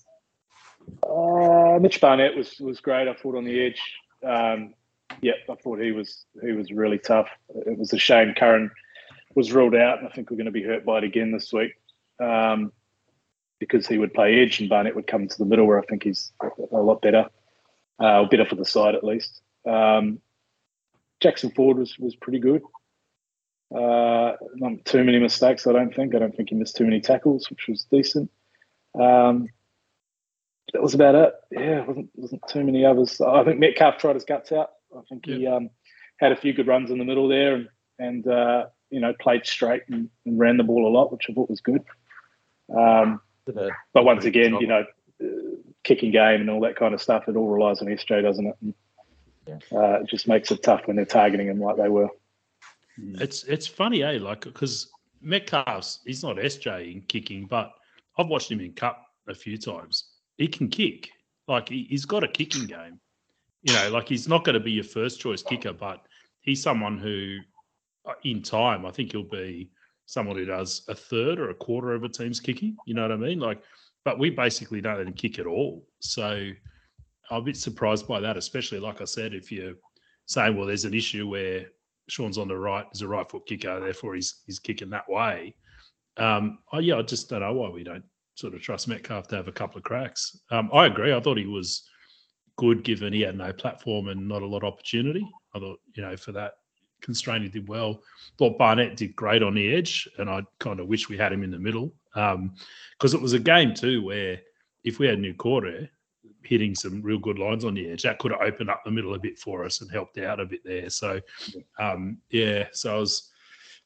Uh, 1.02 1.78
Mitch 1.80 2.00
Barnett 2.00 2.36
was 2.36 2.60
was 2.60 2.80
great. 2.80 3.08
I 3.08 3.14
thought 3.14 3.36
on 3.36 3.44
the 3.44 3.66
edge. 3.66 3.80
Um, 4.22 4.74
yeah, 5.22 5.32
I 5.50 5.54
thought 5.54 5.80
he 5.80 5.92
was 5.92 6.26
he 6.42 6.52
was 6.52 6.70
really 6.70 6.98
tough. 6.98 7.28
It 7.66 7.78
was 7.78 7.92
a 7.92 7.98
shame 7.98 8.34
Curran 8.34 8.70
was 9.34 9.52
ruled 9.52 9.74
out, 9.74 9.98
and 9.98 10.08
I 10.08 10.10
think 10.10 10.30
we're 10.30 10.36
going 10.36 10.46
to 10.46 10.52
be 10.52 10.62
hurt 10.62 10.84
by 10.84 10.98
it 10.98 11.04
again 11.04 11.32
this 11.32 11.52
week. 11.52 11.72
Um, 12.20 12.72
because 13.60 13.86
he 13.86 13.98
would 13.98 14.12
play 14.12 14.40
edge 14.40 14.60
and 14.60 14.68
Barnett 14.68 14.94
would 14.94 15.06
come 15.06 15.26
to 15.26 15.38
the 15.38 15.44
middle, 15.44 15.66
where 15.66 15.78
I 15.78 15.86
think 15.86 16.04
he's 16.04 16.32
a 16.42 16.76
lot 16.76 17.00
better, 17.00 17.28
uh, 18.00 18.20
or 18.20 18.28
better 18.28 18.44
for 18.44 18.56
the 18.56 18.64
side 18.64 18.94
at 18.94 19.04
least. 19.04 19.40
Um, 19.66 20.20
Jackson 21.20 21.50
Ford 21.50 21.78
was 21.78 21.98
was 21.98 22.16
pretty 22.16 22.40
good. 22.40 22.62
Uh, 23.74 24.32
not 24.56 24.84
too 24.84 25.02
many 25.02 25.18
mistakes, 25.18 25.66
I 25.66 25.72
don't 25.72 25.94
think. 25.94 26.14
I 26.14 26.18
don't 26.18 26.36
think 26.36 26.50
he 26.50 26.54
missed 26.54 26.76
too 26.76 26.84
many 26.84 27.00
tackles, 27.00 27.48
which 27.48 27.66
was 27.68 27.86
decent. 27.90 28.30
Um, 28.98 29.48
that 30.72 30.82
was 30.82 30.94
about 30.94 31.14
it. 31.14 31.34
Yeah, 31.50 31.84
wasn't 31.84 32.10
wasn't 32.14 32.42
too 32.48 32.64
many 32.64 32.84
others. 32.84 33.20
I 33.20 33.44
think 33.44 33.58
Metcalf 33.58 33.98
tried 33.98 34.16
his 34.16 34.24
guts 34.24 34.52
out. 34.52 34.70
I 34.96 35.00
think 35.08 35.26
he 35.26 35.46
um, 35.46 35.70
had 36.18 36.32
a 36.32 36.36
few 36.36 36.52
good 36.52 36.66
runs 36.66 36.90
in 36.90 36.98
the 36.98 37.04
middle 37.04 37.28
there, 37.28 37.54
and 37.54 37.68
and 37.98 38.26
uh, 38.26 38.66
you 38.90 39.00
know 39.00 39.12
played 39.20 39.46
straight 39.46 39.82
and, 39.88 40.08
and, 40.26 40.38
ran 40.38 40.56
the 40.56 40.64
ball 40.64 40.86
a 40.86 40.92
lot, 40.92 41.12
which 41.12 41.26
I 41.28 41.32
thought 41.32 41.50
was 41.50 41.60
good. 41.60 41.82
Um, 42.74 43.20
but 43.46 44.04
once 44.04 44.24
again, 44.24 44.56
you 44.60 44.66
know, 44.66 44.84
uh, 45.22 45.26
kicking 45.82 46.10
game 46.10 46.40
and 46.40 46.50
all 46.50 46.60
that 46.60 46.76
kind 46.76 46.94
of 46.94 47.02
stuff, 47.02 47.28
it 47.28 47.36
all 47.36 47.48
relies 47.48 47.80
on 47.80 47.88
SJ, 47.88 48.22
doesn't 48.22 48.46
it? 48.46 48.56
And, 48.62 48.74
yeah. 49.46 49.78
uh, 49.78 50.00
it 50.00 50.08
just 50.08 50.26
makes 50.26 50.50
it 50.50 50.62
tough 50.62 50.86
when 50.86 50.96
they're 50.96 51.04
targeting 51.04 51.48
him 51.48 51.60
like 51.60 51.76
they 51.76 51.88
were. 51.88 52.08
It's 52.96 53.44
it's 53.44 53.66
funny, 53.66 54.02
eh? 54.02 54.18
Like 54.20 54.42
because 54.42 54.90
Metcalf's 55.20 56.00
he's 56.04 56.22
not 56.22 56.36
SJ 56.36 56.92
in 56.92 57.00
kicking, 57.02 57.46
but 57.46 57.72
I've 58.18 58.28
watched 58.28 58.50
him 58.50 58.60
in 58.60 58.72
cup 58.72 59.04
a 59.28 59.34
few 59.34 59.58
times. 59.58 60.04
He 60.38 60.48
can 60.48 60.68
kick. 60.68 61.10
Like 61.48 61.68
he, 61.68 61.86
he's 61.90 62.04
got 62.04 62.24
a 62.24 62.28
kicking 62.28 62.66
game. 62.66 63.00
You 63.62 63.74
know, 63.74 63.90
like 63.90 64.08
he's 64.08 64.28
not 64.28 64.44
going 64.44 64.54
to 64.54 64.60
be 64.60 64.72
your 64.72 64.84
first 64.84 65.20
choice 65.20 65.42
kicker, 65.42 65.72
but 65.72 66.06
he's 66.40 66.62
someone 66.62 66.98
who, 66.98 67.38
in 68.22 68.42
time, 68.42 68.84
I 68.86 68.90
think 68.90 69.12
he'll 69.12 69.22
be 69.22 69.70
someone 70.06 70.36
who 70.36 70.44
does 70.44 70.82
a 70.88 70.94
third 70.94 71.38
or 71.38 71.50
a 71.50 71.54
quarter 71.54 71.92
of 71.92 72.04
a 72.04 72.08
team's 72.08 72.40
kicking. 72.40 72.76
You 72.86 72.94
know 72.94 73.02
what 73.02 73.12
I 73.12 73.16
mean? 73.16 73.40
Like, 73.40 73.62
but 74.04 74.18
we 74.18 74.30
basically 74.30 74.80
don't 74.80 74.98
let 74.98 75.06
him 75.06 75.14
kick 75.14 75.38
at 75.38 75.46
all. 75.46 75.86
So 76.00 76.50
I'm 77.30 77.38
a 77.38 77.42
bit 77.42 77.56
surprised 77.56 78.06
by 78.06 78.20
that, 78.20 78.36
especially 78.36 78.80
like 78.80 79.00
I 79.00 79.04
said, 79.04 79.34
if 79.34 79.50
you're 79.50 79.74
saying, 80.26 80.56
well, 80.56 80.66
there's 80.66 80.84
an 80.84 80.94
issue 80.94 81.28
where 81.28 81.66
Shaun's 82.08 82.38
on 82.38 82.48
the 82.48 82.56
right, 82.56 82.86
he's 82.92 83.02
a 83.02 83.08
right 83.08 83.28
foot 83.28 83.46
kicker, 83.46 83.80
therefore 83.80 84.14
he's 84.14 84.42
he's 84.46 84.58
kicking 84.58 84.90
that 84.90 85.08
way. 85.08 85.54
Um, 86.16 86.58
oh 86.72 86.78
yeah, 86.80 86.96
I 86.96 87.02
just 87.02 87.30
don't 87.30 87.40
know 87.40 87.52
why 87.54 87.70
we 87.70 87.82
don't 87.82 88.04
sort 88.34 88.54
of 88.54 88.60
trust 88.60 88.88
Metcalf 88.88 89.28
to 89.28 89.36
have 89.36 89.48
a 89.48 89.52
couple 89.52 89.78
of 89.78 89.84
cracks. 89.84 90.38
Um, 90.50 90.68
I 90.72 90.86
agree. 90.86 91.14
I 91.14 91.20
thought 91.20 91.38
he 91.38 91.46
was 91.46 91.88
good 92.56 92.84
given 92.84 93.12
he 93.12 93.22
had 93.22 93.36
no 93.36 93.52
platform 93.52 94.08
and 94.08 94.28
not 94.28 94.42
a 94.42 94.46
lot 94.46 94.62
of 94.62 94.72
opportunity. 94.72 95.26
I 95.54 95.58
thought, 95.60 95.80
you 95.94 96.02
know, 96.02 96.16
for 96.16 96.32
that 96.32 96.52
constraint, 97.04 97.44
he 97.44 97.48
did 97.48 97.68
well. 97.68 98.02
Thought 98.38 98.58
Barnett 98.58 98.96
did 98.96 99.14
great 99.14 99.42
on 99.42 99.54
the 99.54 99.74
edge, 99.74 100.08
and 100.18 100.28
I 100.28 100.42
kind 100.58 100.80
of 100.80 100.88
wish 100.88 101.08
we 101.08 101.16
had 101.16 101.32
him 101.32 101.44
in 101.44 101.50
the 101.50 101.58
middle 101.58 101.92
because 102.14 102.34
um, 102.34 103.14
it 103.14 103.20
was 103.20 103.32
a 103.32 103.38
game 103.38 103.74
too 103.74 104.02
where 104.02 104.40
if 104.82 104.98
we 104.98 105.06
had 105.06 105.18
Niukore 105.18 105.88
hitting 106.44 106.74
some 106.74 107.02
real 107.02 107.18
good 107.18 107.38
lines 107.38 107.64
on 107.64 107.74
the 107.74 107.90
edge, 107.90 108.02
that 108.02 108.18
could 108.18 108.32
have 108.32 108.40
opened 108.40 108.70
up 108.70 108.82
the 108.84 108.90
middle 108.90 109.14
a 109.14 109.18
bit 109.18 109.38
for 109.38 109.64
us 109.64 109.80
and 109.80 109.90
helped 109.90 110.18
out 110.18 110.40
a 110.40 110.46
bit 110.46 110.60
there. 110.64 110.90
So, 110.90 111.20
um, 111.78 112.18
yeah, 112.30 112.66
so 112.72 112.96
I 112.96 112.98
was, 112.98 113.30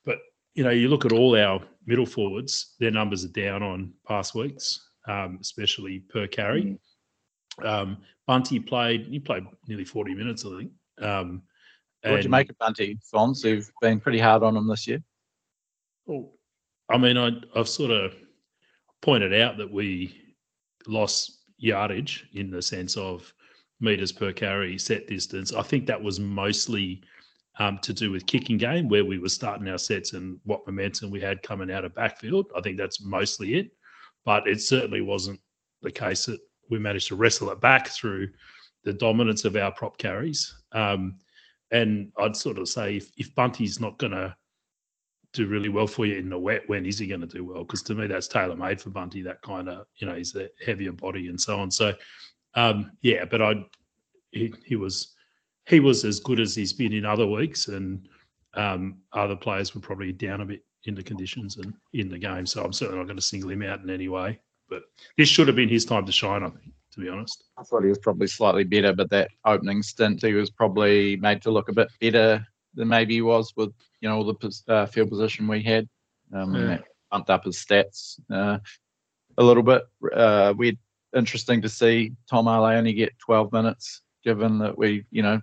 but 0.04 0.18
you 0.54 0.64
know, 0.64 0.70
you 0.70 0.88
look 0.88 1.04
at 1.04 1.12
all 1.12 1.36
our 1.36 1.60
middle 1.86 2.06
forwards, 2.06 2.74
their 2.80 2.90
numbers 2.90 3.24
are 3.24 3.28
down 3.28 3.62
on 3.62 3.92
past 4.06 4.34
weeks, 4.34 4.88
um, 5.06 5.38
especially 5.40 6.00
per 6.00 6.26
carry. 6.26 6.78
Mm. 7.60 7.66
Um, 7.66 7.98
Bunty 8.26 8.60
played, 8.60 9.06
he 9.06 9.18
played 9.18 9.44
nearly 9.66 9.84
40 9.84 10.14
minutes, 10.14 10.44
I 10.44 10.58
think. 10.58 10.70
Um, 11.00 11.42
what 12.10 12.16
do 12.18 12.22
you 12.24 12.30
make 12.30 12.50
of 12.50 12.58
Bunty, 12.58 12.98
Fonz? 13.12 13.44
You've 13.44 13.70
been 13.80 14.00
pretty 14.00 14.18
hard 14.18 14.42
on 14.42 14.56
him 14.56 14.66
this 14.66 14.86
year. 14.86 15.02
Well, 16.06 16.32
I 16.88 16.98
mean, 16.98 17.16
I, 17.16 17.32
I've 17.54 17.68
sort 17.68 17.90
of 17.90 18.14
pointed 19.02 19.34
out 19.34 19.58
that 19.58 19.70
we 19.70 20.14
lost 20.86 21.44
yardage 21.58 22.26
in 22.34 22.50
the 22.50 22.62
sense 22.62 22.96
of 22.96 23.32
meters 23.80 24.12
per 24.12 24.32
carry, 24.32 24.78
set 24.78 25.06
distance. 25.06 25.52
I 25.52 25.62
think 25.62 25.86
that 25.86 26.02
was 26.02 26.18
mostly 26.18 27.02
um, 27.58 27.78
to 27.78 27.92
do 27.92 28.10
with 28.10 28.26
kicking 28.26 28.56
game, 28.56 28.88
where 28.88 29.04
we 29.04 29.18
were 29.18 29.28
starting 29.28 29.68
our 29.68 29.78
sets 29.78 30.12
and 30.12 30.38
what 30.44 30.66
momentum 30.66 31.10
we 31.10 31.20
had 31.20 31.42
coming 31.42 31.70
out 31.70 31.84
of 31.84 31.94
backfield. 31.94 32.46
I 32.56 32.60
think 32.60 32.78
that's 32.78 33.04
mostly 33.04 33.54
it. 33.54 33.70
But 34.24 34.46
it 34.46 34.60
certainly 34.60 35.00
wasn't 35.00 35.40
the 35.82 35.90
case 35.90 36.26
that 36.26 36.40
we 36.70 36.78
managed 36.78 37.08
to 37.08 37.16
wrestle 37.16 37.50
it 37.50 37.60
back 37.60 37.88
through 37.88 38.28
the 38.84 38.92
dominance 38.92 39.44
of 39.44 39.56
our 39.56 39.72
prop 39.72 39.98
carries. 39.98 40.54
Um, 40.72 41.18
and 41.70 42.12
I'd 42.18 42.36
sort 42.36 42.58
of 42.58 42.68
say 42.68 42.96
if, 42.96 43.10
if 43.16 43.34
Bunty's 43.34 43.80
not 43.80 43.98
going 43.98 44.12
to 44.12 44.34
do 45.32 45.46
really 45.46 45.68
well 45.68 45.86
for 45.86 46.06
you 46.06 46.16
in 46.16 46.30
the 46.30 46.38
wet, 46.38 46.62
when 46.68 46.86
is 46.86 46.98
he 46.98 47.06
going 47.06 47.20
to 47.20 47.26
do 47.26 47.44
well? 47.44 47.64
Because 47.64 47.82
to 47.82 47.94
me, 47.94 48.06
that's 48.06 48.28
tailor 48.28 48.56
made 48.56 48.80
for 48.80 48.90
Bunty. 48.90 49.22
That 49.22 49.42
kind 49.42 49.68
of, 49.68 49.86
you 49.96 50.06
know, 50.06 50.14
he's 50.14 50.34
a 50.34 50.48
heavier 50.64 50.92
body 50.92 51.28
and 51.28 51.40
so 51.40 51.58
on. 51.58 51.70
So, 51.70 51.92
um, 52.54 52.92
yeah, 53.02 53.24
but 53.24 53.42
I, 53.42 53.64
he, 54.32 54.52
he 54.64 54.76
was, 54.76 55.14
he 55.66 55.80
was 55.80 56.04
as 56.04 56.20
good 56.20 56.40
as 56.40 56.54
he's 56.54 56.72
been 56.72 56.94
in 56.94 57.04
other 57.04 57.26
weeks, 57.26 57.68
and 57.68 58.08
um, 58.54 58.98
other 59.12 59.36
players 59.36 59.74
were 59.74 59.82
probably 59.82 60.12
down 60.12 60.40
a 60.40 60.46
bit 60.46 60.64
in 60.84 60.94
the 60.94 61.02
conditions 61.02 61.58
and 61.58 61.74
in 61.92 62.08
the 62.08 62.18
game. 62.18 62.46
So 62.46 62.64
I'm 62.64 62.72
certainly 62.72 62.98
not 62.98 63.06
going 63.06 63.16
to 63.16 63.22
single 63.22 63.50
him 63.50 63.62
out 63.62 63.80
in 63.80 63.90
any 63.90 64.08
way. 64.08 64.40
But 64.70 64.82
this 65.16 65.28
should 65.28 65.46
have 65.46 65.56
been 65.56 65.68
his 65.68 65.84
time 65.84 66.06
to 66.06 66.12
shine, 66.12 66.42
I 66.42 66.48
think, 66.48 66.72
to 66.98 67.04
be 67.04 67.10
honest. 67.10 67.44
I 67.56 67.62
thought 67.62 67.82
he 67.82 67.88
was 67.88 67.98
probably 67.98 68.26
slightly 68.26 68.64
better, 68.64 68.92
but 68.92 69.10
that 69.10 69.30
opening 69.44 69.82
stint, 69.82 70.22
he 70.22 70.34
was 70.34 70.50
probably 70.50 71.16
made 71.16 71.42
to 71.42 71.50
look 71.50 71.68
a 71.68 71.72
bit 71.72 71.88
better 72.00 72.44
than 72.74 72.88
maybe 72.88 73.14
he 73.14 73.22
was 73.22 73.52
with 73.56 73.72
you 74.00 74.08
know 74.08 74.16
all 74.16 74.24
the 74.24 74.62
uh, 74.68 74.86
field 74.86 75.10
position 75.10 75.48
we 75.48 75.62
had. 75.62 75.88
Um, 76.34 76.54
yeah. 76.54 76.66
that 76.66 76.84
bumped 77.10 77.30
up 77.30 77.44
his 77.44 77.56
stats 77.56 78.20
uh, 78.30 78.58
a 79.38 79.42
little 79.42 79.62
bit. 79.62 79.82
Uh, 80.12 80.54
we 80.56 80.76
interesting 81.16 81.62
to 81.62 81.68
see 81.68 82.12
Tom 82.28 82.48
Ale 82.48 82.64
only 82.64 82.92
get 82.92 83.18
12 83.24 83.52
minutes, 83.52 84.02
given 84.24 84.58
that 84.58 84.76
we 84.76 85.04
you 85.10 85.22
know 85.22 85.40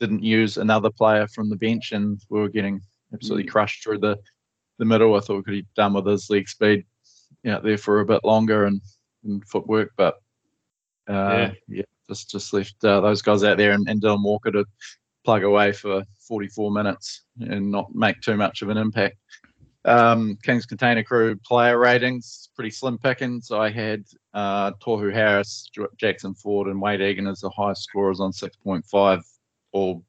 didn't 0.00 0.22
use 0.22 0.56
another 0.56 0.90
player 0.90 1.28
from 1.28 1.50
the 1.50 1.56
bench 1.56 1.92
and 1.92 2.22
we 2.30 2.40
were 2.40 2.48
getting 2.48 2.80
absolutely 3.12 3.44
mm. 3.44 3.50
crushed 3.50 3.84
through 3.84 3.98
the 3.98 4.16
the 4.78 4.84
middle. 4.86 5.14
I 5.14 5.20
thought 5.20 5.36
we 5.36 5.42
could 5.42 5.54
have 5.56 5.74
done 5.76 5.92
with 5.92 6.06
his 6.06 6.30
leg 6.30 6.48
speed 6.48 6.84
out 7.46 7.62
there 7.62 7.78
for 7.78 8.00
a 8.00 8.06
bit 8.06 8.24
longer 8.24 8.64
and, 8.64 8.80
and 9.24 9.46
footwork, 9.46 9.92
but 9.96 10.16
yeah. 11.12 11.52
yeah, 11.68 11.82
just 12.08 12.30
just 12.30 12.52
left 12.52 12.84
uh, 12.84 13.00
those 13.00 13.22
guys 13.22 13.44
out 13.44 13.56
there 13.56 13.72
and, 13.72 13.88
and 13.88 14.00
Dylan 14.00 14.22
Walker 14.22 14.50
to 14.50 14.64
plug 15.24 15.42
away 15.44 15.72
for 15.72 16.04
44 16.18 16.70
minutes 16.70 17.22
and 17.40 17.70
not 17.70 17.94
make 17.94 18.20
too 18.20 18.36
much 18.36 18.62
of 18.62 18.68
an 18.68 18.76
impact. 18.76 19.16
Um, 19.84 20.36
Kingz 20.44 20.68
Container 20.68 21.02
Crew 21.02 21.36
player 21.36 21.78
ratings, 21.78 22.50
pretty 22.54 22.70
slim 22.70 22.98
pickings. 22.98 23.50
I 23.50 23.70
had 23.70 24.04
uh, 24.34 24.72
Harris, 24.86 25.70
Jackson 25.96 26.34
Ford, 26.34 26.68
and 26.68 26.80
Wayde 26.80 27.00
Egan 27.00 27.26
as 27.26 27.40
the 27.40 27.50
highest 27.50 27.84
scorers 27.84 28.20
on 28.20 28.32
6.5, 28.32 29.22
all 29.72 30.04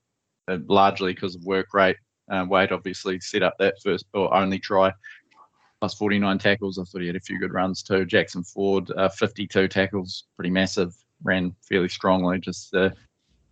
uh, 0.48 0.58
largely 0.68 1.14
because 1.14 1.36
of 1.36 1.44
work 1.46 1.74
rate. 1.74 1.98
Uh, 2.30 2.46
Wayde 2.46 2.72
obviously 2.72 3.20
set 3.20 3.44
up 3.44 3.56
that 3.60 3.76
first 3.82 4.06
or 4.14 4.34
only 4.34 4.60
try, 4.60 4.92
plus 5.82 5.96
49 5.96 6.38
tackles. 6.38 6.78
I 6.78 6.84
thought 6.84 7.02
he 7.02 7.08
had 7.08 7.16
a 7.16 7.20
few 7.20 7.40
good 7.40 7.54
runs 7.54 7.82
too. 7.82 8.06
Jackson 8.06 8.44
Ford, 8.44 8.90
uh, 8.92 9.10
52 9.10 9.68
tackles, 9.68 10.26
pretty 10.36 10.52
massive, 10.52 10.96
ran 11.24 11.56
fairly 11.68 11.90
strongly, 11.90 12.40
just 12.40 12.74
uh, 12.76 12.92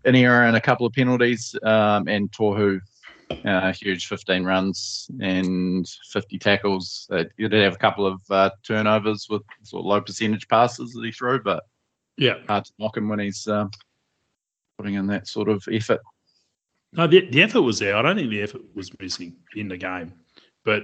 an 0.06 0.16
error 0.16 0.46
and 0.46 0.56
a 0.56 0.62
couple 0.62 0.86
of 0.86 0.94
penalties. 0.94 1.56
Um, 1.64 2.08
and 2.08 2.32
Tohu, 2.32 2.80
uh, 3.46 3.74
huge 3.74 4.06
15 4.08 4.44
runs 4.44 5.10
and 5.20 5.88
50 6.12 6.38
tackles. 6.38 7.08
Uh, 7.12 7.24
he 7.38 7.48
did 7.48 7.64
have 7.64 7.74
a 7.74 7.80
couple 7.80 8.06
of 8.06 8.22
uh, 8.30 8.52
turnovers 8.64 9.28
with 9.28 9.42
sort 9.64 9.82
of 9.82 9.88
low 9.88 10.00
percentage 10.00 10.48
passes 10.48 10.94
that 10.94 11.04
he 11.04 11.12
threw, 11.12 11.42
but 11.42 11.64
yeah, 12.16 12.36
hard 12.48 12.66
to 12.66 12.72
knock 12.78 12.96
him 12.96 13.10
when 13.10 13.20
he's 13.20 13.48
um, 13.48 13.72
putting 14.78 14.94
in 14.94 15.08
that 15.08 15.28
sort 15.28 15.50
of 15.50 15.64
effort. 15.72 16.02
No, 16.94 17.08
the, 17.08 17.28
the 17.32 17.42
effort 17.42 17.62
was 17.62 17.80
there. 17.80 17.96
I 17.96 18.04
don't 18.04 18.16
think 18.16 18.30
the 18.30 18.42
effort 18.42 18.62
was 18.76 18.92
missing 19.00 19.36
in 19.56 19.68
the 19.68 19.78
game, 19.78 20.14
but 20.64 20.84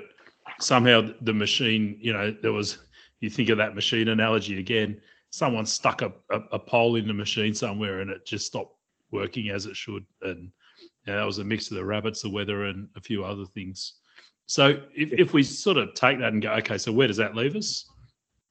somehow 0.59 1.09
the 1.21 1.33
machine, 1.33 1.97
you 1.99 2.13
know, 2.13 2.35
there 2.41 2.53
was. 2.53 2.79
You 3.21 3.29
think 3.29 3.49
of 3.49 3.57
that 3.57 3.75
machine 3.75 4.09
analogy 4.09 4.59
again. 4.59 5.01
Someone 5.31 5.65
stuck 5.65 6.01
a, 6.01 6.11
a, 6.31 6.39
a 6.51 6.59
pole 6.59 6.97
in 6.97 7.07
the 7.07 7.13
machine 7.13 7.53
somewhere, 7.53 8.01
and 8.01 8.11
it 8.11 8.25
just 8.25 8.45
stopped 8.45 8.75
working 9.11 9.49
as 9.49 9.65
it 9.65 9.75
should. 9.75 10.05
And 10.21 10.51
yeah, 11.07 11.15
that 11.15 11.25
was 11.25 11.39
a 11.39 11.43
mix 11.43 11.71
of 11.71 11.77
the 11.77 11.85
rabbits, 11.85 12.21
the 12.21 12.29
weather, 12.29 12.65
and 12.65 12.89
a 12.95 13.01
few 13.01 13.23
other 13.23 13.45
things. 13.45 13.93
So 14.47 14.81
if, 14.93 15.13
if 15.13 15.33
we 15.33 15.43
sort 15.43 15.77
of 15.77 15.93
take 15.93 16.19
that 16.19 16.33
and 16.33 16.41
go, 16.41 16.51
okay, 16.55 16.77
so 16.77 16.91
where 16.91 17.07
does 17.07 17.17
that 17.17 17.35
leave 17.35 17.55
us? 17.55 17.89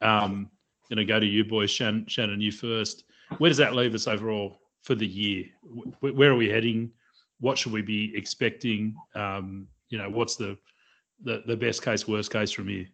Um, 0.01 0.51
going 0.88 0.97
to 0.99 1.05
go 1.05 1.20
to 1.20 1.26
you 1.26 1.45
boys, 1.45 1.70
Shannon, 1.70 2.07
Shannon, 2.09 2.40
you 2.40 2.51
first. 2.51 3.05
Where 3.38 3.51
does 3.51 3.59
that 3.59 3.74
leave 3.74 3.95
us 3.95 4.09
overall 4.09 4.61
for 4.82 4.95
the 4.95 5.07
year? 5.07 5.45
Where 6.01 6.30
are 6.30 6.36
we 6.36 6.49
heading? 6.49 6.90
What 7.40 7.59
should 7.59 7.72
we 7.72 7.82
be 7.82 8.12
expecting? 8.16 8.97
Um, 9.14 9.68
you 9.88 9.99
know, 9.99 10.11
what's 10.11 10.36
the, 10.36 10.57
the 11.22 11.42
the 11.46 11.56
best 11.56 11.82
case, 11.82 12.06
worst 12.06 12.32
case 12.32 12.50
from 12.50 12.68
here? 12.68 12.86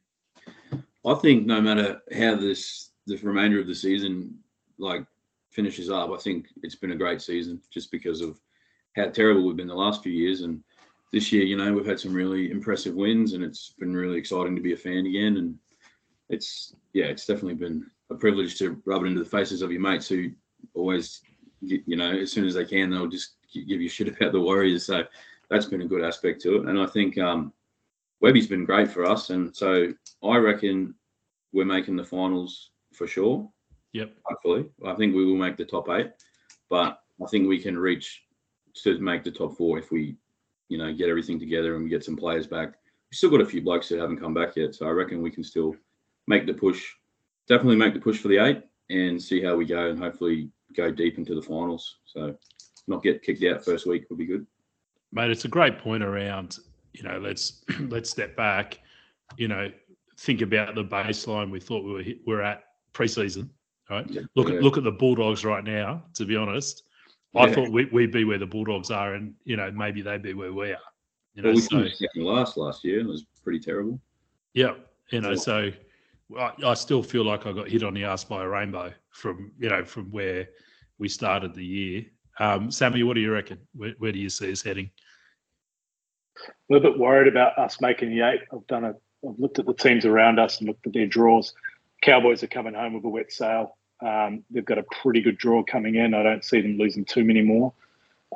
I 1.06 1.14
think 1.14 1.46
no 1.46 1.60
matter 1.60 2.00
how 2.12 2.36
this 2.36 2.90
the 3.06 3.16
remainder 3.18 3.60
of 3.60 3.66
the 3.66 3.74
season 3.74 4.38
like 4.78 5.04
finishes 5.50 5.90
up, 5.90 6.10
I 6.10 6.16
think 6.16 6.46
it's 6.62 6.76
been 6.76 6.92
a 6.92 6.96
great 6.96 7.20
season 7.22 7.60
just 7.70 7.90
because 7.90 8.20
of 8.20 8.38
how 8.96 9.08
terrible 9.08 9.46
we've 9.46 9.56
been 9.56 9.66
the 9.66 9.74
last 9.74 10.02
few 10.02 10.12
years. 10.12 10.42
And 10.42 10.62
this 11.12 11.32
year, 11.32 11.44
you 11.44 11.56
know, 11.56 11.72
we've 11.72 11.86
had 11.86 12.00
some 12.00 12.14
really 12.14 12.50
impressive 12.50 12.94
wins, 12.94 13.32
and 13.32 13.42
it's 13.42 13.74
been 13.78 13.94
really 13.94 14.18
exciting 14.18 14.54
to 14.56 14.62
be 14.62 14.72
a 14.72 14.76
fan 14.76 15.06
again. 15.06 15.36
And 15.38 15.58
it's 16.28 16.74
yeah, 16.92 17.06
it's 17.06 17.26
definitely 17.26 17.54
been 17.54 17.86
a 18.10 18.14
privilege 18.14 18.58
to 18.58 18.80
rub 18.84 19.04
it 19.04 19.06
into 19.06 19.22
the 19.22 19.28
faces 19.28 19.62
of 19.62 19.72
your 19.72 19.80
mates 19.80 20.08
who 20.08 20.30
always, 20.74 21.22
you 21.60 21.96
know, 21.96 22.10
as 22.10 22.32
soon 22.32 22.46
as 22.46 22.54
they 22.54 22.64
can, 22.64 22.90
they'll 22.90 23.06
just 23.06 23.36
give 23.52 23.80
you 23.80 23.88
shit 23.88 24.08
about 24.08 24.32
the 24.32 24.40
Warriors. 24.40 24.86
So 24.86 25.04
that's 25.48 25.66
been 25.66 25.82
a 25.82 25.88
good 25.88 26.04
aspect 26.04 26.40
to 26.42 26.56
it. 26.56 26.68
And 26.68 26.78
I 26.78 26.86
think 26.86 27.18
um, 27.18 27.52
Webby's 28.20 28.46
been 28.46 28.64
great 28.64 28.90
for 28.90 29.04
us. 29.04 29.30
And 29.30 29.54
so 29.54 29.92
I 30.22 30.36
reckon 30.36 30.94
we're 31.52 31.64
making 31.64 31.96
the 31.96 32.04
finals 32.04 32.70
for 32.94 33.06
sure. 33.06 33.48
Yep. 33.92 34.12
Hopefully, 34.24 34.66
I 34.86 34.94
think 34.94 35.14
we 35.14 35.24
will 35.24 35.36
make 35.36 35.56
the 35.56 35.64
top 35.64 35.88
eight, 35.88 36.10
but 36.68 37.00
I 37.22 37.26
think 37.26 37.48
we 37.48 37.60
can 37.60 37.76
reach 37.78 38.22
to 38.84 38.98
make 39.00 39.24
the 39.24 39.32
top 39.32 39.56
four 39.56 39.78
if 39.78 39.90
we, 39.90 40.16
you 40.68 40.78
know, 40.78 40.92
get 40.92 41.08
everything 41.08 41.40
together 41.40 41.74
and 41.74 41.84
we 41.84 41.90
get 41.90 42.04
some 42.04 42.16
players 42.16 42.46
back. 42.46 42.74
We 43.10 43.16
still 43.16 43.30
got 43.30 43.40
a 43.40 43.46
few 43.46 43.62
blokes 43.62 43.88
that 43.88 43.98
haven't 43.98 44.20
come 44.20 44.32
back 44.32 44.54
yet, 44.54 44.76
so 44.76 44.86
I 44.86 44.90
reckon 44.90 45.22
we 45.22 45.32
can 45.32 45.42
still 45.42 45.74
make 46.28 46.46
the 46.46 46.54
push. 46.54 46.88
Definitely 47.48 47.76
make 47.76 47.94
the 47.94 48.00
push 48.00 48.18
for 48.18 48.28
the 48.28 48.38
eight 48.38 48.62
and 48.90 49.20
see 49.20 49.42
how 49.42 49.56
we 49.56 49.64
go, 49.64 49.90
and 49.90 49.98
hopefully 49.98 50.50
go 50.76 50.92
deep 50.92 51.18
into 51.18 51.34
the 51.34 51.42
finals. 51.42 51.96
So 52.04 52.36
not 52.86 53.02
get 53.02 53.22
kicked 53.22 53.42
out 53.42 53.64
first 53.64 53.86
week 53.86 54.04
would 54.08 54.18
be 54.18 54.26
good. 54.26 54.46
Mate, 55.12 55.30
it's 55.30 55.44
a 55.44 55.48
great 55.48 55.78
point 55.78 56.04
around. 56.04 56.58
You 56.93 57.03
know, 57.05 57.18
let's 57.18 57.64
let's 57.80 58.11
step 58.11 58.36
back. 58.36 58.78
You 59.36 59.49
know, 59.49 59.70
think 60.18 60.41
about 60.43 60.74
the 60.74 60.84
baseline 60.84 61.51
we 61.51 61.61
thought 61.61 61.84
we 61.84 61.93
were 61.93 62.03
hit, 62.03 62.18
we're 62.26 62.43
at 62.43 62.64
preseason 62.93 63.51
right? 63.91 64.09
Yeah. 64.09 64.22
Look 64.36 64.49
at 64.49 64.62
look 64.62 64.78
at 64.78 64.84
the 64.84 64.93
Bulldogs 64.93 65.45
right 65.45 65.64
now. 65.64 66.05
To 66.14 66.24
be 66.24 66.36
honest, 66.36 66.84
I 67.34 67.47
yeah. 67.47 67.55
thought 67.55 67.70
we, 67.70 67.86
would 67.86 68.12
be 68.12 68.24
where 68.24 68.38
the 68.38 68.47
Bulldogs 68.47 68.91
are, 68.91 69.14
and 69.14 69.34
you 69.45 69.57
know 69.57 69.70
maybe 69.72 70.01
they'd 70.01 70.22
be 70.22 70.32
where 70.32 70.53
we 70.53 70.70
are. 70.70 70.78
You 71.34 71.43
know, 71.43 71.49
well, 71.49 71.57
we 71.57 71.61
so, 71.61 71.88
second 71.88 72.24
last 72.24 72.57
last 72.57 72.84
year. 72.84 73.01
It 73.01 73.07
was 73.07 73.26
pretty 73.43 73.61
terrible. 73.61 74.01
Yeah, 74.55 74.74
you 75.11 75.20
know, 75.20 75.34
so 75.34 75.70
I, 76.38 76.53
I, 76.64 76.74
still 76.74 77.03
feel 77.03 77.24
like 77.24 77.47
I 77.47 77.53
got 77.53 77.68
hit 77.68 77.82
on 77.82 77.95
the 77.95 78.05
ass 78.05 78.24
by 78.24 78.45
a 78.45 78.49
rainbow 78.49 78.93
from 79.11 79.53
you 79.59 79.68
know 79.68 79.84
from 79.84 80.11
where 80.11 80.49
we 80.99 81.09
started 81.09 81.55
the 81.55 81.64
year. 81.64 82.07
Um, 82.38 82.70
Sammy, 82.70 83.03
what 83.03 83.14
do 83.14 83.20
you 83.20 83.32
reckon? 83.32 83.59
Where, 83.74 83.95
where 83.99 84.12
do 84.12 84.18
you 84.18 84.30
see 84.30 84.51
us 84.51 84.62
heading? 84.62 84.91
A 86.70 86.74
little 86.74 86.92
bit 86.92 87.00
worried 87.00 87.28
about 87.28 87.58
us 87.58 87.80
making 87.80 88.10
the 88.10 88.20
eight. 88.22 88.42
I've 88.52 88.66
done 88.68 88.84
a. 88.84 88.94
I've 89.28 89.38
looked 89.38 89.58
at 89.58 89.66
the 89.66 89.74
teams 89.74 90.06
around 90.06 90.38
us 90.38 90.58
and 90.58 90.68
looked 90.68 90.86
at 90.86 90.92
their 90.92 91.06
draws. 91.06 91.52
Cowboys 92.00 92.42
are 92.42 92.46
coming 92.46 92.74
home 92.74 92.94
with 92.94 93.04
a 93.04 93.08
wet 93.08 93.32
sail. 93.32 93.76
Um, 94.00 94.44
they've 94.50 94.64
got 94.64 94.78
a 94.78 94.84
pretty 95.02 95.20
good 95.20 95.36
draw 95.36 95.62
coming 95.62 95.96
in. 95.96 96.14
I 96.14 96.22
don't 96.22 96.44
see 96.44 96.60
them 96.60 96.78
losing 96.78 97.04
too 97.04 97.24
many 97.24 97.42
more. 97.42 97.74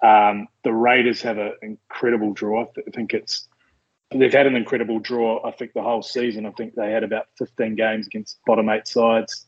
Um, 0.02 0.48
the 0.64 0.72
Raiders 0.72 1.22
have 1.22 1.38
an 1.38 1.54
incredible 1.62 2.32
draw. 2.32 2.66
I 2.76 2.90
think 2.90 3.14
it's 3.14 3.48
they've 4.10 4.32
had 4.32 4.46
an 4.46 4.56
incredible 4.56 4.98
draw. 4.98 5.46
I 5.46 5.52
think 5.52 5.72
the 5.72 5.82
whole 5.82 6.02
season. 6.02 6.44
I 6.44 6.50
think 6.50 6.74
they 6.74 6.90
had 6.90 7.04
about 7.04 7.26
15 7.38 7.76
games 7.76 8.06
against 8.06 8.38
bottom 8.46 8.68
eight 8.68 8.88
sides, 8.88 9.46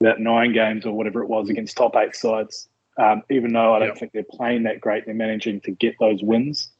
about 0.00 0.20
nine 0.20 0.52
games 0.52 0.84
or 0.84 0.92
whatever 0.92 1.22
it 1.22 1.28
was 1.28 1.48
against 1.48 1.76
top 1.76 1.96
eight 1.96 2.16
sides. 2.16 2.68
Um, 2.98 3.22
even 3.30 3.52
though 3.52 3.74
I 3.74 3.78
don't 3.78 3.88
yep. 3.88 3.98
think 3.98 4.12
they're 4.12 4.24
playing 4.24 4.64
that 4.64 4.80
great, 4.80 5.04
they're 5.04 5.14
managing 5.14 5.60
to 5.62 5.70
get 5.70 5.94
those 6.00 6.22
wins, 6.22 6.70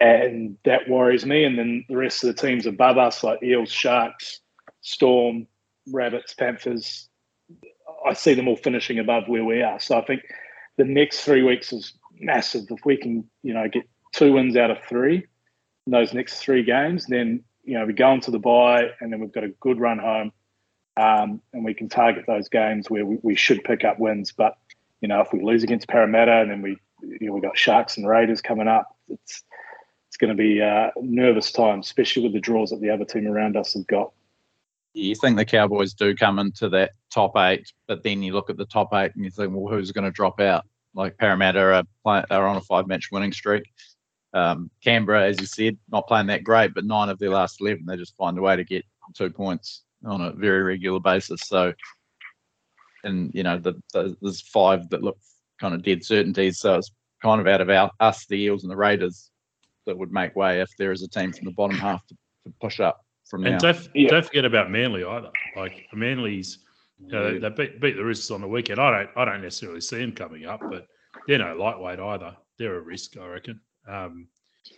and 0.00 0.56
that 0.64 0.88
worries 0.88 1.26
me. 1.26 1.44
And 1.44 1.58
then 1.58 1.84
the 1.88 1.96
rest 1.96 2.24
of 2.24 2.34
the 2.34 2.40
teams 2.40 2.66
above 2.66 2.98
us, 2.98 3.22
like 3.22 3.42
Eels, 3.42 3.70
Sharks, 3.70 4.40
Storm, 4.80 5.46
Rabbits, 5.88 6.34
Panthers, 6.34 7.08
I 8.06 8.14
see 8.14 8.34
them 8.34 8.48
all 8.48 8.56
finishing 8.56 8.98
above 8.98 9.28
where 9.28 9.44
we 9.44 9.62
are. 9.62 9.78
So 9.78 9.98
I 9.98 10.04
think 10.04 10.22
the 10.78 10.84
next 10.84 11.20
three 11.20 11.42
weeks 11.42 11.72
is 11.72 11.92
massive. 12.18 12.64
If 12.70 12.84
we 12.84 12.96
can, 12.96 13.28
you 13.42 13.52
know, 13.52 13.68
get 13.68 13.84
two 14.12 14.32
wins 14.32 14.56
out 14.56 14.70
of 14.70 14.82
three 14.84 15.26
in 15.86 15.92
those 15.92 16.14
next 16.14 16.40
three 16.40 16.62
games, 16.62 17.06
then 17.06 17.44
you 17.64 17.78
know 17.78 17.84
we 17.84 17.92
go 17.92 18.12
into 18.12 18.30
the 18.30 18.38
bye, 18.38 18.90
and 19.00 19.12
then 19.12 19.20
we've 19.20 19.32
got 19.32 19.44
a 19.44 19.48
good 19.60 19.78
run 19.78 19.98
home, 19.98 20.32
um, 20.96 21.42
and 21.52 21.64
we 21.64 21.74
can 21.74 21.88
target 21.88 22.24
those 22.26 22.48
games 22.48 22.88
where 22.88 23.04
we, 23.04 23.18
we, 23.22 23.34
should 23.34 23.62
pick 23.64 23.84
up 23.84 23.98
wins. 23.98 24.32
But 24.32 24.56
you 25.00 25.08
know, 25.08 25.20
if 25.20 25.32
we 25.32 25.42
lose 25.42 25.62
against 25.62 25.88
Parramatta, 25.88 26.40
and 26.40 26.50
then 26.50 26.62
we 26.62 26.78
you 27.02 27.28
know 27.28 27.34
we 27.34 27.40
got 27.40 27.58
Sharks 27.58 27.96
and 27.96 28.08
Raiders 28.08 28.40
coming 28.40 28.68
up, 28.68 28.96
it's 29.08 29.42
it's 29.42 29.49
going 30.20 30.30
to 30.30 30.36
be 30.36 30.60
a 30.60 30.92
nervous 31.00 31.50
time, 31.50 31.80
especially 31.80 32.22
with 32.22 32.32
the 32.32 32.40
draws 32.40 32.70
that 32.70 32.80
the 32.80 32.90
other 32.90 33.04
team 33.04 33.26
around 33.26 33.56
us 33.56 33.74
have 33.74 33.86
got 33.86 34.12
you 34.92 35.14
think 35.14 35.36
the 35.36 35.44
Cowboys 35.44 35.94
do 35.94 36.14
come 36.14 36.38
into 36.38 36.68
that 36.70 36.92
top 37.10 37.36
eight, 37.36 37.72
but 37.86 38.02
then 38.02 38.22
you 38.22 38.32
look 38.32 38.50
at 38.50 38.56
the 38.56 38.66
top 38.66 38.92
eight 38.94 39.12
and 39.14 39.24
you 39.24 39.30
think, 39.30 39.54
well, 39.54 39.72
who's 39.72 39.92
going 39.92 40.04
to 40.04 40.10
drop 40.10 40.40
out? 40.40 40.64
Like 40.94 41.16
Parramatta 41.18 41.60
are, 41.60 41.84
are 42.30 42.46
on 42.46 42.56
a 42.56 42.60
five 42.60 42.88
match 42.88 43.10
winning 43.12 43.32
streak. 43.32 43.64
Um, 44.32 44.70
Canberra, 44.82 45.26
as 45.26 45.40
you 45.40 45.46
said, 45.46 45.78
not 45.90 46.08
playing 46.08 46.26
that 46.28 46.44
great, 46.44 46.74
but 46.74 46.84
nine 46.84 47.08
of 47.08 47.18
their 47.18 47.30
last 47.30 47.60
11, 47.60 47.84
they 47.86 47.96
just 47.96 48.16
find 48.16 48.38
a 48.38 48.42
way 48.42 48.56
to 48.56 48.64
get 48.64 48.84
two 49.14 49.30
points 49.30 49.82
on 50.04 50.20
a 50.20 50.32
very 50.32 50.62
regular 50.62 51.00
basis. 51.00 51.42
So, 51.42 51.72
and, 53.04 53.30
you 53.34 53.42
know, 53.42 53.58
the, 53.58 53.74
the, 53.92 54.16
there's 54.20 54.40
five 54.40 54.88
that 54.90 55.02
look 55.02 55.18
kind 55.60 55.74
of 55.74 55.82
dead 55.82 56.04
certainties. 56.04 56.58
So 56.58 56.76
it's 56.76 56.92
kind 57.22 57.40
of 57.40 57.46
out 57.46 57.60
of 57.60 57.70
our, 57.70 57.90
us, 58.00 58.26
the 58.26 58.40
Eels 58.40 58.62
and 58.62 58.70
the 58.70 58.76
Raiders, 58.76 59.30
that 59.86 59.96
would 59.96 60.12
make 60.12 60.36
way 60.36 60.60
if 60.60 60.70
there 60.78 60.92
is 60.92 61.02
a 61.02 61.08
team 61.08 61.32
from 61.32 61.46
the 61.46 61.52
bottom 61.52 61.76
half 61.76 62.06
to, 62.06 62.14
to 62.44 62.52
push 62.60 62.80
up 62.80 63.04
from 63.28 63.44
and 63.46 63.52
now. 63.52 63.72
Don't, 63.72 63.88
yeah. 63.94 64.08
don't 64.08 64.26
forget 64.26 64.44
about 64.44 64.70
Manly 64.70 65.04
either. 65.04 65.30
Like 65.56 65.86
Manly's, 65.92 66.58
you 66.98 67.12
know, 67.12 67.38
they 67.38 67.48
beat, 67.50 67.80
beat 67.80 67.96
the 67.96 68.04
Roosters 68.04 68.30
on 68.30 68.40
the 68.40 68.48
weekend. 68.48 68.80
I 68.80 68.90
don't 68.90 69.10
I 69.16 69.24
don't 69.24 69.42
necessarily 69.42 69.80
see 69.80 69.98
them 69.98 70.12
coming 70.12 70.46
up, 70.46 70.60
but 70.70 70.86
they're 71.26 71.38
no 71.38 71.56
lightweight 71.56 71.98
either. 71.98 72.36
They're 72.58 72.76
a 72.76 72.80
risk, 72.80 73.16
I 73.16 73.26
reckon. 73.26 73.60
Um, 73.88 74.28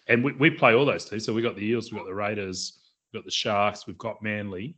and 0.09 0.23
we, 0.23 0.33
we 0.33 0.51
play 0.51 0.75
all 0.75 0.85
those 0.85 1.05
teams. 1.05 1.25
So 1.25 1.33
we 1.33 1.43
got 1.43 1.57
the 1.57 1.65
Eels, 1.65 1.91
we 1.91 1.99
got 1.99 2.07
the 2.07 2.15
Raiders, 2.15 2.79
we 3.13 3.19
got 3.19 3.25
the 3.25 3.33
Sharks, 3.33 3.87
we've 3.87 3.99
got 3.99 4.23
Manly. 4.23 4.77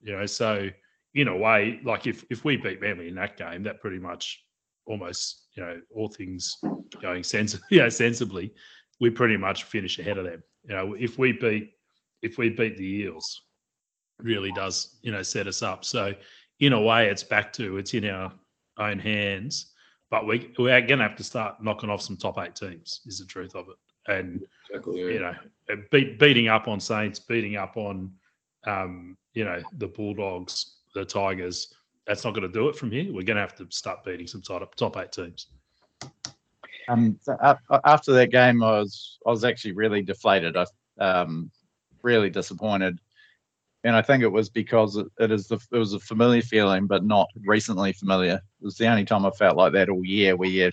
You 0.00 0.16
know, 0.16 0.26
so 0.26 0.68
in 1.14 1.28
a 1.28 1.36
way, 1.36 1.80
like 1.84 2.06
if 2.06 2.24
if 2.30 2.44
we 2.44 2.56
beat 2.56 2.80
Manly 2.80 3.08
in 3.08 3.14
that 3.16 3.36
game, 3.36 3.62
that 3.64 3.80
pretty 3.80 3.98
much 3.98 4.44
almost 4.86 5.48
you 5.54 5.62
know 5.62 5.80
all 5.94 6.08
things 6.08 6.56
going 7.02 7.24
sens- 7.24 7.60
you 7.70 7.78
know, 7.78 7.88
sensibly, 7.88 8.52
we 9.00 9.10
pretty 9.10 9.36
much 9.36 9.64
finish 9.64 9.98
ahead 9.98 10.18
of 10.18 10.24
them. 10.24 10.42
You 10.64 10.74
know, 10.74 10.94
if 10.94 11.18
we 11.18 11.32
beat 11.32 11.72
if 12.22 12.36
we 12.36 12.50
beat 12.50 12.76
the 12.76 12.84
Eels, 12.84 13.42
really 14.20 14.52
does 14.52 14.96
you 15.02 15.12
know 15.12 15.22
set 15.22 15.46
us 15.46 15.62
up. 15.62 15.84
So 15.84 16.14
in 16.60 16.72
a 16.72 16.80
way, 16.80 17.08
it's 17.08 17.22
back 17.22 17.52
to 17.54 17.78
it's 17.78 17.94
in 17.94 18.08
our 18.08 18.32
own 18.78 18.98
hands. 18.98 19.72
But 20.10 20.26
we 20.26 20.52
we're 20.58 20.80
going 20.80 20.98
to 20.98 21.08
have 21.08 21.16
to 21.16 21.24
start 21.24 21.62
knocking 21.62 21.90
off 21.90 22.02
some 22.02 22.16
top 22.16 22.38
eight 22.38 22.54
teams. 22.54 23.00
Is 23.06 23.18
the 23.18 23.26
truth 23.26 23.54
of 23.54 23.66
it, 23.68 24.10
and 24.10 24.42
exactly, 24.70 25.00
yeah. 25.00 25.08
you 25.08 25.20
know, 25.20 25.82
beat, 25.90 26.18
beating 26.18 26.48
up 26.48 26.66
on 26.66 26.80
Saints, 26.80 27.18
beating 27.18 27.56
up 27.56 27.76
on 27.76 28.10
um, 28.66 29.16
you 29.34 29.44
know 29.44 29.62
the 29.78 29.86
Bulldogs, 29.86 30.78
the 30.94 31.04
Tigers. 31.04 31.74
That's 32.06 32.24
not 32.24 32.32
going 32.32 32.50
to 32.50 32.52
do 32.52 32.70
it 32.70 32.76
from 32.76 32.90
here. 32.90 33.12
We're 33.12 33.22
going 33.22 33.36
to 33.36 33.42
have 33.42 33.54
to 33.56 33.66
start 33.68 34.02
beating 34.02 34.26
some 34.26 34.40
top 34.40 34.74
top 34.76 34.96
eight 34.96 35.12
teams. 35.12 35.48
Um, 36.88 37.18
after 37.84 38.12
that 38.14 38.30
game, 38.30 38.62
I 38.62 38.78
was 38.78 39.18
I 39.26 39.30
was 39.30 39.44
actually 39.44 39.72
really 39.72 40.02
deflated. 40.02 40.56
I 40.56 40.64
um, 40.98 41.50
really 42.02 42.30
disappointed. 42.30 42.98
And 43.84 43.94
I 43.94 44.02
think 44.02 44.22
it 44.22 44.32
was 44.32 44.48
because 44.48 44.96
it 44.96 45.30
is 45.30 45.46
the, 45.46 45.58
it 45.70 45.78
was 45.78 45.94
a 45.94 46.00
familiar 46.00 46.42
feeling, 46.42 46.86
but 46.86 47.04
not 47.04 47.28
recently 47.44 47.92
familiar. 47.92 48.34
It 48.34 48.64
was 48.64 48.76
the 48.76 48.88
only 48.88 49.04
time 49.04 49.24
I 49.24 49.30
felt 49.30 49.56
like 49.56 49.72
that 49.74 49.88
all 49.88 50.04
year, 50.04 50.36
where 50.36 50.48
you 50.48 50.72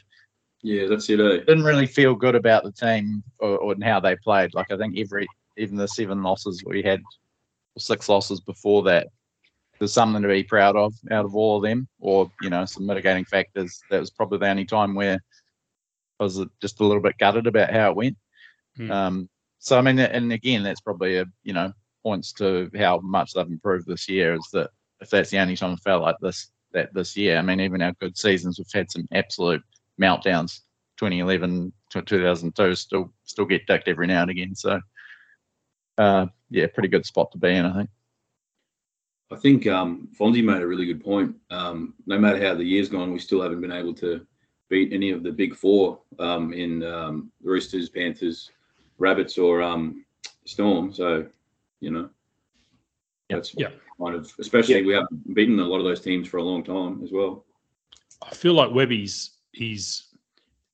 yeah, 0.66 0.88
that's 0.88 1.07
it. 1.11 1.20
Eh? 1.20 1.43
Didn't 1.45 1.63
really 1.63 1.86
feel 1.86 2.16
good 2.16 2.34
about 2.34 2.63
the 2.63 2.72
team 2.72 3.22
or, 3.38 3.55
or 3.59 3.76
how 3.84 3.99
they 3.99 4.16
played. 4.16 4.55
Like 4.55 4.72
I 4.72 4.78
think 4.78 4.97
every 4.97 5.28
even 5.57 5.78
the 5.78 5.88
seven 5.88 6.24
losses 6.24 6.63
we 6.66 6.82
had, 6.82 7.01
six 7.78 8.09
losses 8.09 8.39
before 8.39 8.82
that, 8.84 9.09
there's 9.78 9.93
something 9.93 10.24
to 10.24 10.28
be 10.28 10.43
proud 10.43 10.76
of 10.76 10.95
out 11.11 11.24
of 11.26 11.36
all 11.36 11.57
of 11.57 11.63
them, 11.63 11.88
or 11.99 12.32
you 12.41 12.49
know 12.49 12.66
some 12.66 12.88
mitigating 12.88 13.26
factors. 13.26 13.80
That 13.91 13.99
was 13.99 14.09
probably 14.09 14.39
the 14.39 14.49
only 14.49 14.66
time 14.66 14.95
where 14.95 15.20
I 16.20 16.24
was 16.24 16.43
just 16.61 16.80
a 16.80 16.86
little 16.86 17.01
bit 17.01 17.18
gutted 17.18 17.47
about 17.47 17.72
how 17.72 17.89
it 17.89 17.95
went. 17.95 18.18
Hmm. 18.78 18.91
Um, 18.91 19.30
so 19.59 19.78
I 19.78 19.82
mean, 19.82 19.99
and 19.99 20.32
again, 20.32 20.63
that's 20.63 20.82
probably 20.82 21.18
a 21.18 21.26
you 21.43 21.53
know 21.53 21.74
points 22.03 22.32
to 22.34 22.70
how 22.78 22.99
much 22.99 23.34
they've 23.34 23.47
improved 23.47 23.88
this 23.88 24.07
year. 24.07 24.36
Is 24.36 24.47
that 24.53 24.70
if 25.01 25.09
that's 25.09 25.30
the 25.30 25.39
only 25.39 25.55
time 25.55 25.74
I 25.74 25.76
felt 25.78 26.03
like 26.03 26.18
this 26.22 26.51
that 26.72 26.93
this 26.93 27.16
year, 27.18 27.38
I 27.38 27.41
mean, 27.41 27.59
even 27.59 27.82
our 27.82 27.93
good 27.93 28.18
seasons, 28.18 28.57
we've 28.57 28.68
had 28.74 28.91
some 28.91 29.07
absolute 29.13 29.63
meltdowns. 29.99 30.59
2011 30.97 31.74
to 31.89 32.01
2002 32.01 32.76
still 32.76 33.11
still 33.26 33.45
get 33.45 33.68
ducked 33.68 33.89
every 33.89 34.07
now 34.07 34.22
and 34.22 34.32
again. 34.32 34.55
So 34.55 34.80
uh, 35.97 36.28
yeah, 36.49 36.68
pretty 36.74 36.89
good 36.89 37.05
spot 37.05 37.32
to 37.32 37.38
be 37.38 37.49
in, 37.49 37.66
I 37.66 37.74
think. 37.74 37.89
I 39.32 39.36
think 39.38 39.68
um, 39.68 40.07
Fonzie 40.18 40.43
made 40.43 40.61
a 40.61 40.68
really 40.68 40.86
good 40.86 41.03
point. 41.03 41.36
Um, 41.49 41.95
no 42.05 42.20
matter 42.20 42.45
how 42.45 42.53
the 42.53 42.63
year's 42.63 42.89
gone, 42.89 43.11
we 43.11 43.20
still 43.20 43.41
haven't 43.41 43.61
been 43.61 43.72
able 43.72 43.93
to 43.95 44.26
beat 44.76 44.91
any 44.91 45.11
of 45.11 45.23
the 45.23 45.32
big 45.32 45.55
four 45.55 45.99
um, 46.19 46.51
in 46.51 46.84
um, 46.84 47.32
Roosters, 47.41 47.88
Panthers, 47.88 48.51
rabbits 48.97 49.38
or 49.38 49.61
um, 49.61 50.03
storm. 50.43 50.91
So, 50.91 51.26
you 51.80 51.91
know, 51.91 52.09
that's 53.30 53.55
yeah. 53.57 53.69
kind 54.01 54.15
of, 54.15 54.30
especially 54.38 54.80
yeah. 54.80 54.86
we 54.86 54.93
haven't 54.93 55.34
beaten 55.34 55.57
a 55.59 55.65
lot 55.65 55.78
of 55.78 55.86
those 55.86 56.01
teams 56.01 56.28
for 56.28 56.38
a 56.38 56.43
long 56.43 56.61
time 56.61 57.01
as 57.05 57.11
well. 57.13 57.45
I 58.21 58.36
feel 58.36 58.53
like 58.53 58.71
Webby's 58.71 59.32
he's 59.53 60.09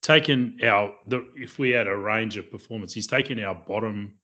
taken 0.01 0.59
our 0.63 0.93
the 1.05 1.27
if 1.35 1.59
we 1.59 1.69
had 1.69 1.87
a 1.87 1.95
range 1.95 2.37
of 2.37 2.49
performance, 2.49 2.93
he's 2.93 3.07
taken 3.07 3.39
our 3.43 3.53
bottom 3.53 4.15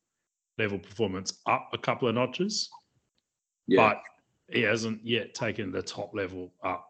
level 0.57 0.79
performance 0.79 1.39
up 1.45 1.69
a 1.73 1.77
couple 1.77 2.07
of 2.07 2.15
notches. 2.15 2.69
Yeah. 3.67 3.89
But 3.89 4.01
he 4.55 4.61
hasn't 4.61 5.05
yet 5.05 5.35
taken 5.35 5.71
the 5.71 5.83
top 5.83 6.15
level 6.15 6.51
up 6.63 6.86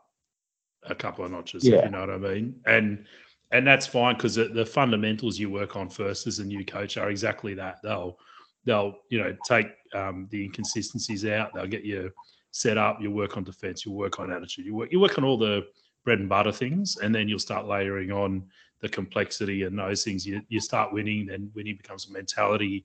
a 0.90 0.96
couple 0.96 1.26
of 1.26 1.32
notches. 1.32 1.64
Yeah. 1.64 1.78
If 1.78 1.86
you 1.86 1.92
know 1.92 2.02
what 2.02 2.10
I 2.10 2.18
mean, 2.18 2.60
and 2.66 3.06
and 3.52 3.66
that's 3.66 3.88
fine 3.88 4.16
because 4.16 4.36
the, 4.36 4.46
the 4.46 4.66
fundamentals 4.66 5.40
you 5.40 5.50
work 5.50 5.76
on 5.76 5.90
first 5.90 6.28
as 6.28 6.40
a 6.40 6.46
new 6.46 6.66
coach 6.66 6.98
are 6.98 7.10
exactly 7.10 7.54
that. 7.56 7.80
They'll 7.84 8.18
they'll 8.66 8.96
you 9.10 9.20
know 9.20 9.36
take 9.48 9.68
um, 9.94 10.28
the 10.32 10.44
inconsistencies 10.44 11.26
out. 11.26 11.54
They'll 11.54 11.68
get 11.68 11.84
you 11.84 12.12
set 12.52 12.78
up. 12.78 13.02
You 13.02 13.12
work 13.12 13.38
on 13.38 13.44
defense. 13.44 13.86
You 13.86 13.92
work 13.92 14.20
on 14.20 14.32
attitude. 14.32 14.66
You 14.66 14.76
work 14.76 14.92
you 14.92 15.00
work 15.00 15.18
on 15.18 15.24
all 15.24 15.38
the 15.38 15.68
bread 16.04 16.20
and 16.20 16.30
butter 16.30 16.52
things, 16.52 16.98
and 16.98 17.14
then 17.14 17.28
you'll 17.28 17.40
start 17.40 17.68
layering 17.68 18.12
on 18.12 18.44
the 18.80 18.90
complexity 18.90 19.64
and 19.64 19.78
those 19.78 20.04
things. 20.04 20.26
You 20.26 20.42
you 20.50 20.60
start 20.60 20.94
winning, 20.94 21.26
then 21.28 21.52
winning 21.56 21.78
becomes 21.78 22.08
a 22.10 22.12
mentality. 22.12 22.84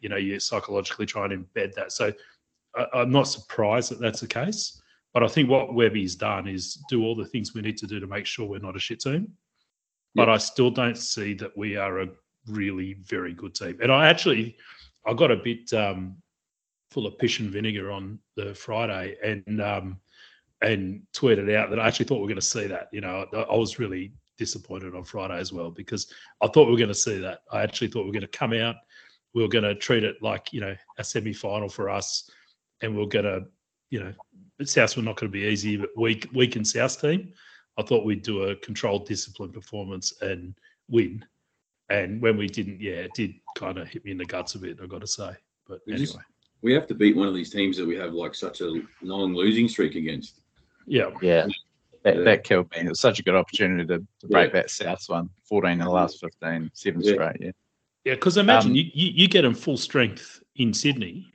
You 0.00 0.08
know, 0.08 0.16
you 0.16 0.38
psychologically 0.38 1.06
try 1.06 1.26
and 1.26 1.46
embed 1.46 1.74
that. 1.74 1.92
So 1.92 2.12
I, 2.76 2.86
I'm 2.94 3.10
not 3.10 3.24
surprised 3.24 3.90
that 3.90 4.00
that's 4.00 4.20
the 4.20 4.28
case. 4.28 4.80
But 5.14 5.22
I 5.22 5.28
think 5.28 5.48
what 5.48 5.74
Webby's 5.74 6.16
done 6.16 6.48
is 6.48 6.82
do 6.90 7.04
all 7.04 7.14
the 7.14 7.24
things 7.24 7.54
we 7.54 7.62
need 7.62 7.78
to 7.78 7.86
do 7.86 8.00
to 8.00 8.06
make 8.06 8.26
sure 8.26 8.46
we're 8.46 8.58
not 8.58 8.76
a 8.76 8.80
shit 8.80 9.00
team. 9.00 9.32
But 10.16 10.28
I 10.28 10.38
still 10.38 10.70
don't 10.70 10.98
see 10.98 11.34
that 11.34 11.56
we 11.56 11.76
are 11.76 12.00
a 12.00 12.08
really 12.48 12.94
very 13.04 13.32
good 13.32 13.54
team. 13.54 13.78
And 13.82 13.90
I 13.92 14.08
actually, 14.08 14.56
I 15.06 15.14
got 15.14 15.30
a 15.30 15.36
bit 15.36 15.72
um, 15.72 16.16
full 16.90 17.06
of 17.06 17.18
piss 17.18 17.38
and 17.38 17.50
vinegar 17.50 17.90
on 17.90 18.18
the 18.36 18.54
Friday 18.54 19.16
and 19.22 19.60
um, 19.62 20.00
and 20.62 21.02
tweeted 21.12 21.54
out 21.54 21.70
that 21.70 21.80
I 21.80 21.86
actually 21.86 22.06
thought 22.06 22.16
we 22.16 22.22
were 22.22 22.28
going 22.28 22.36
to 22.36 22.42
see 22.42 22.66
that. 22.66 22.88
You 22.92 23.00
know, 23.00 23.26
I, 23.32 23.36
I 23.36 23.56
was 23.56 23.78
really 23.78 24.12
disappointed 24.38 24.94
on 24.94 25.04
Friday 25.04 25.38
as 25.38 25.52
well 25.52 25.70
because 25.70 26.12
I 26.40 26.48
thought 26.48 26.66
we 26.66 26.72
were 26.72 26.78
going 26.78 26.88
to 26.88 26.94
see 26.94 27.18
that. 27.18 27.40
I 27.52 27.62
actually 27.62 27.88
thought 27.88 28.00
we 28.02 28.06
were 28.06 28.12
going 28.12 28.22
to 28.22 28.38
come 28.38 28.52
out, 28.52 28.76
we 29.34 29.42
were 29.42 29.48
going 29.48 29.64
to 29.64 29.74
treat 29.74 30.04
it 30.04 30.16
like 30.22 30.52
you 30.52 30.60
know 30.60 30.74
a 30.98 31.04
semi 31.04 31.32
final 31.32 31.68
for 31.68 31.90
us, 31.90 32.30
and 32.80 32.94
we 32.94 33.02
we're 33.02 33.08
going 33.08 33.24
to 33.24 33.42
you 33.90 34.00
know 34.00 34.12
South 34.62 34.96
were 34.96 35.02
not 35.02 35.16
going 35.16 35.30
to 35.30 35.36
be 35.36 35.44
easy, 35.46 35.76
but 35.76 35.90
weak 35.96 36.28
weak 36.32 36.56
and 36.56 36.66
South 36.66 37.00
team. 37.00 37.32
I 37.76 37.82
thought 37.82 38.04
we'd 38.04 38.22
do 38.22 38.44
a 38.44 38.56
controlled, 38.56 39.06
disciplined 39.06 39.52
performance 39.52 40.12
and 40.22 40.54
win. 40.88 41.24
And 41.90 42.22
when 42.22 42.36
we 42.36 42.46
didn't, 42.46 42.80
yeah, 42.80 42.92
it 42.92 43.10
did 43.14 43.34
kind 43.56 43.78
of 43.78 43.88
hit 43.88 44.04
me 44.04 44.12
in 44.12 44.18
the 44.18 44.24
guts 44.24 44.54
a 44.54 44.58
bit. 44.60 44.78
I've 44.80 44.88
got 44.88 45.00
to 45.00 45.06
say. 45.06 45.30
But 45.66 45.80
We 45.86 45.94
anyway, 45.94 46.06
just- 46.06 46.18
We 46.62 46.72
have 46.72 46.86
to 46.86 46.94
beat 46.94 47.16
one 47.16 47.26
of 47.28 47.34
these 47.34 47.50
teams 47.50 47.76
that 47.78 47.86
we 47.86 47.96
have 47.96 48.14
like 48.14 48.34
such 48.34 48.60
a 48.60 48.80
long 49.02 49.34
losing 49.34 49.68
streak 49.68 49.96
against. 49.96 50.40
yeah, 50.86 51.10
Yeah. 51.20 51.46
That, 52.04 52.16
Yeah. 52.18 52.22
that 52.22 52.44
killed 52.44 52.70
me. 52.70 52.78
It 52.80 52.88
was 52.90 53.00
such 53.00 53.18
a 53.18 53.22
good 53.22 53.34
opportunity 53.34 53.86
to, 53.86 53.98
to 54.20 54.28
break 54.28 54.52
that 54.52 54.70
South 54.70 55.02
one. 55.08 55.30
14 55.48 55.72
in 55.72 55.78
the 55.78 55.90
last 55.90 56.20
15, 56.20 56.70
seven 56.74 57.00
Yeah. 57.02 57.12
straight. 57.14 57.36
Yeah. 57.40 57.50
yeah. 58.04 58.14
Because 58.14 58.36
imagine 58.36 58.70
Um, 58.72 58.76
you, 58.76 58.84
you 58.94 59.10
you 59.22 59.28
get 59.28 59.42
them 59.42 59.54
full 59.54 59.76
strength 59.78 60.42
in 60.56 60.72
Sydney, 60.74 61.32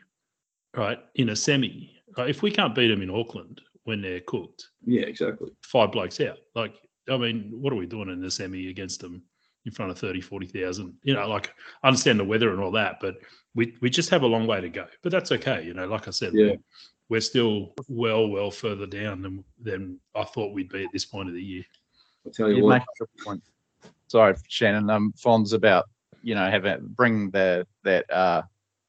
right? 0.75 0.99
In 1.15 1.29
a 1.29 1.35
semi. 1.35 1.91
Like, 2.17 2.29
if 2.29 2.41
we 2.41 2.51
can't 2.51 2.75
beat 2.75 2.87
them 2.87 3.01
in 3.01 3.09
Auckland 3.09 3.61
when 3.83 4.01
they're 4.01 4.21
cooked, 4.21 4.67
Yeah, 4.85 5.01
exactly. 5.03 5.51
five 5.63 5.91
blokes 5.91 6.19
out. 6.21 6.37
Like, 6.55 6.75
I 7.09 7.17
mean, 7.17 7.51
what 7.53 7.73
are 7.73 7.77
we 7.77 7.85
doing 7.85 8.09
in 8.09 8.21
the 8.21 8.29
semi 8.31 8.69
against 8.69 8.99
them 9.01 9.23
in 9.65 9.71
front 9.71 9.91
of 9.91 9.97
30, 9.99 10.21
40,000? 10.21 10.93
You 11.03 11.15
know, 11.15 11.27
like, 11.27 11.53
I 11.83 11.87
understand 11.87 12.19
the 12.19 12.23
weather 12.25 12.51
and 12.51 12.59
all 12.59 12.71
that, 12.71 12.97
but 13.01 13.15
we, 13.55 13.75
we 13.81 13.89
just 13.89 14.09
have 14.09 14.23
a 14.23 14.27
long 14.27 14.45
way 14.47 14.61
to 14.61 14.69
go. 14.69 14.85
But 15.01 15.11
that's 15.11 15.31
okay. 15.31 15.63
You 15.63 15.73
know, 15.73 15.87
like 15.87 16.07
I 16.07 16.11
said, 16.11 16.33
Yeah. 16.33 16.55
we're 17.09 17.21
still 17.21 17.73
well, 17.87 18.27
well 18.27 18.51
further 18.51 18.85
down 18.85 19.21
than, 19.21 19.43
than 19.61 19.99
I 20.15 20.23
thought 20.23 20.53
we'd 20.53 20.69
be 20.69 20.83
at 20.83 20.91
this 20.93 21.05
point 21.05 21.29
of 21.29 21.35
the 21.35 21.43
year. 21.43 21.63
I'll 22.25 22.31
tell 22.31 22.49
you 22.49 22.57
You 22.57 22.63
what. 22.65 22.79
make 22.79 22.83
a 23.01 23.23
point. 23.23 23.41
Sorry, 24.07 24.35
Shannon. 24.47 24.89
Um, 24.89 25.13
Fonz 25.17 25.53
about 25.53 25.85
you 26.21 26.35
know 26.35 26.49
having 26.49 26.79
bring 26.97 27.29
the 27.29 27.65
that 27.85 28.11
uh 28.11 28.41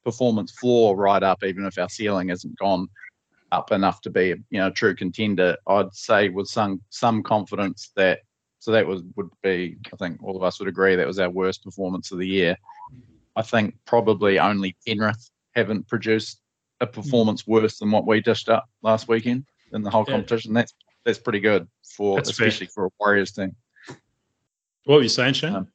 performance 0.03 0.51
floor 0.51 0.95
right 0.97 1.23
up, 1.23 1.43
even 1.43 1.65
if 1.65 1.77
our 1.77 1.87
ceiling 1.87 2.29
isn't 2.29 2.57
gone 2.59 2.87
up 3.51 3.71
enough 3.71 4.01
to 4.01 4.09
be 4.09 4.27
you 4.27 4.59
know 4.59 4.67
a 4.67 4.71
true 4.71 4.95
contender. 4.95 5.57
I'd 5.67 5.93
say 5.93 6.29
with 6.29 6.47
some 6.47 6.81
some 6.89 7.21
confidence 7.23 7.91
that 7.95 8.19
so 8.59 8.71
that 8.71 8.85
was 8.87 9.03
would 9.15 9.29
be 9.43 9.77
I 9.91 9.95
think 9.97 10.23
all 10.23 10.37
of 10.37 10.43
us 10.43 10.59
would 10.59 10.69
agree 10.69 10.95
that 10.95 11.07
was 11.07 11.19
our 11.19 11.29
worst 11.29 11.63
performance 11.63 12.11
of 12.11 12.19
the 12.19 12.27
year. 12.27 12.57
I 13.35 13.41
think 13.41 13.75
probably 13.85 14.39
only 14.39 14.75
Penrith 14.85 15.29
haven't 15.55 15.87
produced 15.87 16.41
a 16.79 16.87
performance 16.87 17.45
worse 17.47 17.79
than 17.79 17.91
what 17.91 18.05
we 18.07 18.21
dished 18.21 18.49
up 18.49 18.65
last 18.81 19.07
weekend 19.07 19.45
in 19.73 19.81
the 19.83 19.89
whole 19.89 20.05
Yeah. 20.07 20.13
competition. 20.15 20.53
That's 20.53 20.73
that's 21.05 21.19
pretty 21.19 21.39
good 21.39 21.67
for 21.95 22.17
That's 22.17 22.31
fair. 22.37 22.47
especially 22.47 22.67
for 22.67 22.85
a 22.85 22.89
Warriors 22.99 23.31
team. 23.31 23.55
What 24.85 24.95
were 24.97 25.01
you 25.03 25.09
saying, 25.09 25.33
Shane? 25.33 25.55
Um, 25.55 25.67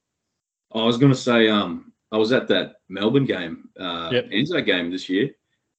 I 0.74 0.84
was 0.84 0.98
going 0.98 1.12
to 1.12 1.18
say, 1.18 1.48
um, 1.48 1.92
I 2.12 2.16
was 2.16 2.32
at 2.32 2.48
that 2.48 2.76
Melbourne 2.88 3.24
game, 3.24 3.68
uh, 3.78 4.10
Yep. 4.12 4.28
Anzac 4.32 4.66
game 4.66 4.90
this 4.90 5.08
year, 5.08 5.30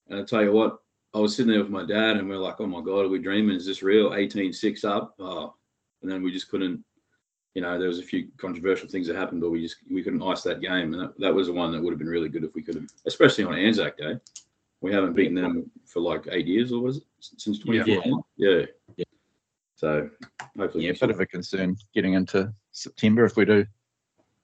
and 0.08 0.20
I 0.20 0.24
tell 0.24 0.42
you 0.42 0.52
what, 0.52 0.78
I 1.18 1.20
was 1.20 1.34
sitting 1.34 1.50
there 1.50 1.60
with 1.60 1.70
my 1.70 1.84
dad, 1.84 2.16
and 2.16 2.28
we 2.28 2.36
are 2.36 2.38
like, 2.38 2.60
"Oh 2.60 2.66
my 2.66 2.80
god, 2.80 3.06
are 3.06 3.08
we 3.08 3.18
dreaming? 3.18 3.56
Is 3.56 3.66
this 3.66 3.82
real?" 3.82 4.10
18-6 4.10 4.84
up, 4.84 5.16
oh. 5.18 5.52
and 6.00 6.10
then 6.10 6.22
we 6.22 6.30
just 6.30 6.48
couldn't. 6.48 6.84
You 7.54 7.62
know, 7.62 7.76
there 7.76 7.88
was 7.88 7.98
a 7.98 8.04
few 8.04 8.28
controversial 8.36 8.88
things 8.88 9.08
that 9.08 9.16
happened, 9.16 9.40
but 9.40 9.50
we 9.50 9.60
just 9.60 9.78
we 9.90 10.04
couldn't 10.04 10.22
ice 10.22 10.42
that 10.42 10.60
game, 10.60 10.94
and 10.94 11.02
that, 11.02 11.18
that 11.18 11.34
was 11.34 11.48
the 11.48 11.52
one 11.52 11.72
that 11.72 11.82
would 11.82 11.90
have 11.90 11.98
been 11.98 12.08
really 12.08 12.28
good 12.28 12.44
if 12.44 12.54
we 12.54 12.62
could 12.62 12.76
have, 12.76 12.86
especially 13.04 13.42
on 13.42 13.54
Anzac 13.54 13.98
Day. 13.98 14.16
We 14.80 14.92
haven't 14.92 15.14
beaten 15.14 15.34
them 15.34 15.68
for 15.86 15.98
like 15.98 16.28
eight 16.30 16.46
years, 16.46 16.70
or 16.70 16.80
was 16.80 16.98
it 16.98 17.04
since 17.18 17.58
Yeah. 17.64 17.82
2014? 17.82 18.22
Yeah. 18.36 18.66
Yeah. 18.96 19.04
So 19.74 20.08
hopefully, 20.56 20.84
yeah, 20.84 20.90
a 20.90 20.92
we 20.92 20.98
bit 21.00 21.10
of 21.10 21.20
a 21.20 21.26
concern 21.26 21.76
getting 21.92 22.14
into 22.14 22.52
September 22.70 23.24
if 23.24 23.36
we 23.36 23.44
do 23.44 23.66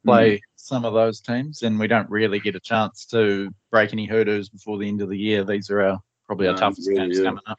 play 0.05 0.39
mm. 0.39 0.41
some 0.57 0.85
of 0.85 0.93
those 0.93 1.21
teams, 1.21 1.63
and 1.63 1.79
we 1.79 1.87
don't 1.87 2.11
really 2.11 2.41
get 2.41 2.57
a 2.57 2.61
chance 2.61 3.07
to 3.07 3.55
break 3.71 3.93
any 3.93 4.07
hurdles 4.07 4.49
before 4.49 4.77
the 4.77 4.89
end 4.89 5.03
of 5.03 5.09
the 5.09 5.19
year. 5.19 5.45
These 5.45 5.71
are 5.71 5.83
our 5.83 6.01
probably 6.27 6.47
our 6.49 6.55
No, 6.55 6.61
toughest 6.61 6.89
really, 6.89 7.01
games 7.03 7.19
yeah. 7.19 7.25
coming 7.25 7.43
up 7.47 7.59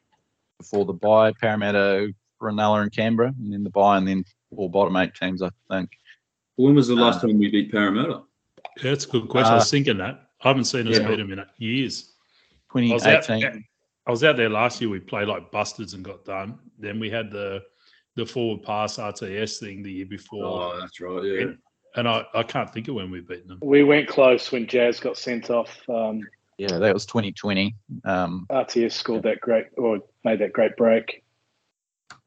before 0.60 0.86
the 0.86 0.94
bye. 0.94 1.32
Parramatta, 1.40 2.14
Cronulla, 2.42 2.82
and 2.82 2.92
Canberra, 2.92 3.34
and 3.40 3.54
then 3.54 3.64
the 3.64 3.70
bye, 3.70 3.98
and 3.98 4.08
then 4.08 4.24
all 4.56 4.70
bottom 4.70 4.96
eight 4.98 5.14
teams. 5.16 5.42
I 5.42 5.50
think. 5.70 5.90
When 6.56 6.76
was 6.76 6.88
the 6.88 6.96
last 6.96 7.24
Uh, 7.24 7.28
time 7.28 7.40
we 7.40 7.50
beat 7.50 7.72
Parramatta? 7.72 8.22
Yeah, 8.78 8.92
that's 8.92 9.06
a 9.06 9.10
good 9.10 9.28
question. 9.30 9.52
I 9.54 9.56
was 9.56 9.68
Uh, 9.68 9.72
thinking 9.72 9.98
that. 9.98 10.30
I 10.44 10.48
haven't 10.50 10.66
seen 10.66 10.88
us 10.88 10.98
yeah. 11.00 11.08
beat 11.08 11.18
them 11.18 11.32
in 11.32 11.44
years. 11.58 12.14
I 12.74 12.80
was, 12.94 13.06
out, 13.06 13.24
2018. 13.24 13.64
I 14.06 14.12
was 14.12 14.24
out 14.24 14.36
there 14.38 14.50
last 14.50 14.82
year. 14.82 14.90
We 14.90 15.00
played 15.00 15.28
like 15.30 15.50
bastards 15.52 15.94
and 15.94 16.04
got 16.04 16.26
done. 16.26 16.60
Then 16.78 17.00
we 17.00 17.10
had 17.10 17.32
the 17.32 17.62
the 18.16 18.26
forward 18.26 18.64
pass 18.64 18.98
RTS 18.98 19.60
thing 19.60 19.84
the 19.84 19.92
year 19.92 20.06
before, 20.06 20.46
Oh, 20.46 20.80
that's 20.80 21.02
right. 21.02 21.22
Yeah. 21.22 21.46
and 21.98 22.08
I, 22.08 22.24
I 22.34 22.44
can't 22.44 22.72
think 22.72 22.88
of 22.88 22.96
when 22.96 23.12
we've 23.12 23.28
beaten 23.28 23.48
them. 23.50 23.60
We 23.62 23.84
went 23.84 24.08
close 24.08 24.54
when 24.54 24.68
Jazz 24.68 25.02
got 25.02 25.18
sent 25.18 25.50
off. 25.50 25.78
Um, 25.90 26.22
Yeah, 26.58 26.78
that 26.78 26.94
was 26.94 27.06
2020. 27.06 27.76
Um, 28.06 28.46
RTS 28.50 28.94
scored 28.94 29.24
that 29.24 29.42
great 29.42 29.68
or 29.78 30.00
made 30.24 30.40
that 30.40 30.54
great 30.54 30.78
break. 30.78 31.24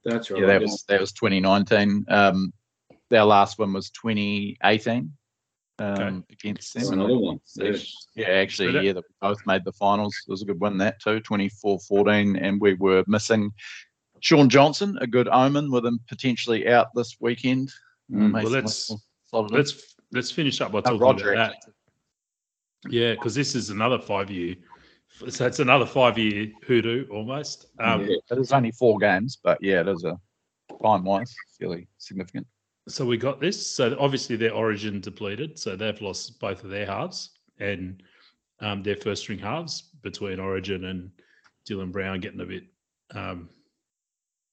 That's 0.04 0.30
right. 0.30 0.40
yeah, 0.40 0.46
that 0.46 0.60
was 0.60 0.84
that 0.88 1.00
was 1.00 1.12
2019. 1.12 2.04
Um, 2.08 2.52
our 3.12 3.24
last 3.24 3.58
one 3.58 3.72
was 3.72 3.90
2018 3.90 5.12
um, 5.78 6.24
against 6.30 6.74
them. 6.74 6.80
That's 6.80 6.90
and 6.90 7.00
another 7.00 7.18
one. 7.18 7.40
Yeah. 7.56 7.76
Yeah, 8.14 8.28
actually, 8.28 8.84
yeah, 8.84 8.92
that 8.92 9.04
we 9.08 9.14
both 9.28 9.46
made 9.46 9.64
the 9.64 9.72
finals. 9.72 10.14
It 10.26 10.30
was 10.30 10.42
a 10.42 10.44
good 10.44 10.60
one 10.60 10.76
that 10.78 11.00
too, 11.00 11.20
24-14, 11.20 12.38
and 12.40 12.60
we 12.60 12.74
were 12.74 13.04
missing 13.06 13.50
Shaun 14.20 14.48
Johnson, 14.50 14.98
a 15.00 15.06
good 15.06 15.28
omen 15.28 15.70
with 15.70 15.86
him 15.86 16.00
potentially 16.08 16.68
out 16.68 16.88
this 16.94 17.16
weekend. 17.20 17.72
Mm. 18.12 18.32
Well, 18.32 18.50
let's- 18.50 18.92
Let's 19.30 19.94
let's 20.10 20.30
finish 20.30 20.62
up 20.62 20.72
by 20.72 20.78
Oh, 20.78 20.82
talking 20.82 21.00
Roger, 21.00 21.32
about 21.34 21.52
that. 21.52 21.72
Yeah, 22.88 23.14
because 23.14 23.34
this 23.34 23.54
is 23.54 23.70
another 23.70 23.98
five 23.98 24.30
year. 24.30 24.56
So 25.28 25.46
it's 25.46 25.58
another 25.58 25.86
five 25.86 26.18
year 26.18 26.52
hoodoo 26.66 27.06
almost. 27.10 27.66
Um, 27.80 28.06
Yeah. 28.06 28.16
Is 28.38 28.52
only 28.52 28.70
four 28.70 28.98
games, 28.98 29.38
but 29.42 29.58
yeah, 29.60 29.80
it 29.80 29.88
is 29.88 30.04
a 30.04 30.18
time 30.82 31.04
wise 31.04 31.34
fairly 31.58 31.88
significant. 31.98 32.46
So 32.88 33.04
we 33.04 33.16
got 33.16 33.40
this. 33.40 33.66
So 33.66 33.96
obviously 33.98 34.36
their 34.36 34.54
origin 34.54 35.00
depleted. 35.00 35.58
So 35.58 35.76
they've 35.76 36.00
lost 36.00 36.38
both 36.40 36.64
of 36.64 36.70
their 36.70 36.86
halves 36.86 37.30
and 37.58 38.02
um, 38.60 38.82
their 38.82 38.96
first 38.96 39.22
string 39.22 39.38
halves 39.38 39.82
between 40.02 40.38
origin 40.38 40.84
and 40.86 41.10
Dylan 41.68 41.92
Brown 41.92 42.20
getting 42.20 42.40
a 42.40 42.46
bit. 42.46 42.64
Um, 43.14 43.48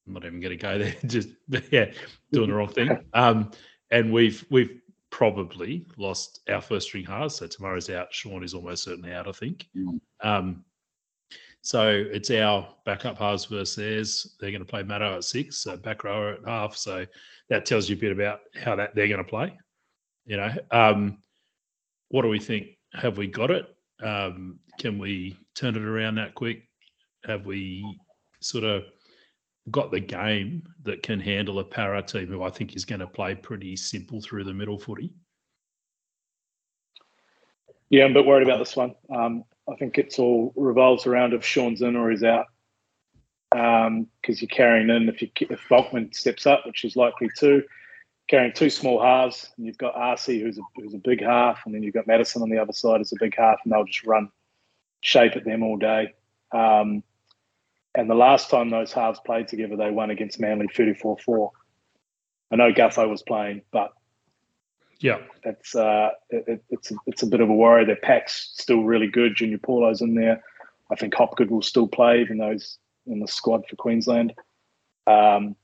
I'm 0.06 0.12
not 0.12 0.24
even 0.24 0.40
going 0.40 0.56
to 0.56 0.62
go 0.62 0.78
there. 0.78 0.94
Just 1.06 1.30
yeah, 1.70 1.92
doing 2.32 2.50
the 2.50 2.54
wrong 2.54 2.68
thing. 2.68 2.98
Um, 3.14 3.50
and 3.90 4.12
we've 4.12 4.44
we've 4.50 4.80
probably 5.16 5.82
lost 5.96 6.40
our 6.50 6.60
first 6.60 6.88
string 6.88 7.06
halves. 7.06 7.36
So 7.36 7.46
tomorrow's 7.46 7.88
out. 7.88 8.12
Shaun 8.12 8.44
is 8.44 8.52
almost 8.52 8.84
certainly 8.84 9.14
out. 9.14 9.26
I 9.26 9.32
think. 9.32 9.66
Mm. 9.74 9.98
Um, 10.20 10.64
so 11.62 11.88
it's 11.88 12.30
our 12.30 12.68
backup 12.84 13.16
halves 13.16 13.46
versus 13.46 13.76
theirs. 13.76 14.36
They're 14.38 14.50
going 14.50 14.60
to 14.60 14.70
play 14.70 14.82
Matto 14.82 15.16
at 15.16 15.24
six, 15.24 15.56
so 15.56 15.74
back 15.78 16.04
rower 16.04 16.34
at 16.34 16.46
half. 16.46 16.76
So 16.76 17.06
that 17.48 17.64
tells 17.64 17.88
you 17.88 17.96
a 17.96 17.98
bit 17.98 18.12
about 18.12 18.40
how 18.62 18.76
that 18.76 18.94
they're 18.94 19.08
going 19.08 19.24
to 19.24 19.24
play. 19.24 19.56
You 20.26 20.36
know, 20.36 20.54
um, 20.70 21.16
what 22.08 22.20
do 22.20 22.28
we 22.28 22.38
think? 22.38 22.76
Have 22.92 23.16
we 23.16 23.26
got 23.26 23.50
it? 23.50 23.74
Um, 24.02 24.58
can 24.78 24.98
we 24.98 25.38
turn 25.54 25.76
it 25.76 25.82
around 25.82 26.16
that 26.16 26.34
quick? 26.34 26.68
Have 27.24 27.46
we 27.46 27.98
sort 28.40 28.64
of 28.64 28.84
got 29.70 29.90
the 29.90 30.00
game 30.00 30.62
that 30.84 31.02
can 31.02 31.18
handle 31.18 31.58
a 31.58 31.64
para 31.64 32.02
team 32.02 32.28
who 32.28 32.42
I 32.42 32.50
think 32.50 32.76
is 32.76 32.84
going 32.84 33.00
to 33.00 33.06
play 33.06 33.34
pretty 33.34 33.76
simple 33.76 34.20
through 34.20 34.44
the 34.44 34.54
middle 34.54 34.78
footy? 34.78 35.12
Yeah, 37.90 38.04
I'm 38.04 38.12
a 38.12 38.14
bit 38.14 38.26
worried 38.26 38.46
about 38.46 38.58
this 38.58 38.76
one. 38.76 38.94
Um, 39.14 39.44
I 39.68 39.74
think 39.76 39.98
it's 39.98 40.18
all 40.18 40.52
revolves 40.56 41.06
around 41.06 41.34
if 41.34 41.44
Shaun's 41.44 41.82
in 41.82 41.96
or 41.96 42.10
he's 42.10 42.22
out. 42.22 42.46
because 43.50 44.40
you're 44.40 44.48
carrying 44.48 44.90
in 44.90 45.08
if 45.08 45.22
you 45.22 45.28
if 45.40 45.60
Volkman 45.68 46.14
steps 46.14 46.46
up, 46.46 46.66
which 46.66 46.84
is 46.84 46.96
likely 46.96 47.28
to, 47.38 47.62
carrying 48.28 48.52
two 48.52 48.70
small 48.70 49.00
halves, 49.00 49.50
and 49.56 49.66
you've 49.66 49.78
got 49.78 49.96
Asi 49.96 50.40
who's 50.40 50.58
a 50.58 50.62
who's 50.76 50.94
a 50.94 50.98
big 50.98 51.22
half, 51.22 51.60
and 51.64 51.74
then 51.74 51.82
you've 51.82 51.94
got 51.94 52.06
Matterson 52.06 52.42
on 52.42 52.50
the 52.50 52.58
other 52.58 52.72
side 52.72 53.00
as 53.00 53.12
a 53.12 53.16
big 53.20 53.36
half, 53.36 53.58
and 53.64 53.72
they'll 53.72 53.84
just 53.84 54.06
run 54.06 54.30
shape 55.00 55.36
at 55.36 55.44
them 55.44 55.62
all 55.62 55.76
day. 55.76 56.14
Um, 56.52 57.02
and 57.96 58.08
the 58.10 58.14
last 58.14 58.50
time 58.50 58.68
those 58.70 58.92
halves 58.92 59.18
played 59.24 59.48
together, 59.48 59.76
they 59.76 59.90
won 59.90 60.10
against 60.10 60.38
Manly 60.38 60.68
34-4. 60.68 61.50
I 62.52 62.56
know 62.56 62.70
Gutho 62.72 63.08
was 63.08 63.22
playing, 63.22 63.62
but 63.72 63.92
Yeah. 65.00 65.18
that's 65.42 65.74
uh, 65.74 66.10
it, 66.30 66.62
it's 66.70 66.92
it's 67.06 67.22
a 67.22 67.26
bit 67.26 67.40
of 67.40 67.48
a 67.48 67.54
worry. 67.54 67.84
Their 67.84 67.96
pack's 67.96 68.52
still 68.54 68.82
really 68.84 69.08
good. 69.08 69.34
Junior 69.34 69.58
Paulo's 69.58 70.00
in 70.02 70.14
there. 70.14 70.42
I 70.90 70.94
think 70.94 71.14
Hopgood 71.14 71.50
will 71.50 71.62
still 71.62 71.88
play, 71.88 72.20
even 72.20 72.38
though 72.38 72.52
he's 72.52 72.78
in 73.06 73.18
the 73.20 73.26
squad 73.26 73.64
for 73.68 73.74
Queensland. 73.76 74.32
Um, 75.06 75.56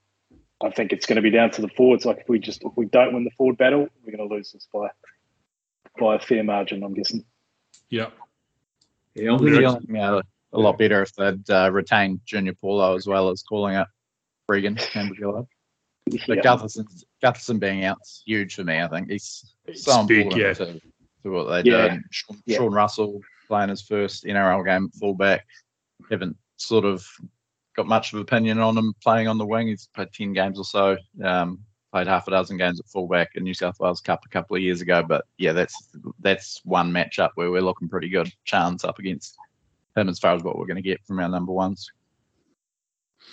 I 0.61 0.71
think 0.71 0.93
it's 0.93 1.07
going 1.07 1.17
to 1.17 1.23
be 1.23 1.31
down 1.31 1.51
to 1.53 1.61
the 1.61 1.69
forwards. 1.69 2.05
Like 2.05 2.19
if 2.19 2.29
we 2.29 2.39
just 2.39 2.63
if 2.65 2.73
we 2.77 2.87
don't 2.87 3.13
win 3.15 3.25
the 3.25 3.31
forward 3.33 3.59
battle, 3.59 3.87
we're 4.05 4.17
going 4.17 4.29
to 4.29 4.35
lose 4.35 4.53
this 4.53 4.67
by 4.73 4.89
by 6.01 6.17
a 6.17 6.19
fair 6.19 6.43
margin. 6.43 6.83
I'm 6.83 6.95
guessing. 6.95 7.25
Yeah. 7.91 8.09
Yeah, 9.15 9.33
I'm 9.35 9.47
It'd 9.47 9.59
be, 9.59 9.67
thinking, 9.67 9.95
you 9.95 10.01
know, 10.01 10.23
a 10.53 10.59
lot 10.59 10.79
better 10.79 11.03
if 11.03 11.15
they'd 11.15 11.51
uh, 11.51 11.71
retained 11.73 12.21
Junior 12.27 12.55
Paulo 12.55 12.95
as 12.97 13.07
well 13.07 13.31
as 13.31 13.43
calling 13.43 13.77
up 13.77 13.89
Regan 14.49 14.79
Yellow. 14.95 15.49
But 16.07 16.37
Yeah. 16.39 16.43
Gutherson, 16.43 16.85
Gutherson 17.23 17.59
being 17.61 17.85
out's 17.85 18.23
huge 18.27 18.55
for 18.57 18.65
me. 18.65 18.81
I 18.81 18.89
think 18.89 19.11
he's 19.11 19.55
It's 19.67 19.85
so 19.85 20.05
big, 20.05 20.27
important 20.27 20.43
yeah. 20.43 20.53
to, 20.55 20.81
to 21.23 21.31
what 21.31 21.45
they 21.65 21.71
Yeah. 21.71 21.95
do. 21.97 22.01
Sean, 22.11 22.43
Yeah. 22.47 22.57
Sean 22.59 22.73
Russell 22.73 23.21
playing 23.47 23.71
his 23.71 23.83
first 23.83 24.25
NRL 24.25 24.65
game 24.65 24.87
at 24.93 24.95
fullback. 24.99 25.47
Haven't 26.11 26.37
sort 26.57 26.85
of 26.85 27.07
got 27.75 27.87
much 27.87 28.13
of 28.13 28.19
opinion 28.19 28.59
on 28.59 28.77
him 28.77 28.93
playing 29.03 29.29
on 29.29 29.39
the 29.39 29.47
wing. 29.47 29.69
He's 29.69 29.89
played 29.95 30.13
ten 30.13 30.33
games 30.33 30.59
or 30.59 30.65
so. 30.65 30.97
Um, 31.25 31.61
played 31.93 32.07
half 32.07 32.27
a 32.27 32.31
dozen 32.31 32.57
games 32.57 32.81
at 32.81 32.87
fullback 32.89 33.31
in 33.37 33.45
New 33.45 33.55
South 33.55 33.79
Wales 33.79 34.01
Cup 34.01 34.21
a 34.25 34.29
couple 34.29 34.57
of 34.57 34.63
years 34.63 34.81
ago. 34.81 35.03
But 35.03 35.25
yeah, 35.39 35.53
that's 35.53 35.91
that's 36.21 36.61
one 36.65 36.91
matchup 36.91 37.31
where 37.37 37.51
we're 37.51 37.63
looking 37.63 37.89
pretty 37.89 38.09
good. 38.09 38.33
Charnze 38.47 38.85
up 38.85 38.99
against 38.99 39.37
him 39.97 40.09
as 40.09 40.19
far 40.19 40.35
as 40.35 40.43
what 40.43 40.59
we're 40.59 40.67
going 40.67 40.77
to 40.77 40.83
get 40.83 41.05
from 41.05 41.19
our 41.21 41.29
number 41.29 41.53
ones. 41.53 41.91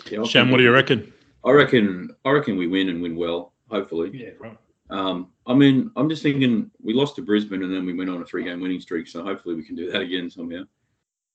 yeah, 0.10 0.24
Shan, 0.24 0.49
what 0.49 0.57
do 0.57 0.64
you 0.64 0.72
reckon? 0.72 1.12
I 1.45 1.51
reckon. 1.51 2.14
I 2.26 2.32
reckon 2.32 2.57
we 2.57 2.68
win 2.68 2.89
and 2.89 3.01
win 3.01 3.16
well. 3.16 3.53
Hopefully. 3.70 4.12
Yeah, 4.14 4.32
right. 4.39 4.57
Um, 4.89 5.32
I 5.45 5.53
mean, 5.53 5.91
I'm 5.95 6.10
just 6.10 6.24
thinking 6.24 6.72
we 6.82 6.93
lost 6.93 7.16
to 7.18 7.22
Brisbane 7.22 7.64
and 7.64 7.74
then 7.74 7.86
we 7.86 7.93
went 7.93 8.10
on 8.10 8.22
a 8.22 8.26
three-game 8.26 8.60
winning 8.60 8.82
streak. 8.82 9.07
So 9.07 9.24
hopefully 9.24 9.55
we 9.55 9.64
can 9.64 9.76
do 9.76 9.91
that 9.91 10.01
again 10.01 10.30
somehow. 10.30 10.64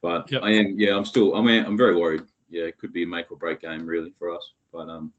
But 0.02 0.30
Yep. 0.30 0.42
I 0.42 0.50
am, 0.50 0.74
yeah, 0.78 0.96
I'm 0.96 1.04
still, 1.04 1.36
I 1.36 1.40
mean, 1.40 1.64
I'm 1.64 1.76
very 1.76 1.96
worried. 1.96 2.22
Yeah, 2.50 2.64
it 2.64 2.78
could 2.78 2.92
be 2.92 3.04
a 3.04 3.06
make 3.06 3.30
or 3.30 3.38
break 3.38 3.60
game 3.60 3.86
really 3.86 4.12
for 4.18 4.34
us. 4.34 4.52
But 4.72 4.88
um, 4.88 5.12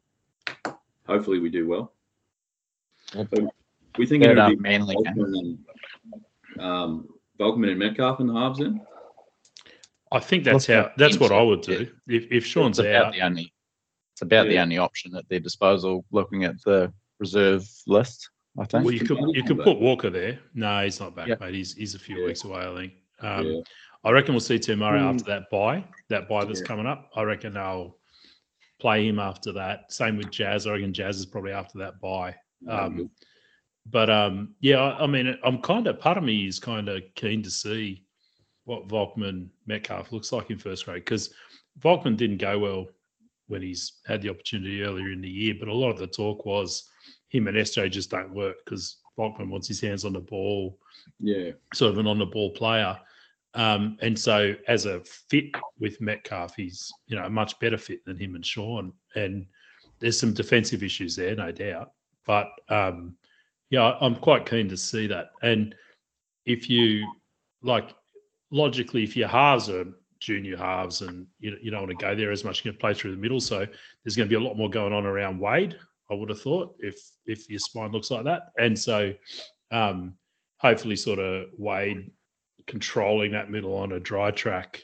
hopefully 1.08 1.39
we 1.39 1.49
do 1.49 1.68
well. 1.68 1.93
We 3.97 4.06
think 4.06 4.24
Third 4.24 4.38
it'll 4.38 4.49
be 4.49 4.56
Manly 4.58 4.95
game. 4.95 5.16
Volkman 5.16 5.39
and, 5.39 6.62
um, 6.62 7.08
Volkman 7.39 7.70
and 7.70 7.80
Metcalf 7.80 8.20
in 8.20 8.28
the 8.28 8.34
halves 8.34 8.60
then. 8.60 8.82
I 10.12 10.20
think 10.20 10.43
that's 10.43 10.70
Look, 10.70 10.78
how. 10.78 10.91
That's 10.97 11.20
what 11.20 11.32
I 11.32 11.41
would 11.41 11.68
yeah. 11.68 11.78
do. 11.80 11.91
If 12.08 12.32
if 12.32 12.45
Shaun's 12.45 12.80
it's 12.80 12.88
about 12.88 13.08
out, 13.08 13.14
the 13.14 13.22
only 13.22 13.53
it's 14.14 14.22
about 14.22 14.47
the 14.47 14.60
only 14.60 14.78
option 14.78 15.16
at 15.16 15.28
their 15.30 15.39
disposal 15.39 16.06
looking 16.12 16.45
at 16.45 16.56
the 16.64 16.93
reserve 17.20 17.68
list 17.88 18.30
i 18.60 18.66
think 18.66 18.84
well, 18.84 18.93
you 18.93 18.99
could 18.99 19.18
you 19.34 19.43
could 19.43 19.60
put 19.60 19.80
Walker 19.80 20.10
there. 20.10 20.39
No, 20.53 20.84
he's 20.84 20.99
not 20.99 21.16
back, 21.16 21.28
Yep. 21.28 21.39
mate. 21.41 21.53
He's 21.56 21.74
he's 21.74 21.95
a 21.95 21.99
few 21.99 22.24
weeks 22.24 22.43
away, 22.45 22.62
I 22.62 22.76
think. 22.76 22.93
Um, 23.20 23.64
I 24.03 24.12
reckon 24.12 24.34
we'll 24.34 24.39
see 24.41 24.60
Te 24.60 24.76
Maire 24.76 24.99
Hmm. 24.99 25.06
after 25.08 25.24
that 25.26 25.49
bye, 25.49 25.84
that 26.10 26.30
bye 26.30 26.45
that's 26.45 26.62
coming 26.62 26.86
up. 26.86 27.10
I 27.16 27.24
reckon 27.24 27.58
I'll 27.58 27.97
play 28.80 29.08
him 29.08 29.20
after 29.20 29.51
that. 29.53 29.91
Same 29.91 30.16
with 30.16 30.32
Jazz. 30.32 30.68
I 30.68 30.74
reckon 30.74 30.93
Jazz 30.93 31.18
is 31.18 31.26
probably 31.26 31.51
after 31.51 31.80
that 31.80 31.99
bye. 31.99 32.36
Um, 32.70 33.10
but 33.88 34.10
um, 34.10 34.56
yeah, 34.62 34.78
I, 34.80 35.03
I 35.03 35.08
mean, 35.08 35.38
I'm 35.43 35.62
kind 35.62 35.88
of 35.88 35.99
part 35.99 36.18
of 36.18 36.24
me 36.24 36.47
is 36.47 36.60
kind 36.60 36.88
of 36.88 37.03
keen 37.16 37.43
to 37.43 37.51
see 37.51 38.05
what 38.66 38.88
Volkman 38.88 39.47
Metcalf 39.66 40.11
looks 40.11 40.32
like 40.32 40.49
in 40.49 40.57
first 40.57 40.86
grade 40.86 41.05
because 41.05 41.34
Volkman 41.80 42.18
didn't 42.18 42.38
go 42.38 42.59
well 42.59 42.88
when 43.47 43.61
he's 43.61 43.93
had 44.07 44.22
the 44.22 44.30
opportunity 44.30 44.82
earlier 44.82 45.11
in 45.11 45.22
the 45.22 45.30
year, 45.30 45.53
but 45.59 45.68
a 45.68 45.74
lot 45.74 45.91
of 45.91 45.99
the 45.99 46.07
talk 46.07 46.45
was 46.45 46.89
him 47.30 47.47
and 47.47 47.57
SJ 47.57 47.91
just 47.91 48.09
don't 48.09 48.34
work 48.34 48.57
because 48.66 48.97
Volkman 49.18 49.49
wants 49.49 49.68
his 49.68 49.82
hands 49.82 50.03
on 50.03 50.13
the 50.13 50.20
ball 50.20 50.78
yeah, 51.20 51.51
sort 51.74 51.91
of 51.91 51.97
an 51.97 52.07
on 52.07 52.20
the 52.20 52.26
ball 52.26 52.51
player. 52.51 52.97
Um, 53.53 53.97
and 54.01 54.18
so 54.18 54.53
as 54.68 54.86
a 54.86 55.01
fit 55.01 55.45
with 55.80 56.01
Metcalf, 56.01 56.55
he's 56.55 56.91
you 57.07 57.16
know 57.16 57.26
a 57.26 57.30
much 57.30 57.57
better 57.59 57.78
fit 57.78 58.03
than 58.05 58.18
him 58.18 58.36
and 58.36 58.45
Shaun. 58.45 58.91
And 59.16 59.45
there's 59.99 60.20
some 60.20 60.34
defensive 60.34 60.84
issues 60.84 61.16
there, 61.16 61.36
no 61.36 61.51
doubt. 61.51 61.91
But 62.26 62.49
um, 62.70 63.16
yeah, 63.70 63.95
I'm 64.01 64.16
quite 64.16 64.45
keen 64.45 64.68
to 64.70 64.78
see 64.78 65.07
that. 65.07 65.32
And 65.41 65.76
if 66.45 66.70
you 66.70 67.07
like 67.61 67.95
logically, 68.51 69.03
if 69.03 69.15
your 69.17 69.27
halves 69.27 69.69
are 69.69 69.85
junior 70.19 70.57
halves 70.57 71.01
and 71.01 71.27
you, 71.39 71.55
you 71.61 71.69
don't 71.71 71.81
want 71.87 71.97
to 71.99 72.05
go 72.05 72.15
there 72.15 72.31
as 72.31 72.43
much, 72.43 72.63
you 72.63 72.71
can 72.71 72.79
play 72.79 72.93
through 72.93 73.11
the 73.11 73.21
middle. 73.21 73.39
So 73.41 73.65
there's 74.03 74.15
going 74.15 74.27
to 74.29 74.35
be 74.39 74.41
a 74.43 74.45
lot 74.47 74.57
more 74.57 74.69
going 74.69 74.93
on 74.93 75.05
around 75.05 75.39
Wayde. 75.39 75.75
I 76.09 76.13
would 76.13 76.29
have 76.29 76.41
thought 76.41 76.75
if 76.79 76.95
if 77.25 77.49
your 77.49 77.59
spine 77.59 77.91
looks 77.91 78.11
like 78.11 78.23
that. 78.25 78.51
And 78.59 78.77
so 78.77 79.13
um, 79.71 80.13
hopefully 80.57 80.95
sort 80.95 81.19
of 81.19 81.47
Wayde 81.59 82.09
controlling 82.67 83.31
that 83.31 83.51
middle 83.51 83.75
on 83.75 83.91
a 83.93 83.99
dry 83.99 84.31
track 84.31 84.81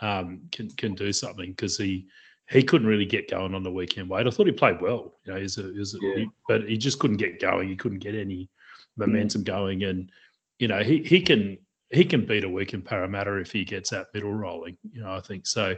um, 0.00 0.42
can 0.52 0.68
can 0.70 0.94
do 0.94 1.12
something 1.12 1.50
because 1.50 1.76
he 1.78 2.06
he 2.50 2.62
couldn't 2.62 2.86
really 2.88 3.06
get 3.06 3.30
going 3.30 3.54
on 3.54 3.62
the 3.62 3.70
weekend. 3.70 4.10
Wayde, 4.10 4.26
I 4.26 4.30
thought 4.30 4.46
he 4.46 4.52
played 4.52 4.80
well, 4.80 5.14
you 5.24 5.32
know, 5.32 5.40
he's 5.40 5.56
a, 5.56 5.72
he's 5.74 5.94
a, 5.94 5.98
Yeah. 6.02 6.14
he- 6.16 6.30
but 6.46 6.68
he 6.68 6.76
just 6.76 6.98
couldn't 6.98 7.16
get 7.16 7.40
going. 7.40 7.68
He 7.70 7.76
couldn't 7.76 8.00
get 8.00 8.14
any 8.14 8.50
momentum 8.96 9.44
going, 9.44 9.84
and 9.84 10.10
you 10.58 10.68
know 10.68 10.82
he 10.82 11.02
he 11.02 11.20
can 11.20 11.58
he 11.94 12.04
can 12.04 12.24
beat 12.26 12.44
a 12.44 12.48
week 12.48 12.74
in 12.74 12.82
Parramatta 12.82 13.36
if 13.36 13.52
he 13.52 13.64
gets 13.64 13.90
that 13.90 14.08
middle 14.14 14.32
rolling. 14.34 14.76
You 14.92 15.02
know, 15.02 15.14
I 15.14 15.20
think 15.20 15.46
so. 15.46 15.76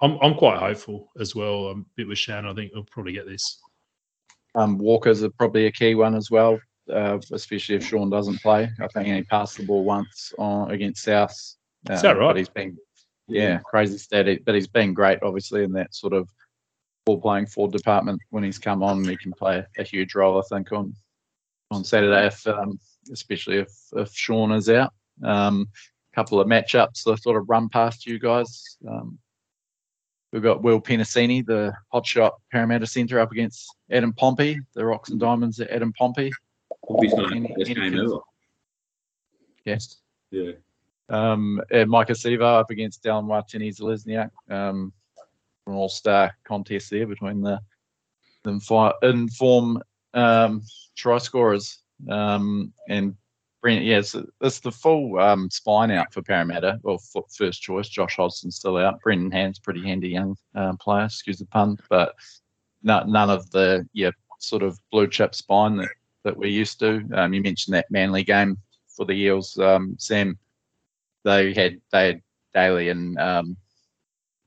I'm 0.00 0.16
I'm 0.22 0.34
quite 0.34 0.58
hopeful 0.58 1.10
as 1.20 1.34
well. 1.34 1.68
I'm 1.68 1.80
a 1.80 1.84
bit 1.96 2.08
with 2.08 2.18
Shan. 2.18 2.46
I 2.46 2.54
think 2.54 2.72
we'll 2.74 2.84
probably 2.84 3.12
get 3.12 3.26
this. 3.26 3.60
um, 4.54 4.78
walkers 4.78 5.22
are 5.22 5.30
probably 5.30 5.66
a 5.66 5.72
key 5.72 5.94
one 5.94 6.14
as 6.14 6.30
well 6.30 6.58
uh, 6.92 7.18
especially 7.32 7.74
if 7.76 7.84
shaun 7.84 8.08
doesn't 8.08 8.40
play 8.40 8.68
i 8.80 8.88
think 8.88 9.06
he 9.06 9.22
passed 9.24 9.58
the 9.58 9.64
ball 9.66 9.84
once 9.84 10.32
on 10.38 10.70
against 10.70 11.02
south 11.04 11.36
uh, 11.90 11.92
Is 11.92 12.02
that 12.02 12.16
right? 12.16 12.28
but 12.28 12.36
he's 12.36 12.48
been 12.48 12.76
yeah 13.28 13.58
crazy 13.58 13.98
steady 13.98 14.38
but 14.46 14.54
he's 14.54 14.66
been 14.66 14.94
great 14.94 15.18
obviously 15.22 15.64
in 15.64 15.72
that 15.72 15.94
sort 15.94 16.14
of 16.14 16.28
ball 17.04 17.20
playing 17.20 17.46
forward 17.46 17.72
department 17.72 18.18
when 18.30 18.42
he's 18.42 18.58
come 18.58 18.82
on 18.82 19.04
he 19.04 19.16
can 19.18 19.32
play 19.32 19.62
a 19.78 19.82
huge 19.82 20.14
role 20.14 20.38
i 20.38 20.42
think 20.54 20.72
on 20.72 20.94
on 21.70 21.84
saturday 21.84 22.26
if 22.26 22.46
um, 22.46 22.78
especially 23.12 23.58
if 23.58 23.70
if 23.96 24.10
shaun 24.14 24.50
is 24.52 24.70
out 24.70 24.92
um 25.24 25.66
couple 26.14 26.40
of 26.40 26.46
matchups 26.48 27.04
that 27.04 27.22
sort 27.22 27.36
of 27.36 27.48
run 27.48 27.68
past 27.68 28.06
you 28.06 28.18
guys 28.18 28.76
um 28.88 29.18
We've 30.30 30.42
got 30.42 30.62
Will 30.62 30.78
Penisini, 30.78 31.44
the 31.46 31.72
hotshot 31.94 32.32
Parramatta 32.52 32.86
centre, 32.86 33.18
up 33.18 33.32
against 33.32 33.74
Adam 33.90 34.12
Pompey, 34.12 34.60
the 34.74 34.84
Rocks 34.84 35.08
and 35.08 35.18
Diamonds 35.18 35.58
at 35.58 35.70
Adam 35.70 35.90
Pompey. 35.94 36.30
Pompey's 36.86 37.14
not 37.14 37.32
Any- 37.32 37.48
best 37.48 37.70
any 37.70 37.74
game 37.74 37.98
ever. 37.98 38.18
Yes. 39.64 39.96
Yeah, 40.30 40.52
Um, 41.08 41.62
and 41.70 41.88
Maika 41.90 42.10
Sivo 42.10 42.60
up 42.60 42.68
against 42.70 43.02
Dallin 43.02 43.24
Watene 43.24 43.74
Zelezniak. 43.74 44.30
Um, 44.50 44.92
an 45.66 45.72
all-star 45.72 46.36
contest 46.44 46.90
there 46.90 47.06
between 47.06 47.40
the, 47.40 47.58
the 48.42 48.50
inform 49.02 49.82
um, 50.12 50.62
try 50.94 51.16
scorers. 51.16 51.78
Um, 52.10 52.74
and 52.90 53.16
Brent, 53.68 53.84
yes, 53.84 54.16
it's 54.40 54.60
the 54.60 54.72
full 54.72 55.18
um, 55.18 55.50
spine 55.50 55.90
out 55.90 56.10
for 56.10 56.22
Parramatta. 56.22 56.80
Well, 56.82 57.02
first 57.36 57.60
choice, 57.60 57.86
Josh 57.86 58.16
Hodgson's 58.16 58.56
still 58.56 58.78
out. 58.78 59.02
Brendan 59.02 59.30
Hand's 59.30 59.58
pretty 59.58 59.82
handy 59.82 60.08
young 60.08 60.38
um, 60.54 60.78
player, 60.78 61.04
excuse 61.04 61.38
the 61.38 61.44
pun, 61.44 61.78
but 61.90 62.14
no, 62.82 63.04
none 63.04 63.28
of 63.28 63.50
the 63.50 63.86
yeah 63.92 64.12
sort 64.38 64.62
of 64.62 64.80
blue 64.90 65.06
chip 65.06 65.34
spine 65.34 65.76
that, 65.76 65.90
that 66.24 66.34
we're 66.34 66.48
used 66.48 66.78
to. 66.78 67.06
Um, 67.12 67.34
you 67.34 67.42
mentioned 67.42 67.74
that 67.74 67.90
Manly 67.90 68.24
game 68.24 68.56
for 68.88 69.04
the 69.04 69.12
Eels, 69.12 69.58
um, 69.58 69.96
Sam. 69.98 70.38
They 71.24 71.52
had 71.52 71.78
they 71.92 72.06
had 72.06 72.22
Daly 72.54 72.88
and 72.88 73.18
um, 73.18 73.54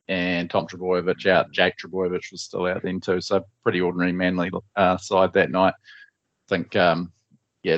and 0.07 0.49
Tom 0.49 0.65
Trbojevic 0.65 1.28
out. 1.28 1.51
Jake 1.51 1.76
Trbojevic 1.78 2.32
was 2.32 2.41
still 2.41 2.65
out 2.65 2.82
then 2.82 2.99
too. 2.99 3.22
So 3.22 3.45
pretty 3.61 3.82
ordinary 3.82 4.13
Manly 4.13 4.49
uh, 4.76 4.97
side 4.97 5.34
that 5.34 5.51
night. 5.51 5.76
I 5.76 6.47
think 6.47 6.76
um, 6.76 7.11
yeah, 7.61 7.78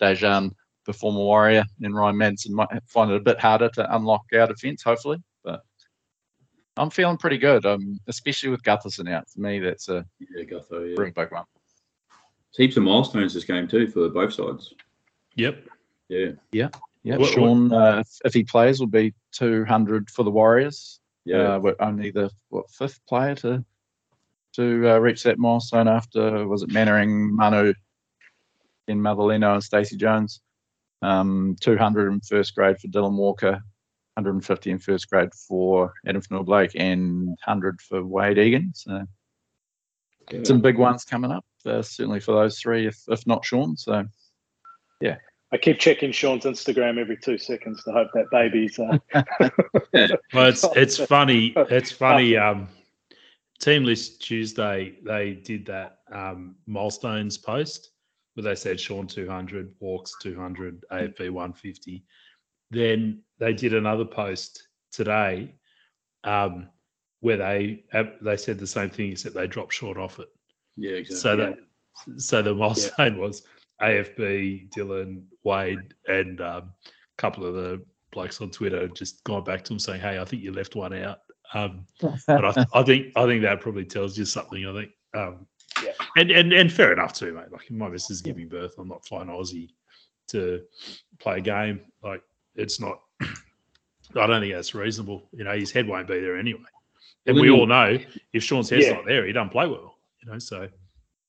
Daejarn, 0.00 0.54
the 0.86 0.92
former 0.92 1.18
Warrior, 1.20 1.64
and 1.82 1.94
Ryan 1.96 2.16
Matterson 2.18 2.54
might 2.54 2.68
find 2.86 3.10
it 3.10 3.16
a 3.16 3.20
bit 3.20 3.40
harder 3.40 3.68
to 3.70 3.96
unlock 3.96 4.22
our 4.34 4.46
defence. 4.46 4.82
Hopefully, 4.82 5.18
but 5.42 5.62
I'm 6.76 6.90
feeling 6.90 7.16
pretty 7.16 7.38
good. 7.38 7.64
Um, 7.66 8.00
especially 8.06 8.50
with 8.50 8.62
Gutherson 8.62 9.10
out. 9.10 9.28
For 9.28 9.40
me, 9.40 9.58
that's 9.58 9.88
a 9.88 10.04
yeah, 10.18 10.44
Gutho. 10.44 10.90
Yeah, 10.90 11.00
real 11.02 11.12
big 11.12 11.30
one. 11.32 11.44
There's 12.10 12.68
heaps 12.68 12.76
of 12.76 12.82
milestones 12.84 13.34
this 13.34 13.44
game 13.44 13.66
too 13.66 13.86
for 13.88 14.08
both 14.08 14.34
sides. 14.34 14.74
Yep. 15.36 15.64
Yeah, 16.08 16.32
Yeah, 16.52 16.68
What- 17.02 17.18
what- 17.20 17.28
Shaun, 17.32 17.72
uh, 17.72 17.98
if, 18.00 18.08
if 18.24 18.34
he 18.34 18.44
plays, 18.44 18.78
will 18.78 18.86
be 18.86 19.12
200 19.32 20.10
for 20.10 20.22
the 20.22 20.30
Warriors. 20.30 21.00
Yeah, 21.24 21.54
Uh, 21.54 21.58
we're 21.58 21.74
only 21.80 22.10
the 22.10 22.30
what 22.50 22.70
fifth 22.70 23.00
player 23.06 23.34
to 23.36 23.64
to 24.52 24.88
uh, 24.90 24.98
reach 24.98 25.24
that 25.24 25.38
milestone 25.38 25.88
after 25.88 26.46
was 26.46 26.62
it 26.62 26.70
Mannering, 26.70 27.34
Manu, 27.34 27.74
in 28.86 29.00
Matulino 29.00 29.54
and 29.54 29.64
Stacey 29.64 29.96
Jones. 29.96 30.40
Um, 31.02 31.56
200 31.60 32.12
in 32.12 32.20
first 32.20 32.54
grade 32.54 32.78
for 32.78 32.88
Dylan 32.88 33.16
Walker, 33.16 33.62
150 34.14 34.70
in 34.70 34.78
first 34.78 35.10
grade 35.10 35.34
for 35.34 35.92
Addin 36.06 36.22
Fonua 36.22 36.44
Blake, 36.44 36.72
and 36.74 37.26
100 37.26 37.80
for 37.82 38.02
Wayde 38.02 38.38
Egan. 38.38 38.72
So 38.74 39.04
yeah. 40.30 40.40
some 40.44 40.60
big 40.60 40.78
ones 40.78 41.04
coming 41.04 41.30
up, 41.30 41.44
uh, 41.66 41.82
certainly 41.82 42.20
for 42.20 42.32
those 42.32 42.58
three, 42.58 42.86
if, 42.86 42.98
if 43.08 43.26
not 43.26 43.44
Shaun. 43.44 43.76
So 43.76 44.04
yeah. 45.00 45.16
I 45.52 45.56
keep 45.56 45.78
checking 45.78 46.10
Shaun's 46.10 46.44
Instagram 46.44 46.98
every 46.98 47.16
two 47.16 47.38
seconds 47.38 47.84
to 47.84 47.92
hope 47.92 48.08
that 48.14 48.30
baby's. 48.30 48.78
Uh, 48.78 48.98
Well, 50.32 50.48
it's 50.48 50.64
it's 50.76 50.96
funny. 50.96 51.52
It's 51.56 51.92
funny. 51.92 52.36
Um, 52.44 52.68
Team 53.60 53.84
List 53.84 54.20
Tuesday, 54.20 54.96
they 55.04 55.34
did 55.34 55.64
that 55.66 56.00
um, 56.12 56.56
milestones 56.66 57.38
post 57.38 57.90
where 58.34 58.44
they 58.44 58.54
said 58.54 58.80
Shaun 58.80 59.06
200, 59.06 59.74
Walks 59.80 60.14
200, 60.20 60.84
AFB 60.92 61.30
150. 61.30 62.04
Then 62.70 63.22
they 63.38 63.52
did 63.52 63.74
another 63.74 64.04
post 64.04 64.68
today 64.92 65.54
um, 66.24 66.68
where 67.20 67.36
they 67.36 67.84
they 68.20 68.36
said 68.36 68.58
the 68.58 68.66
same 68.66 68.90
thing 68.90 69.12
except 69.12 69.34
they 69.34 69.46
dropped 69.46 69.72
short 69.72 69.96
off 69.96 70.18
it. 70.18 70.28
yeah, 70.76 70.96
exactly. 70.96 71.20
So 71.20 71.36
that 71.36 72.20
so 72.20 72.42
the 72.42 72.54
milestone 72.54 73.18
was 73.18 73.42
AFB, 73.80 74.70
Dylan, 74.70 75.24
Wayde, 75.44 75.92
and 76.08 76.40
um, 76.40 76.72
a 76.82 77.16
couple 77.18 77.46
of 77.46 77.54
the 77.54 77.84
blokes 78.12 78.40
on 78.40 78.50
Twitter 78.50 78.88
just 78.88 79.22
gone 79.24 79.44
back 79.44 79.64
to 79.64 79.72
him 79.72 79.78
saying, 79.78 80.00
"Hey, 80.00 80.18
I 80.18 80.24
think 80.24 80.42
you 80.42 80.52
left 80.52 80.74
one 80.74 80.92
out." 80.94 81.18
Um, 81.52 81.86
but 82.26 82.44
I, 82.44 82.66
I 82.74 82.82
think 82.82 83.12
I 83.16 83.26
think 83.26 83.42
that 83.42 83.60
probably 83.60 83.84
tells 83.84 84.18
you 84.18 84.24
something. 84.24 84.66
I 84.66 84.72
think, 84.72 84.90
um, 85.14 85.46
Yeah. 85.84 85.92
and 86.16 86.30
and 86.30 86.52
and 86.52 86.72
fair 86.72 86.92
enough 86.92 87.12
too, 87.12 87.32
mate. 87.34 87.52
Like 87.52 87.70
my 87.70 87.88
missus 87.88 88.10
is 88.10 88.22
giving 88.22 88.48
birth, 88.48 88.74
I'm 88.78 88.88
not 88.88 89.04
flying 89.06 89.28
Aussie 89.28 89.70
to 90.28 90.62
play 91.18 91.38
a 91.38 91.40
game. 91.40 91.80
Like 92.02 92.22
it's 92.56 92.80
not. 92.80 93.00
I 94.16 94.26
don't 94.26 94.40
think 94.40 94.54
that's 94.54 94.74
reasonable. 94.74 95.22
You 95.32 95.44
know, 95.44 95.56
his 95.56 95.72
head 95.72 95.88
won't 95.88 96.06
be 96.06 96.20
there 96.20 96.36
anyway, 96.38 96.60
and 97.26 97.34
Well, 97.34 97.42
we 97.42 97.50
all 97.50 97.66
know 97.66 97.98
if 98.32 98.42
Shaun's 98.44 98.70
head's 98.70 98.86
Yeah. 98.86 98.92
not 98.94 99.06
there, 99.06 99.26
he 99.26 99.32
doesn't 99.32 99.50
play 99.50 99.66
well. 99.66 99.96
You 100.22 100.30
know, 100.32 100.38
so 100.38 100.68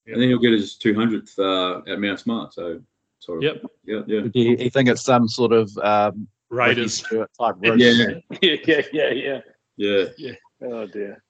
and 0.08 0.22
then 0.22 0.30
he'll 0.30 0.38
get 0.38 0.52
his 0.52 0.76
200th 0.78 1.40
uh, 1.40 1.92
at 1.92 2.00
Mount 2.00 2.20
Smart. 2.20 2.54
So 2.54 2.80
sort 3.20 3.40
of. 3.40 3.44
Yep. 3.44 3.66
Yeah, 3.86 4.02
yeah. 4.06 4.22
do 4.22 4.40
you, 4.40 4.56
you 4.58 4.70
think 4.70 4.88
it's 4.88 5.02
some 5.02 5.28
sort 5.28 5.52
of 5.52 5.76
um, 5.80 6.28
Raiders. 6.50 7.04
Stewart 7.04 7.32
type 7.40 7.56
Yeah, 7.62 7.72
route? 7.72 8.24
yeah, 8.42 8.56
yeah, 8.94 9.10
yeah, 9.12 9.40
yeah. 9.78 10.06
yeah. 10.18 10.32
Oh 10.62 10.86
dear. 10.86 11.24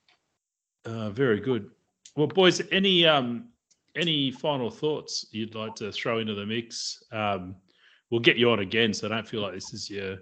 Uh, 0.84 1.09
very 1.11 1.39
good. 1.39 1.71
Well, 2.16 2.28
boys, 2.28 2.61
any 2.72 3.05
um, 3.05 3.49
any 3.95 4.32
final 4.32 4.70
thoughts 4.70 5.26
you'd 5.32 5.55
like 5.55 5.76
to 5.76 5.91
throw 5.91 6.20
into 6.20 6.34
the 6.34 6.45
mix? 6.45 7.03
Um, 7.11 7.55
we'll 8.09 8.22
get 8.22 8.38
you 8.38 8.51
on 8.51 8.59
again, 8.59 8.93
so 8.93 9.07
don't 9.09 9.28
feel 9.28 9.41
like 9.41 9.53
this 9.53 9.74
is 9.74 9.89
your 9.89 10.20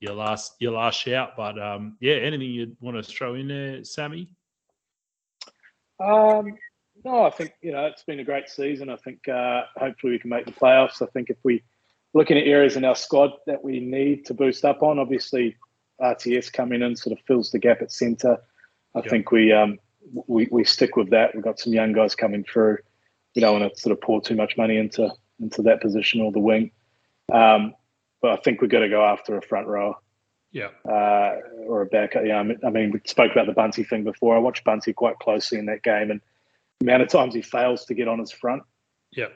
your 0.00 0.14
last 0.14 0.54
your 0.58 0.72
last 0.72 1.00
shout. 1.00 1.36
But 1.36 1.60
um, 1.60 1.96
yeah, 2.00 2.14
anything 2.14 2.50
you'd 2.50 2.76
want 2.80 2.96
to 2.96 3.02
throw 3.02 3.34
in 3.34 3.48
there, 3.48 3.84
Sammy? 3.84 4.28
Um, 5.98 6.56
no, 7.04 7.24
I 7.24 7.30
think 7.30 7.54
you 7.62 7.72
know 7.72 7.86
it's 7.86 8.02
been 8.02 8.20
a 8.20 8.24
great 8.24 8.48
season. 8.50 8.90
I 8.90 8.96
think 8.96 9.26
uh, 9.28 9.62
hopefully 9.76 10.12
we 10.12 10.18
can 10.18 10.30
make 10.30 10.44
the 10.44 10.52
playoffs. 10.52 11.00
I 11.00 11.06
think 11.06 11.30
if 11.30 11.38
we 11.42 11.62
looking 12.12 12.36
at 12.36 12.46
areas 12.46 12.76
in 12.76 12.84
our 12.84 12.96
squad 12.96 13.30
that 13.46 13.62
we 13.62 13.80
need 13.80 14.26
to 14.26 14.34
boost 14.34 14.64
up 14.64 14.82
on, 14.82 14.98
obviously 14.98 15.56
RTS 16.02 16.52
coming 16.52 16.82
in 16.82 16.96
sort 16.96 17.18
of 17.18 17.24
fills 17.24 17.50
the 17.50 17.58
gap 17.58 17.80
at 17.80 17.92
centre. 17.92 18.36
I 18.94 18.98
Yep. 18.98 19.08
think 19.08 19.30
we 19.30 19.52
um 19.52 19.78
we, 20.26 20.48
we 20.50 20.64
stick 20.64 20.96
with 20.96 21.10
that. 21.10 21.34
We've 21.34 21.44
got 21.44 21.58
some 21.58 21.72
young 21.72 21.92
guys 21.92 22.14
coming 22.14 22.44
through. 22.44 22.78
We 23.34 23.40
don't 23.40 23.60
want 23.60 23.74
to 23.74 23.80
sort 23.80 23.92
of 23.92 24.00
pour 24.00 24.20
too 24.20 24.34
much 24.34 24.56
money 24.56 24.76
into 24.76 25.10
into 25.40 25.62
that 25.62 25.80
position 25.80 26.20
or 26.20 26.32
the 26.32 26.38
wing. 26.38 26.70
Um, 27.32 27.74
but 28.20 28.32
I 28.32 28.36
think 28.36 28.60
we've 28.60 28.70
got 28.70 28.80
to 28.80 28.88
go 28.88 29.04
after 29.04 29.36
a 29.38 29.42
front 29.42 29.66
row 29.66 29.96
Yeah, 30.52 30.68
uh, 30.86 31.36
or 31.66 31.82
a 31.82 31.86
back. 31.86 32.14
Yeah, 32.14 32.36
I 32.36 32.42
mean, 32.42 32.58
I 32.64 32.70
mean, 32.70 32.90
we 32.90 33.00
spoke 33.04 33.32
about 33.32 33.46
the 33.46 33.52
Bunty 33.52 33.84
thing 33.84 34.04
before. 34.04 34.36
I 34.36 34.38
watched 34.38 34.64
Bunty 34.64 34.92
quite 34.92 35.18
closely 35.18 35.58
in 35.58 35.66
that 35.66 35.82
game, 35.82 36.10
and 36.10 36.20
the 36.80 36.86
amount 36.86 37.02
of 37.02 37.08
times 37.08 37.34
he 37.34 37.42
fails 37.42 37.84
to 37.86 37.94
get 37.94 38.08
on 38.08 38.18
his 38.18 38.32
front, 38.32 38.62
yeah, 39.12 39.28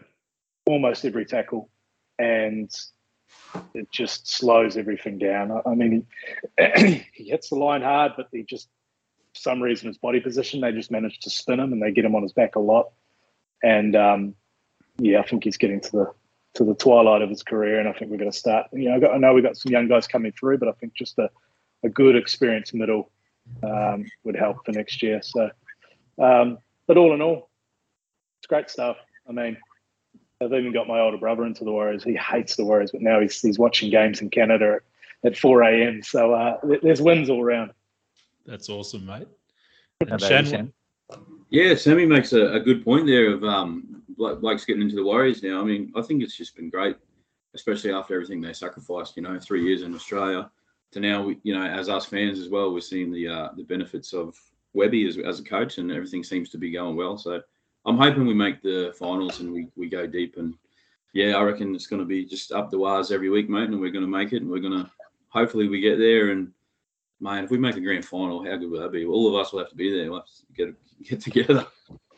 almost 0.67 1.05
every 1.05 1.25
tackle, 1.25 1.71
and 2.19 2.71
it 3.75 3.91
just 3.91 4.29
slows 4.29 4.77
everything 4.77 5.19
down. 5.19 5.53
I, 5.53 5.71
I 5.71 5.75
mean, 5.75 6.07
he, 6.59 7.07
he 7.13 7.25
hits 7.31 7.51
the 7.51 7.57
line 7.57 7.83
hard, 7.83 8.13
but 8.17 8.29
he 8.33 8.43
just, 8.43 8.69
some 9.35 9.63
reason, 9.63 9.89
his 9.89 9.99
body 9.99 10.21
position, 10.21 10.61
they 10.61 10.73
just 10.73 10.91
manage 10.91 11.19
to 11.21 11.31
spin 11.31 11.61
him, 11.61 11.73
and 11.73 11.83
they 11.83 11.93
get 11.93 12.05
him 12.05 12.15
on 12.15 12.23
his 12.23 12.33
back 12.33 12.57
a 12.57 12.61
lot. 12.61 12.91
And 13.63 13.97
um, 13.97 14.35
yeah, 14.99 15.21
I 15.21 15.27
think 15.27 15.45
he's 15.45 15.57
getting 15.57 15.81
to 15.81 15.93
the 15.93 16.13
to 16.55 16.65
the 16.65 16.75
twilight 16.75 17.23
of 17.23 17.31
his 17.31 17.43
career, 17.43 17.81
and 17.81 17.89
I 17.89 17.93
think 17.93 18.11
we're 18.11 18.17
going 18.17 18.31
to 18.31 18.37
start. 18.37 18.67
You 18.73 18.91
know, 18.91 18.97
I, 18.97 19.01
got, 19.01 19.15
I 19.15 19.17
know 19.17 19.35
we've 19.35 19.43
got 19.43 19.57
some 19.57 19.73
young 19.73 19.89
guys 19.89 20.07
coming 20.07 20.33
through, 20.33 20.59
but 20.59 20.69
I 20.69 20.73
think 20.73 20.95
just 20.95 21.19
a, 21.19 21.29
a 21.83 21.89
good 21.89 22.15
experienced 22.15 22.75
middle 22.75 23.11
um, 23.63 24.07
would 24.23 24.37
help 24.37 24.65
for 24.65 24.73
next 24.73 25.03
year. 25.03 25.21
So, 25.23 25.51
um, 26.23 26.59
but 26.87 26.97
all 26.97 27.13
in 27.13 27.21
all, 27.21 27.51
it's 28.39 28.47
great 28.47 28.71
stuff. 28.71 28.99
I 29.29 29.33
mean, 29.33 29.57
I've 30.41 30.53
even 30.53 30.73
got 30.73 30.87
my 30.87 31.01
older 31.01 31.19
brother 31.19 31.45
into 31.45 31.65
the 31.65 31.73
Warriors. 31.73 32.05
He 32.05 32.15
hates 32.15 32.57
the 32.57 32.65
Warriors, 32.65 32.93
but 32.93 33.03
now 33.03 33.21
he's 33.21 33.41
he's 33.41 33.59
watching 33.59 33.91
games 33.91 34.21
in 34.21 34.31
Canada 34.31 34.79
at, 35.25 35.33
at 35.33 35.39
4 35.39 35.63
a.m. 35.63 36.03
So 36.03 36.35
uh, 36.35 36.59
there's 36.83 37.03
wins 37.03 37.31
all 37.31 37.43
around. 37.43 37.73
That's 38.47 38.69
awesome, 38.69 39.07
mate. 39.07 39.29
How 40.01 40.07
And 40.07 40.09
about 40.11 40.21
you, 40.23 40.29
Shan, 40.29 40.45
Shan? 40.47 40.73
Yeah, 41.51 41.75
Sammy 41.75 42.07
makes 42.07 42.33
a, 42.33 42.53
a 42.55 42.61
good 42.61 42.85
point 42.85 43.07
there 43.07 43.33
of 43.33 43.45
um, 43.45 44.03
Blake's 44.17 44.65
getting 44.65 44.83
into 44.83 44.97
the 44.97 45.05
Warriors 45.05 45.43
now. 45.43 45.61
I 45.61 45.65
mean, 45.65 45.93
I 45.95 46.03
think 46.03 46.23
it's 46.23 46.37
just 46.37 46.57
been 46.57 46.71
great, 46.71 46.97
especially 47.55 47.93
after 47.93 48.15
everything 48.15 48.41
they 48.41 48.53
sacrificed. 48.53 49.17
You 49.17 49.23
know, 49.23 49.39
three 49.39 49.65
years 49.65 49.83
in 49.83 49.95
Australia 49.95 50.51
to 50.93 51.01
now, 51.01 51.31
you 51.43 51.55
know, 51.55 51.65
as 51.65 51.89
us 51.89 52.07
fans 52.07 52.39
as 52.39 52.49
well, 52.49 52.73
we're 52.73 52.81
seeing 52.81 53.13
the 53.13 53.29
uh, 53.29 53.49
the 53.57 53.65
benefits 53.65 54.13
of 54.13 54.37
Webby 54.73 55.07
as, 55.07 55.19
as 55.19 55.41
a 55.41 55.45
coach, 55.45 55.79
and 55.79 55.93
everything 55.93 56.25
seems 56.25 56.51
to 56.51 56.59
be 56.59 56.71
going 56.71 56.97
well. 56.97 57.17
So 57.19 57.41
I'm 57.87 57.99
hoping 57.99 58.27
we 58.27 58.35
make 58.35 58.63
the 58.63 58.95
finals 58.99 59.41
and 59.41 59.53
we, 59.53 59.69
we 59.77 59.89
go 59.89 60.07
deep. 60.07 60.37
And 60.39 60.55
yeah, 61.13 61.37
I 61.37 61.43
reckon 61.43 61.75
it's 61.75 61.87
going 61.87 62.01
to 62.01 62.07
be 62.07 62.25
just 62.25 62.53
up 62.53 62.71
the 62.71 62.79
wires 62.79 63.13
every 63.13 63.29
week, 63.29 63.49
mate, 63.49 63.69
and 63.69 63.81
we're 63.81 63.93
going 63.93 64.05
to 64.05 64.11
make 64.11 64.33
it. 64.33 64.43
And 64.43 64.51
we're 64.51 64.59
going 64.61 64.85
to 64.85 64.91
hopefully 65.29 65.69
we 65.69 65.81
get 65.81 65.99
there. 65.99 66.31
And 66.31 66.51
man, 67.25 67.43
if 67.43 67.51
we 67.51 67.59
make 67.59 67.75
the 67.75 67.81
grand 67.81 68.05
final, 68.05 68.45
how 68.45 68.57
good 68.57 68.71
will 68.71 68.81
that 68.81 68.93
be? 68.93 69.05
All 69.05 69.27
of 69.29 69.35
us 69.45 69.53
will 69.53 69.61
have 69.61 69.71
to 69.71 69.75
be 69.75 69.91
there. 69.91 70.11
We'll 70.11 70.21
have 70.21 70.27
to 70.29 70.43
get 70.55 70.75
get 71.09 71.21
together. 71.21 71.67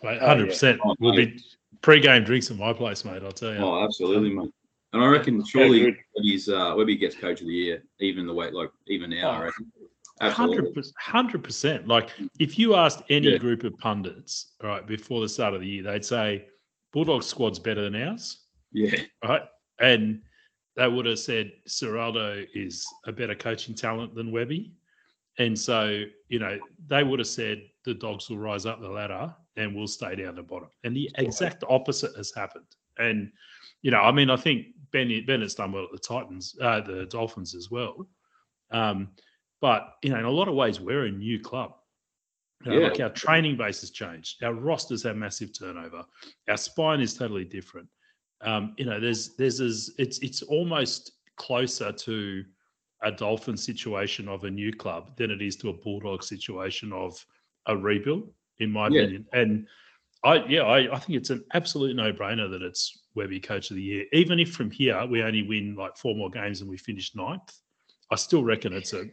mate, 0.03 0.19
Oh, 0.21 0.27
hundred 0.27 0.49
percent. 0.49 0.81
Oh, 0.85 0.95
We'll 1.01 1.15
be 1.17 1.41
pre-game 1.81 2.25
drinks 2.25 2.51
at 2.51 2.57
my 2.59 2.73
place, 2.73 3.05
mate. 3.05 3.23
I'll 3.23 3.33
tell 3.33 3.53
you. 3.55 3.61
Oh, 3.61 3.83
absolutely, 3.85 4.31
mate. 4.31 4.51
And 4.93 5.03
I 5.03 5.07
reckon 5.07 5.45
surely 5.45 5.81
good. 5.81 5.97
Webby's 6.17 6.49
uh, 6.49 6.75
Webby 6.77 6.97
gets 6.97 7.15
coach 7.17 7.41
of 7.41 7.47
the 7.47 7.53
year, 7.53 7.83
even 8.01 8.27
the 8.27 8.35
way 8.35 8.51
like 8.51 8.71
even 8.89 9.11
now. 9.11 9.31
I 9.31 9.39
Oh, 9.39 9.45
reckon. 9.45 9.73
Absolutely. 10.21 10.83
Hundred 10.99 11.45
percent. 11.45 11.87
Like 11.87 12.11
if 12.39 12.59
you 12.59 12.75
asked 12.75 13.03
any 13.09 13.31
Yeah. 13.31 13.39
group 13.39 13.65
of 13.65 13.77
pundits, 13.79 14.55
all 14.63 14.69
right, 14.71 14.87
before 14.87 15.21
the 15.21 15.29
start 15.29 15.55
of 15.55 15.61
the 15.61 15.67
year, 15.69 15.83
they'd 15.83 16.05
say 16.05 16.47
Bulldog 16.93 17.23
squad's 17.23 17.59
better 17.59 17.83
than 17.83 17.95
ours, 17.95 18.39
Yeah. 18.73 18.97
right? 19.23 19.43
And 19.79 20.23
they 20.77 20.89
would 20.89 21.05
have 21.07 21.19
said 21.19 21.53
Ciraldo 21.69 22.47
is 22.55 22.87
a 23.07 23.13
better 23.13 23.35
coaching 23.35 23.75
talent 23.75 24.15
than 24.15 24.31
Webby. 24.33 24.73
And 25.39 25.59
so, 25.59 26.05
you 26.29 26.39
know, 26.39 26.59
they 26.87 27.05
would 27.05 27.19
have 27.19 27.29
said 27.29 27.63
the 27.85 27.95
dogs 27.95 28.31
will 28.31 28.39
rise 28.39 28.67
up 28.67 28.81
the 28.81 28.89
ladder 28.89 29.35
and 29.57 29.75
we'll 29.75 29.87
stay 29.87 30.15
down 30.17 30.35
the 30.35 30.43
bottom. 30.43 30.69
And 30.85 30.97
the 30.97 31.11
exact 31.17 31.63
opposite 31.69 32.17
has 32.17 32.33
happened. 32.35 32.65
And, 32.99 33.31
you 33.83 33.91
know, 33.91 34.01
I 34.01 34.13
mean, 34.13 34.31
I 34.31 34.37
think 34.37 34.67
Ben 34.93 35.25
Bennett's 35.27 35.55
done 35.55 35.73
well 35.73 35.85
at 35.85 35.93
the 35.93 35.99
Titans, 35.99 36.57
uh, 36.61 36.81
the 36.81 37.07
Dolphins 37.07 37.55
as 37.55 37.71
well. 37.71 38.09
Um, 38.71 39.11
but 39.61 39.95
you 40.03 40.11
know, 40.11 40.19
in 40.19 40.25
a 40.25 40.31
lot 40.31 40.49
of 40.49 40.55
ways, 40.55 40.81
we're 40.81 41.07
a 41.07 41.11
new 41.11 41.41
club. 41.41 41.75
You 42.65 42.73
know, 42.73 42.79
Yeah. 42.81 42.89
Like 42.89 43.01
our 43.01 43.11
training 43.11 43.57
base 43.57 43.81
has 43.81 43.91
changed. 43.91 44.43
Our 44.43 44.55
rosters 44.55 45.03
have 45.03 45.17
massive 45.17 45.57
turnover. 45.59 46.05
Our 46.49 46.57
spine 46.57 47.01
is 47.01 47.15
totally 47.15 47.45
different. 47.45 47.89
Um, 48.43 48.75
you 48.79 48.85
know, 48.85 49.01
there's 49.01 49.35
there's 49.37 49.59
this, 49.59 49.91
it's 49.99 50.19
it's 50.21 50.43
almost 50.43 51.13
closer 51.37 51.93
to 51.93 52.45
a 53.03 53.13
Dolphin 53.13 53.57
situation 53.57 54.29
of 54.29 54.45
a 54.45 54.51
new 54.51 54.73
club 54.73 55.17
than 55.17 55.31
it 55.31 55.43
is 55.43 55.57
to 55.57 55.69
a 55.69 55.73
Bulldog 55.73 56.23
situation 56.23 56.93
of 56.93 57.25
a 57.67 57.77
rebuild, 57.77 58.33
in 58.59 58.71
my 58.71 58.89
Yeah. 58.89 59.03
opinion. 59.03 59.27
And 59.33 59.67
I 60.25 60.45
yeah, 60.47 60.63
I, 60.63 60.95
I 60.95 60.99
think 60.99 61.19
it's 61.19 61.31
an 61.31 61.45
absolute 61.53 61.95
no 61.95 62.13
brainer 62.13 62.51
that 62.51 62.63
it's 62.63 63.03
Webby 63.15 63.39
Coach 63.39 63.71
of 63.71 63.77
the 63.77 63.83
Year. 63.83 64.07
Even 64.13 64.41
if 64.41 64.53
from 64.53 64.71
here 64.71 65.05
we 65.07 65.23
only 65.23 65.43
win 65.43 65.77
like 65.77 65.97
four 65.97 66.15
more 66.17 66.31
games 66.31 66.61
and 66.63 66.71
we 66.71 66.79
finish 66.79 67.15
ninth, 67.15 67.53
I 68.11 68.17
still 68.17 68.43
reckon 68.43 68.73
it's 68.73 68.93
a 68.95 69.05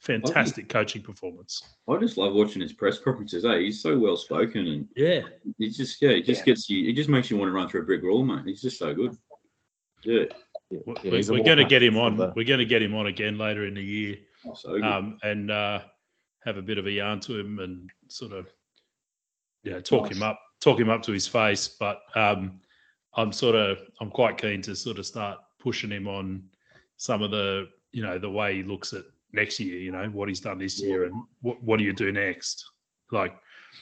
fantastic 0.00 0.68
coaching 0.68 1.02
performance. 1.02 1.62
I 1.88 1.96
just 1.98 2.16
love 2.18 2.34
watching 2.34 2.60
his 2.62 2.72
press 2.72 2.98
conferences. 3.04 3.44
Eh? 3.44 3.58
He's 3.60 3.80
so 3.80 3.98
well 3.98 4.16
spoken 4.16 4.66
and 4.66 4.88
Yeah. 4.96 5.22
it 5.58 5.70
just 5.70 6.02
yeah, 6.02 6.10
it 6.10 6.24
just 6.24 6.40
Yeah. 6.40 6.46
gets 6.54 6.68
you. 6.68 6.88
It 6.88 6.94
just 6.94 7.08
makes 7.08 7.30
you 7.30 7.36
want 7.36 7.48
to 7.48 7.52
run 7.52 7.68
through 7.68 7.82
a 7.82 7.84
brick 7.84 8.02
wall, 8.02 8.24
mate. 8.24 8.42
He's 8.46 8.60
just 8.62 8.78
so 8.78 8.92
good. 8.92 9.16
Yeah, 10.02 10.24
Yeah, 10.70 10.80
We're, 10.86 10.94
yeah, 11.02 11.10
we're 11.30 11.44
going 11.44 11.58
to 11.58 11.64
get 11.64 11.82
him 11.82 11.96
on. 11.96 12.16
the- 12.16 12.32
We're 12.36 12.44
going 12.46 12.58
to 12.58 12.64
get 12.66 12.82
him 12.82 12.94
on 12.94 13.06
again 13.06 13.38
later 13.38 13.66
in 13.66 13.74
the 13.74 13.82
year. 13.82 14.16
oh, 14.46 14.54
so. 14.54 14.82
Um, 14.82 15.18
and 15.22 15.50
uh, 15.50 15.80
have 16.44 16.56
a 16.58 16.62
bit 16.62 16.78
of 16.78 16.86
a 16.86 16.90
yarn 16.90 17.20
to 17.20 17.38
him 17.38 17.58
and 17.58 17.90
sort 18.08 18.32
of 18.32 18.48
yeah 19.64 19.80
talk 19.80 20.04
Nice. 20.04 20.16
him 20.16 20.22
up, 20.22 20.40
talk 20.60 20.78
him 20.78 20.90
up 20.90 21.02
to 21.02 21.12
his 21.12 21.26
face. 21.26 21.68
But 21.68 22.00
um, 22.14 22.60
I'm 23.16 23.32
sort 23.32 23.54
of 23.56 23.78
I'm 24.00 24.10
quite 24.10 24.38
keen 24.38 24.62
to 24.62 24.76
sort 24.76 24.98
of 24.98 25.06
start 25.06 25.38
pushing 25.58 25.90
him 25.90 26.06
on 26.06 26.44
some 26.96 27.22
of 27.22 27.30
the 27.30 27.68
you 27.92 28.02
know 28.02 28.18
the 28.18 28.30
way 28.30 28.56
he 28.56 28.62
looks 28.62 28.92
at 28.92 29.04
next 29.32 29.58
year. 29.60 29.78
You 29.78 29.90
know 29.92 30.06
what 30.08 30.28
he's 30.28 30.40
done 30.40 30.58
this 30.58 30.80
year 30.80 31.04
and 31.04 31.14
what 31.42 31.62
what 31.62 31.78
do 31.78 31.84
you 31.84 31.92
do 31.92 32.12
next? 32.12 32.64
Like 33.10 33.34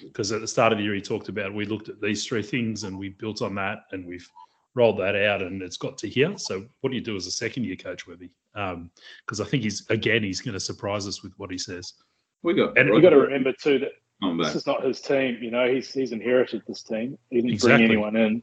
because 0.02 0.32
at 0.32 0.40
the 0.40 0.48
start 0.48 0.72
of 0.72 0.78
the 0.78 0.84
year 0.84 0.94
he 0.94 1.00
talked 1.00 1.28
about 1.28 1.52
we 1.54 1.64
looked 1.64 1.88
at 1.88 2.00
these 2.00 2.24
three 2.26 2.42
things 2.42 2.84
and 2.84 2.98
we 2.98 3.10
built 3.10 3.42
on 3.42 3.54
that 3.56 3.78
and 3.92 4.06
we've 4.06 4.28
rolled 4.76 4.98
that 5.00 5.16
out 5.16 5.42
and 5.42 5.62
it's 5.62 5.76
got 5.78 5.98
to 5.98 6.08
here. 6.08 6.36
So 6.38 6.64
what 6.80 6.90
do 6.90 6.96
you 6.96 7.02
do 7.02 7.16
as 7.16 7.26
a 7.26 7.30
second 7.32 7.64
year 7.64 7.74
coach, 7.74 8.06
Webby? 8.06 8.30
Because 8.54 9.40
I 9.40 9.44
think 9.44 9.64
he's 9.64 9.88
again 9.90 10.22
he's 10.22 10.40
going 10.40 10.54
to 10.54 10.60
surprise 10.60 11.06
us 11.08 11.22
with 11.24 11.32
what 11.38 11.50
he 11.50 11.58
says. 11.58 11.94
We 12.42 12.54
got. 12.54 12.78
And 12.78 12.88
You 12.90 13.02
got 13.02 13.10
to 13.10 13.16
remember 13.18 13.52
too 13.52 13.78
that 13.80 13.92
I'm 14.22 14.38
back. 14.38 14.46
this 14.48 14.56
is 14.56 14.66
not 14.66 14.84
his 14.84 15.00
team. 15.00 15.38
You 15.42 15.50
know, 15.50 15.68
he's 15.72 15.92
he's 15.92 16.12
inherited 16.12 16.62
this 16.68 16.82
team. 16.82 17.18
He 17.30 17.36
didn't 17.36 17.50
Exactly. 17.54 17.78
bring 17.86 17.90
anyone 17.90 18.14
in. 18.16 18.42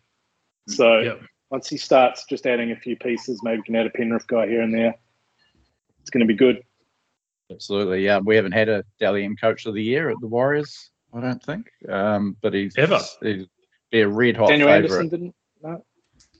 So 0.68 1.00
Yep. 1.00 1.22
once 1.52 1.70
he 1.70 1.78
starts 1.78 2.26
just 2.26 2.46
adding 2.46 2.72
a 2.72 2.76
few 2.76 2.96
pieces, 2.98 3.42
maybe 3.44 3.58
we 3.58 3.64
can 3.64 3.76
add 3.76 3.86
a 3.86 3.92
Penrith 3.92 4.28
guy 4.28 4.48
here 4.48 4.62
and 4.62 4.74
there. 4.74 4.96
It's 6.02 6.10
going 6.10 6.22
to 6.22 6.28
be 6.28 6.36
good. 6.36 6.62
Absolutely. 7.52 8.04
Yeah, 8.04 8.20
we 8.20 8.36
haven't 8.36 8.52
had 8.54 8.70
a 8.70 8.84
Dally 9.00 9.24
M 9.24 9.36
coach 9.36 9.66
of 9.66 9.74
the 9.74 9.84
year 9.84 10.10
at 10.10 10.16
the 10.20 10.28
Warriors, 10.28 10.90
I 11.14 11.22
don't 11.22 11.42
think. 11.44 11.70
Um, 11.88 12.36
but 12.42 12.54
he's 12.54 12.76
Ever. 12.78 13.00
he'd 13.22 13.48
be 13.92 14.02
a 14.02 14.08
red 14.08 14.36
hot 14.36 14.50
Daniel 14.50 14.68
favorite. 14.70 14.86
Anderson 14.92 15.10
didn't. 15.10 15.36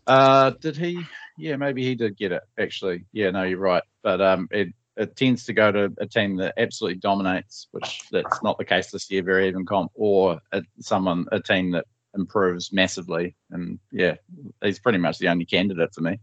Uh, 0.08 0.52
did 0.62 0.76
he? 0.78 1.02
Yeah, 1.38 1.56
maybe 1.56 1.84
he 1.84 1.96
did 1.96 2.18
get 2.18 2.32
it. 2.32 2.44
Actually, 2.60 3.06
yeah, 3.14 3.32
no, 3.32 3.44
you're 3.44 3.60
right. 3.60 3.84
But 4.04 4.22
um, 4.22 4.48
it 4.52 4.70
it 4.96 5.16
tends 5.16 5.46
to 5.46 5.54
go 5.54 5.72
to 5.72 5.92
a 6.00 6.06
team 6.06 6.36
that 6.38 6.54
absolutely 6.58 7.00
dominates, 7.00 7.68
which 7.72 8.04
that's 8.12 8.44
not 8.44 8.58
the 8.58 8.66
case 8.66 8.92
this 8.92 9.10
year. 9.10 9.24
Very 9.24 9.48
even 9.48 9.66
comp, 9.66 9.92
or 9.96 10.40
a, 10.52 10.62
someone 10.80 11.26
a 11.32 11.40
team 11.40 11.72
that 11.72 11.86
improves 12.16 12.72
massively. 12.72 13.36
And 13.50 13.80
yeah, 13.92 14.16
he's 14.62 14.80
pretty 14.80 15.00
much 15.00 15.18
the 15.18 15.30
only 15.30 15.46
candidate 15.46 15.94
for 15.94 16.02
me. 16.02 16.20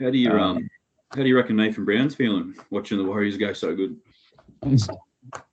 How 0.00 0.10
do 0.10 0.18
you 0.18 0.30
Um, 0.30 0.40
um? 0.40 0.70
How 1.14 1.22
do 1.22 1.28
you 1.28 1.36
reckon 1.36 1.54
Nathan 1.54 1.84
Brown's 1.84 2.16
feeling 2.16 2.56
watching 2.70 2.98
the 2.98 3.04
Warriors 3.04 3.36
go 3.36 3.52
so 3.52 3.76
good? 3.76 3.96
Probably 4.60 4.88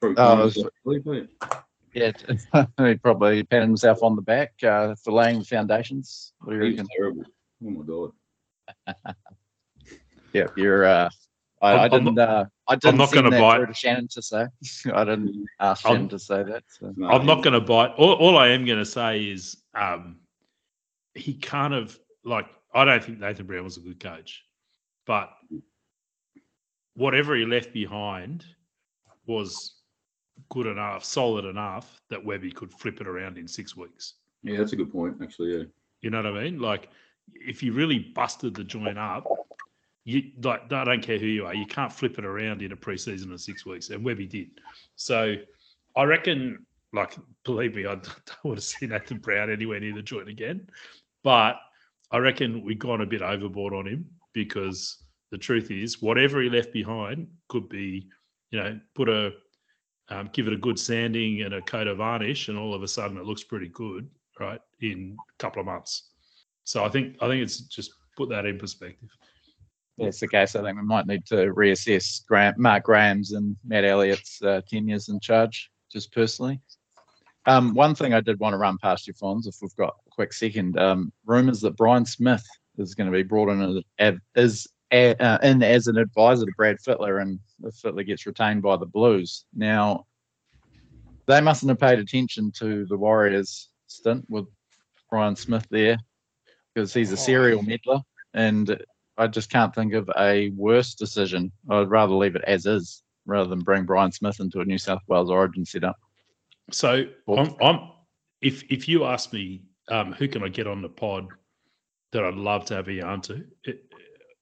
Oh, 0.02 0.14
calling 0.16 0.40
it's- 0.48 0.56
himself 0.56 0.74
asleep, 0.86 1.08
eh? 1.44 1.48
Yeah, 1.94 2.12
he 2.78 2.96
probably 2.96 3.44
patted 3.44 3.68
himself 3.68 4.02
on 4.02 4.16
the 4.16 4.22
back 4.22 4.54
uh, 4.64 4.96
for 5.04 5.12
laying 5.12 5.40
the 5.40 5.46
foundations. 5.46 6.32
What 6.40 6.54
do 6.54 6.66
you 6.66 6.72
reckon? 6.72 6.88
terrible. 6.98 7.24
Oh 7.64 7.70
my 7.70 7.84
god. 7.86 9.16
Yeah, 10.34 10.48
you're. 10.56 10.86
Uh, 10.86 11.10
I, 11.62 11.72
I'm- 11.72 11.80
I 11.80 11.84
I'm 11.84 12.04
didn't. 12.06 12.20
uh, 12.20 12.46
I 12.68 12.76
didn't 12.76 12.98
not 12.98 13.12
gonna 13.12 13.30
bite. 13.32 13.66
to 13.66 13.74
Shannon 13.74 14.08
to 14.10 14.22
say. 14.22 14.46
I 14.94 15.04
didn't 15.04 15.46
ask 15.60 15.86
I'm- 15.86 15.96
Shannon 15.96 16.10
to 16.10 16.20
say 16.20 16.44
that. 16.44 16.64
So. 16.80 16.94
No, 16.96 17.08
I'm 17.10 17.26
not 17.26 17.44
going 17.44 17.54
to 17.54 17.60
bite. 17.62 17.92
All, 17.98 18.14
all 18.14 18.38
I 18.38 18.48
am 18.50 18.66
going 18.66 18.80
to 18.80 18.86
say 18.86 19.26
is 19.26 19.58
um, 19.76 20.18
he 21.14 21.34
kind 21.36 21.74
of 21.74 21.98
like 22.24 22.48
I 22.74 22.86
don't 22.86 23.04
think 23.04 23.20
Nathan 23.20 23.46
Brown 23.46 23.64
was 23.66 23.78
a 23.78 23.82
good 23.82 24.00
coach, 24.00 24.44
but 25.06 25.30
whatever 26.96 27.36
he 27.36 27.46
left 27.46 27.74
behind 27.74 28.46
was 29.28 29.76
good 30.50 30.66
enough, 30.68 31.04
solid 31.04 31.46
enough 31.46 32.02
that 32.10 32.24
Webby 32.24 32.52
could 32.52 32.72
flip 32.74 33.02
it 33.02 33.08
around 33.08 33.38
in 33.38 33.48
six 33.48 33.76
weeks. 33.78 34.16
Yeah, 34.44 34.58
that's 34.58 34.74
a 34.74 34.76
good 34.76 34.92
point. 34.92 35.18
Actually, 35.22 35.58
yeah. 35.58 35.64
You 36.02 36.10
know 36.10 36.24
what 36.24 36.38
I 36.38 36.44
mean? 36.44 36.60
Like 36.60 36.90
if 37.36 37.64
you 37.64 37.74
really 37.74 38.00
busted 38.16 38.56
the 38.56 38.64
joint 38.64 38.98
up, 38.98 39.28
you 40.04 40.32
like 40.44 40.72
I 40.72 40.84
don't 40.84 41.04
care 41.04 41.20
who 41.20 41.28
you 41.28 41.46
are, 41.46 41.54
you 41.54 41.66
can't 41.66 41.92
flip 41.92 42.18
it 42.18 42.26
around 42.26 42.62
in 42.62 42.72
a 42.72 42.78
preseason 42.78 43.32
of 43.32 43.42
six 43.42 43.66
weeks, 43.66 43.90
and 43.90 44.04
Webby 44.04 44.26
did. 44.26 44.50
So 44.96 45.36
I 45.96 46.04
reckon, 46.04 46.66
like, 46.94 47.16
believe 47.44 47.76
me, 47.76 47.86
I 47.86 47.96
don't 47.96 48.44
want 48.44 48.60
to 48.60 48.66
see 48.66 48.88
Nathan 48.88 49.20
Brown 49.20 49.52
anywhere 49.52 49.80
near 49.80 49.94
the 49.94 50.02
joint 50.02 50.30
again. 50.30 50.68
But 51.24 51.58
I 52.12 52.18
reckon 52.18 52.64
we've 52.66 52.80
gone 52.80 53.02
a 53.02 53.06
bit 53.06 53.22
overboard 53.22 53.74
on 53.74 53.88
him 53.88 54.06
because 54.34 55.04
the 55.30 55.38
truth 55.38 55.72
is, 55.72 56.02
whatever 56.02 56.42
he 56.42 56.50
left 56.50 56.74
behind 56.74 57.28
could 57.48 57.70
be, 57.70 58.08
you 58.50 58.60
know, 58.60 58.80
put 58.96 59.08
a 59.08 59.32
um, 60.10 60.30
give 60.34 60.48
it 60.48 60.54
a 60.54 60.58
good 60.58 60.78
sanding 60.78 61.44
and 61.44 61.54
a 61.54 61.62
coat 61.62 61.88
of 61.88 61.98
varnish, 61.98 62.50
and 62.50 62.58
all 62.58 62.74
of 62.74 62.84
a 62.84 62.88
sudden 62.88 63.18
it 63.18 63.24
looks 63.24 63.44
pretty 63.44 63.70
good, 63.70 64.10
right? 64.40 64.60
In 64.82 65.16
a 65.18 65.38
couple 65.42 65.62
of 65.62 65.66
months. 65.66 66.11
So 66.64 66.84
I 66.84 66.90
think 66.90 67.18
I 67.22 67.28
think 67.28 67.44
it's 67.44 67.62
just 67.62 67.92
put 68.16 68.30
that 68.30 68.46
in 68.46 68.58
perspective. 68.58 69.10
that's 69.98 70.20
the 70.20 70.28
case, 70.28 70.56
I 70.56 70.62
think 70.62 70.78
we 70.78 70.84
might 70.84 71.08
need 71.08 71.26
to 71.28 71.54
reassess 71.54 72.26
Graham, 72.26 72.56
Mark 72.58 72.84
Graham's 72.84 73.34
and 73.34 73.56
Matt 73.66 73.86
Elliott's 73.86 74.42
uh, 74.42 74.62
tenures 74.68 75.10
in 75.10 75.20
charge, 75.20 75.70
just 75.92 76.12
personally. 76.12 76.60
Um, 77.46 77.74
one 77.74 77.96
thing 77.96 78.14
I 78.14 78.22
did 78.22 78.40
want 78.40 78.54
to 78.54 78.58
run 78.58 78.78
past 78.78 79.08
you, 79.08 79.14
Fonz, 79.14 79.48
if 79.48 79.56
we've 79.62 79.76
got 79.76 79.96
a 80.08 80.10
quick 80.12 80.34
second. 80.34 80.78
Um, 80.78 81.12
rumors 81.26 81.62
that 81.62 81.76
Brian 81.76 82.06
Smith 82.06 82.46
is 82.78 82.94
going 82.96 83.12
to 83.12 83.16
be 83.16 83.24
brought 83.24 83.50
in 83.50 83.84
as, 83.98 84.16
as 84.36 84.68
uh, 84.92 85.38
in 85.42 85.64
as 85.64 85.88
an 85.88 85.98
advisor 85.98 86.46
to 86.46 86.52
Brad 86.58 86.78
Fittler, 86.86 87.22
and 87.22 87.40
if 87.64 87.76
Fittler 87.76 88.06
gets 88.06 88.26
retained 88.26 88.62
by 88.62 88.78
the 88.78 88.86
Blues. 88.86 89.46
Now, 89.54 90.06
they 91.28 91.42
mustn't 91.42 91.70
have 91.70 91.80
paid 91.80 92.00
attention 92.00 92.52
to 92.58 92.86
the 92.88 92.98
Warriors 92.98 93.70
stint 93.88 94.26
with 94.30 94.46
Brian 95.10 95.36
Smith 95.36 95.66
there, 95.70 95.98
because 96.74 96.94
he's 96.94 97.12
a 97.12 97.18
serial 97.18 97.62
meddler, 97.64 98.02
and 98.34 98.82
I 99.18 99.28
just 99.28 99.50
can't 99.50 99.74
think 99.74 99.94
of 99.94 100.10
a 100.18 100.50
worse 100.52 100.96
decision. 100.96 101.52
I'd 101.70 101.90
rather 101.90 102.14
leave 102.14 102.36
it 102.36 102.44
as 102.46 102.66
is 102.66 103.04
rather 103.26 103.50
than 103.50 103.60
bring 103.60 103.86
Brian 103.86 104.12
Smith 104.12 104.40
into 104.40 104.62
a 104.62 104.66
New 104.66 104.78
South 104.78 105.02
Wales 105.08 105.30
Origin 105.30 105.66
setup. 105.66 105.98
So 106.72 107.06
I'm, 107.28 107.56
I'm 107.62 107.90
if 108.42 108.64
if 108.72 108.88
you 108.88 109.06
ask 109.06 109.34
me 109.34 109.64
um, 109.90 110.14
who 110.14 110.28
can 110.28 110.44
I 110.44 110.48
get 110.48 110.68
on 110.68 110.82
the 110.82 110.90
pod 110.90 111.28
that 112.12 112.24
I'd 112.24 112.36
love 112.36 112.66
to 112.66 112.76
have 112.76 112.88
a 112.88 112.94
yarn 112.94 113.22
to, 113.22 113.46
it, 113.64 113.86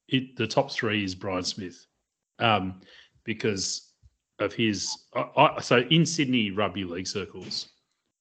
it, 0.07 0.35
the 0.35 0.47
top 0.47 0.71
three 0.71 1.03
is 1.03 1.13
Brian 1.13 1.43
Smith, 1.43 1.85
um, 2.39 2.81
because 3.23 3.93
of 4.39 4.53
his. 4.53 5.05
I, 5.15 5.25
I, 5.37 5.61
so 5.61 5.79
in 5.89 6.05
Sydney 6.05 6.51
rugby 6.51 6.83
league 6.83 7.07
circles, 7.07 7.69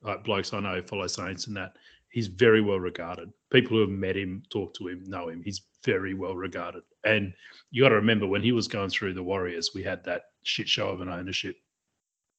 like 0.02 0.24
blokes 0.24 0.52
I 0.52 0.60
know 0.60 0.82
follow 0.82 1.06
Saints 1.06 1.46
and 1.46 1.56
that 1.56 1.76
he's 2.10 2.26
very 2.26 2.60
well 2.60 2.80
regarded. 2.80 3.30
People 3.50 3.76
who 3.76 3.80
have 3.80 3.90
met 3.90 4.16
him, 4.16 4.42
talked 4.50 4.76
to 4.76 4.88
him, 4.88 5.04
know 5.06 5.28
him. 5.28 5.42
He's 5.42 5.62
very 5.84 6.14
well 6.14 6.36
regarded. 6.36 6.82
And 7.04 7.32
you 7.70 7.82
got 7.82 7.90
to 7.90 7.94
remember 7.94 8.26
when 8.26 8.42
he 8.42 8.52
was 8.52 8.68
going 8.68 8.90
through 8.90 9.14
the 9.14 9.22
Warriors, 9.22 9.70
we 9.74 9.82
had 9.82 10.04
that 10.04 10.22
shit 10.42 10.68
show 10.68 10.88
of 10.88 11.00
an 11.00 11.08
ownership 11.08 11.56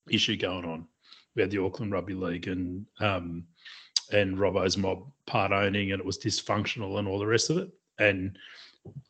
issue 0.09 0.37
going 0.37 0.65
on. 0.65 0.87
We 1.35 1.41
had 1.41 1.51
the 1.51 1.63
Auckland 1.63 1.91
Rugby 1.91 2.13
League 2.13 2.47
and 2.47 2.85
um, 2.99 3.45
and 4.11 4.39
Robbo's 4.39 4.77
mob 4.77 5.11
part 5.25 5.51
owning, 5.51 5.91
and 5.91 5.99
it 5.99 6.05
was 6.05 6.17
dysfunctional 6.17 6.99
and 6.99 7.07
all 7.07 7.19
the 7.19 7.27
rest 7.27 7.49
of 7.49 7.57
it. 7.57 7.69
And 7.99 8.37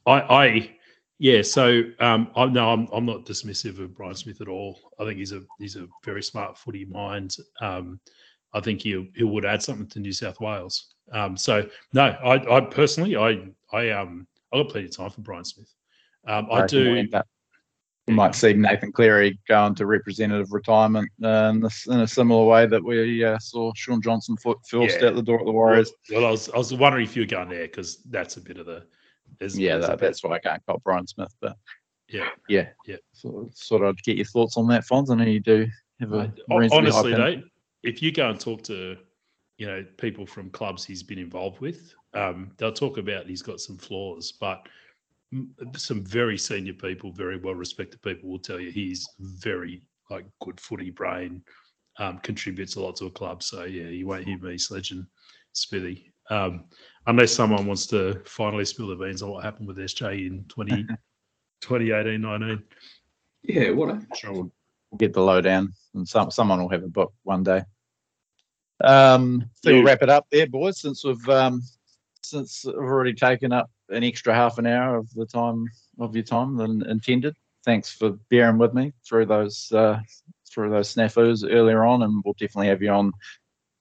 I, 0.05 0.21
I 0.21 0.75
yeah, 1.19 1.41
so 1.41 1.83
um, 1.99 2.31
I 2.35 2.45
no, 2.45 2.69
I'm 2.69 2.87
I'm 2.91 3.05
not 3.05 3.25
dismissive 3.25 3.79
of 3.79 3.95
Brian 3.95 4.15
Smith 4.15 4.41
at 4.41 4.47
all. 4.47 4.79
I 4.99 5.05
think 5.05 5.17
he's 5.17 5.31
a 5.31 5.41
he's 5.59 5.75
a 5.75 5.87
very 6.03 6.23
smart 6.23 6.57
footy 6.57 6.85
mind. 6.85 7.35
Um, 7.61 7.99
I 8.53 8.59
think 8.59 8.81
he 8.81 9.11
he 9.15 9.23
would 9.23 9.45
add 9.45 9.61
something 9.61 9.87
to 9.87 9.99
New 9.99 10.13
South 10.13 10.39
Wales. 10.39 10.95
Um, 11.11 11.35
so 11.37 11.67
no, 11.93 12.03
I, 12.03 12.57
I 12.57 12.61
personally, 12.61 13.15
I 13.15 13.41
I 13.71 13.89
um 13.91 14.27
I 14.53 14.57
got 14.57 14.69
plenty 14.69 14.87
of 14.87 14.95
time 14.95 15.09
for 15.09 15.21
Brian 15.21 15.45
Smith. 15.45 15.73
Um, 16.27 16.47
I 16.51 16.59
we'll 16.59 16.67
do. 16.67 17.07
We 18.07 18.15
might 18.15 18.33
see 18.33 18.53
Nathan 18.53 18.91
Cleary 18.91 19.37
go 19.47 19.67
into 19.67 19.85
representative 19.85 20.51
retirement 20.51 21.07
uh, 21.23 21.51
in, 21.53 21.59
this, 21.59 21.85
in 21.85 21.99
a 21.99 22.07
similar 22.07 22.43
way 22.43 22.65
that 22.65 22.83
we 22.83 23.23
uh, 23.23 23.37
saw 23.37 23.71
Shaun 23.75 24.01
Johnson 24.01 24.35
foot 24.37 24.57
forced 24.67 24.99
Yeah. 24.99 25.09
out 25.09 25.15
the 25.15 25.21
door 25.21 25.39
at 25.39 25.45
the 25.45 25.51
Warriors. 25.51 25.91
Well, 26.11 26.25
I 26.25 26.31
was 26.31 26.49
I 26.49 26.57
was 26.57 26.73
wondering 26.73 27.03
if 27.05 27.15
you 27.15 27.21
were 27.21 27.27
going 27.27 27.49
there 27.49 27.67
because 27.67 27.97
that's 28.09 28.37
a 28.37 28.41
bit 28.41 28.57
of 28.57 28.65
the. 28.65 28.83
Yeah, 29.53 29.77
that, 29.77 29.89
bit- 29.91 29.99
that's 30.07 30.23
why 30.23 30.31
I 30.35 30.39
can't 30.39 30.65
call 30.65 30.81
Brian 30.83 31.05
Smith. 31.05 31.31
But 31.39 31.55
Yeah. 32.07 32.29
yeah, 32.47 32.69
Yeah. 32.87 32.95
So, 33.11 33.51
sort 33.53 33.83
of 33.83 33.95
get 34.01 34.15
your 34.17 34.25
thoughts 34.25 34.57
on 34.57 34.67
that, 34.69 34.85
Fonz. 34.87 35.11
I 35.11 35.15
know 35.15 35.25
you 35.25 35.39
do 35.39 35.67
have 35.99 36.11
a 36.13 36.33
Hon- 36.49 36.69
honestly, 36.73 37.13
though, 37.13 37.43
if 37.83 38.01
you 38.01 38.11
go 38.11 38.31
and 38.31 38.39
talk 38.39 38.63
to, 38.63 38.97
you 39.59 39.67
know, 39.67 39.85
people 39.97 40.25
from 40.25 40.49
clubs 40.49 40.85
he's 40.85 41.03
been 41.03 41.19
involved 41.19 41.59
with, 41.59 41.93
um, 42.13 42.49
they'll 42.57 42.71
talk 42.71 42.97
about 42.97 43.27
he's 43.27 43.41
got 43.41 43.59
some 43.59 43.77
flaws, 43.77 44.31
but 44.31 44.65
some 45.75 46.03
very 46.03 46.37
senior 46.37 46.73
people, 46.73 47.11
very 47.11 47.37
well 47.37 47.53
respected 47.53 48.01
people 48.01 48.29
will 48.29 48.39
tell 48.39 48.59
you 48.59 48.71
he's 48.71 49.07
very 49.19 49.81
like 50.09 50.25
good 50.41 50.59
footy 50.61 50.91
brain, 50.91 51.43
um, 51.99 52.19
contributes 52.19 52.75
a 52.75 52.81
lot 52.81 52.95
to 52.95 53.07
a 53.07 53.11
club. 53.11 53.43
So 53.43 53.65
yeah, 53.65 53.89
you 53.89 54.07
won't 54.07 54.25
hear 54.25 54.39
me 54.39 54.57
sledging 54.57 55.05
Smithy. 55.51 56.13
Um, 56.29 56.63
unless 57.07 57.33
someone 57.33 57.65
wants 57.65 57.85
to 57.87 58.21
finally 58.25 58.63
spill 58.63 58.87
the 58.87 58.95
beans 58.95 59.21
on 59.21 59.29
what 59.29 59.43
happened 59.43 59.67
with 59.67 59.77
SJ 59.77 60.25
in 60.25 60.45
20, 60.47 60.83
2018 61.61 62.21
19. 62.21 62.63
Yeah, 63.43 63.71
what 63.71 63.89
a 63.89 64.07
sure 64.15 64.31
we'll 64.31 64.51
we'll 64.89 64.97
get 64.97 65.11
the 65.13 65.21
lowdown, 65.21 65.73
and 65.95 66.07
some 66.07 66.31
someone 66.31 66.61
will 66.61 66.69
have 66.69 66.83
a 66.83 66.87
book 66.87 67.13
one 67.23 67.43
day. 67.43 67.63
Um, 68.83 69.49
so 69.63 69.73
we'll 69.73 69.83
wrap 69.83 70.01
it 70.01 70.09
up 70.09 70.27
there, 70.31 70.47
boys. 70.47 70.79
Since 70.79 71.03
we've 71.03 71.29
um, 71.29 71.61
since 72.23 72.65
we've 72.65 72.75
already 72.75 73.13
taken 73.13 73.51
up 73.51 73.69
an 73.89 74.03
extra 74.03 74.33
half 74.33 74.57
an 74.57 74.67
hour 74.67 74.97
of 74.97 75.11
the 75.13 75.25
time 75.25 75.65
of 75.99 76.15
your 76.15 76.23
time 76.23 76.55
than 76.55 76.85
intended. 76.89 77.35
Thanks 77.65 77.91
for 77.91 78.11
bearing 78.29 78.57
with 78.57 78.73
me 78.73 78.93
through 79.07 79.25
those 79.25 79.71
uh, 79.71 79.99
through 80.49 80.69
those 80.69 80.93
snafus 80.93 81.45
earlier 81.49 81.83
on, 81.85 82.03
and 82.03 82.21
we'll 82.23 82.33
definitely 82.33 82.67
have 82.67 82.81
you 82.81 82.89
on 82.89 83.11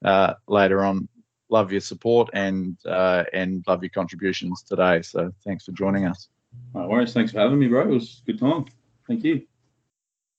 uh, 0.05 0.35
later 0.47 0.85
on. 0.85 1.09
Love 1.51 1.73
your 1.73 1.81
support 1.81 2.29
and 2.35 2.77
uh, 2.85 3.25
and 3.33 3.65
love 3.67 3.83
your 3.83 3.91
contributions 3.91 4.63
today. 4.63 5.01
So 5.03 5.33
thanks 5.45 5.65
for 5.65 5.73
joining 5.73 6.05
us. 6.05 6.29
No 6.75 6.87
worries. 6.89 7.13
Thanks 7.13 7.33
for 7.33 7.39
having 7.39 7.59
me, 7.59 7.69
bro. 7.69 7.83
It 7.83 7.89
was 7.89 8.23
a 8.23 8.33
good 8.33 8.41
time. 8.41 8.67
Thank 9.07 9.25
you. 9.25 9.47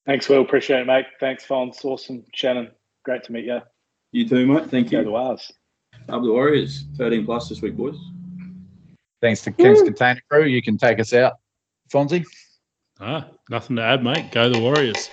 Thanks, 0.06 0.28
Will. 0.30 0.42
Appreciate 0.42 0.82
it, 0.82 0.88
mate. 0.88 1.06
Thanks, 1.20 1.46
Fonz. 1.46 1.84
Awesome. 1.84 2.26
Shannon, 2.34 2.72
great 3.04 3.24
to 3.24 3.32
meet 3.32 3.46
you. 3.46 3.62
You 4.12 4.28
too, 4.28 4.46
mate. 4.46 4.70
Thank 4.70 4.90
Go 4.90 5.00
the 5.00 5.06
you. 5.06 5.12
Wales. 5.12 5.52
Up 6.08 6.24
the 6.24 6.32
Warriors. 6.32 6.86
13 6.98 7.26
plus 7.26 7.50
this 7.50 7.62
week, 7.62 7.76
boys. 7.76 7.98
Thanks 9.22 9.42
to 9.44 9.52
Kingz 9.52 9.84
Container 9.84 10.22
Crew. 10.30 10.46
You 10.46 10.62
can 10.62 10.78
take 10.78 11.00
us 11.00 11.14
out, 11.14 11.34
Fonzie. 11.94 12.26
Ah, 13.00 13.28
nothing 13.50 13.76
to 13.76 13.84
add, 13.84 14.04
mate. 14.04 14.32
Go 14.32 14.50
the 14.50 14.60
Warriors. 14.60 15.10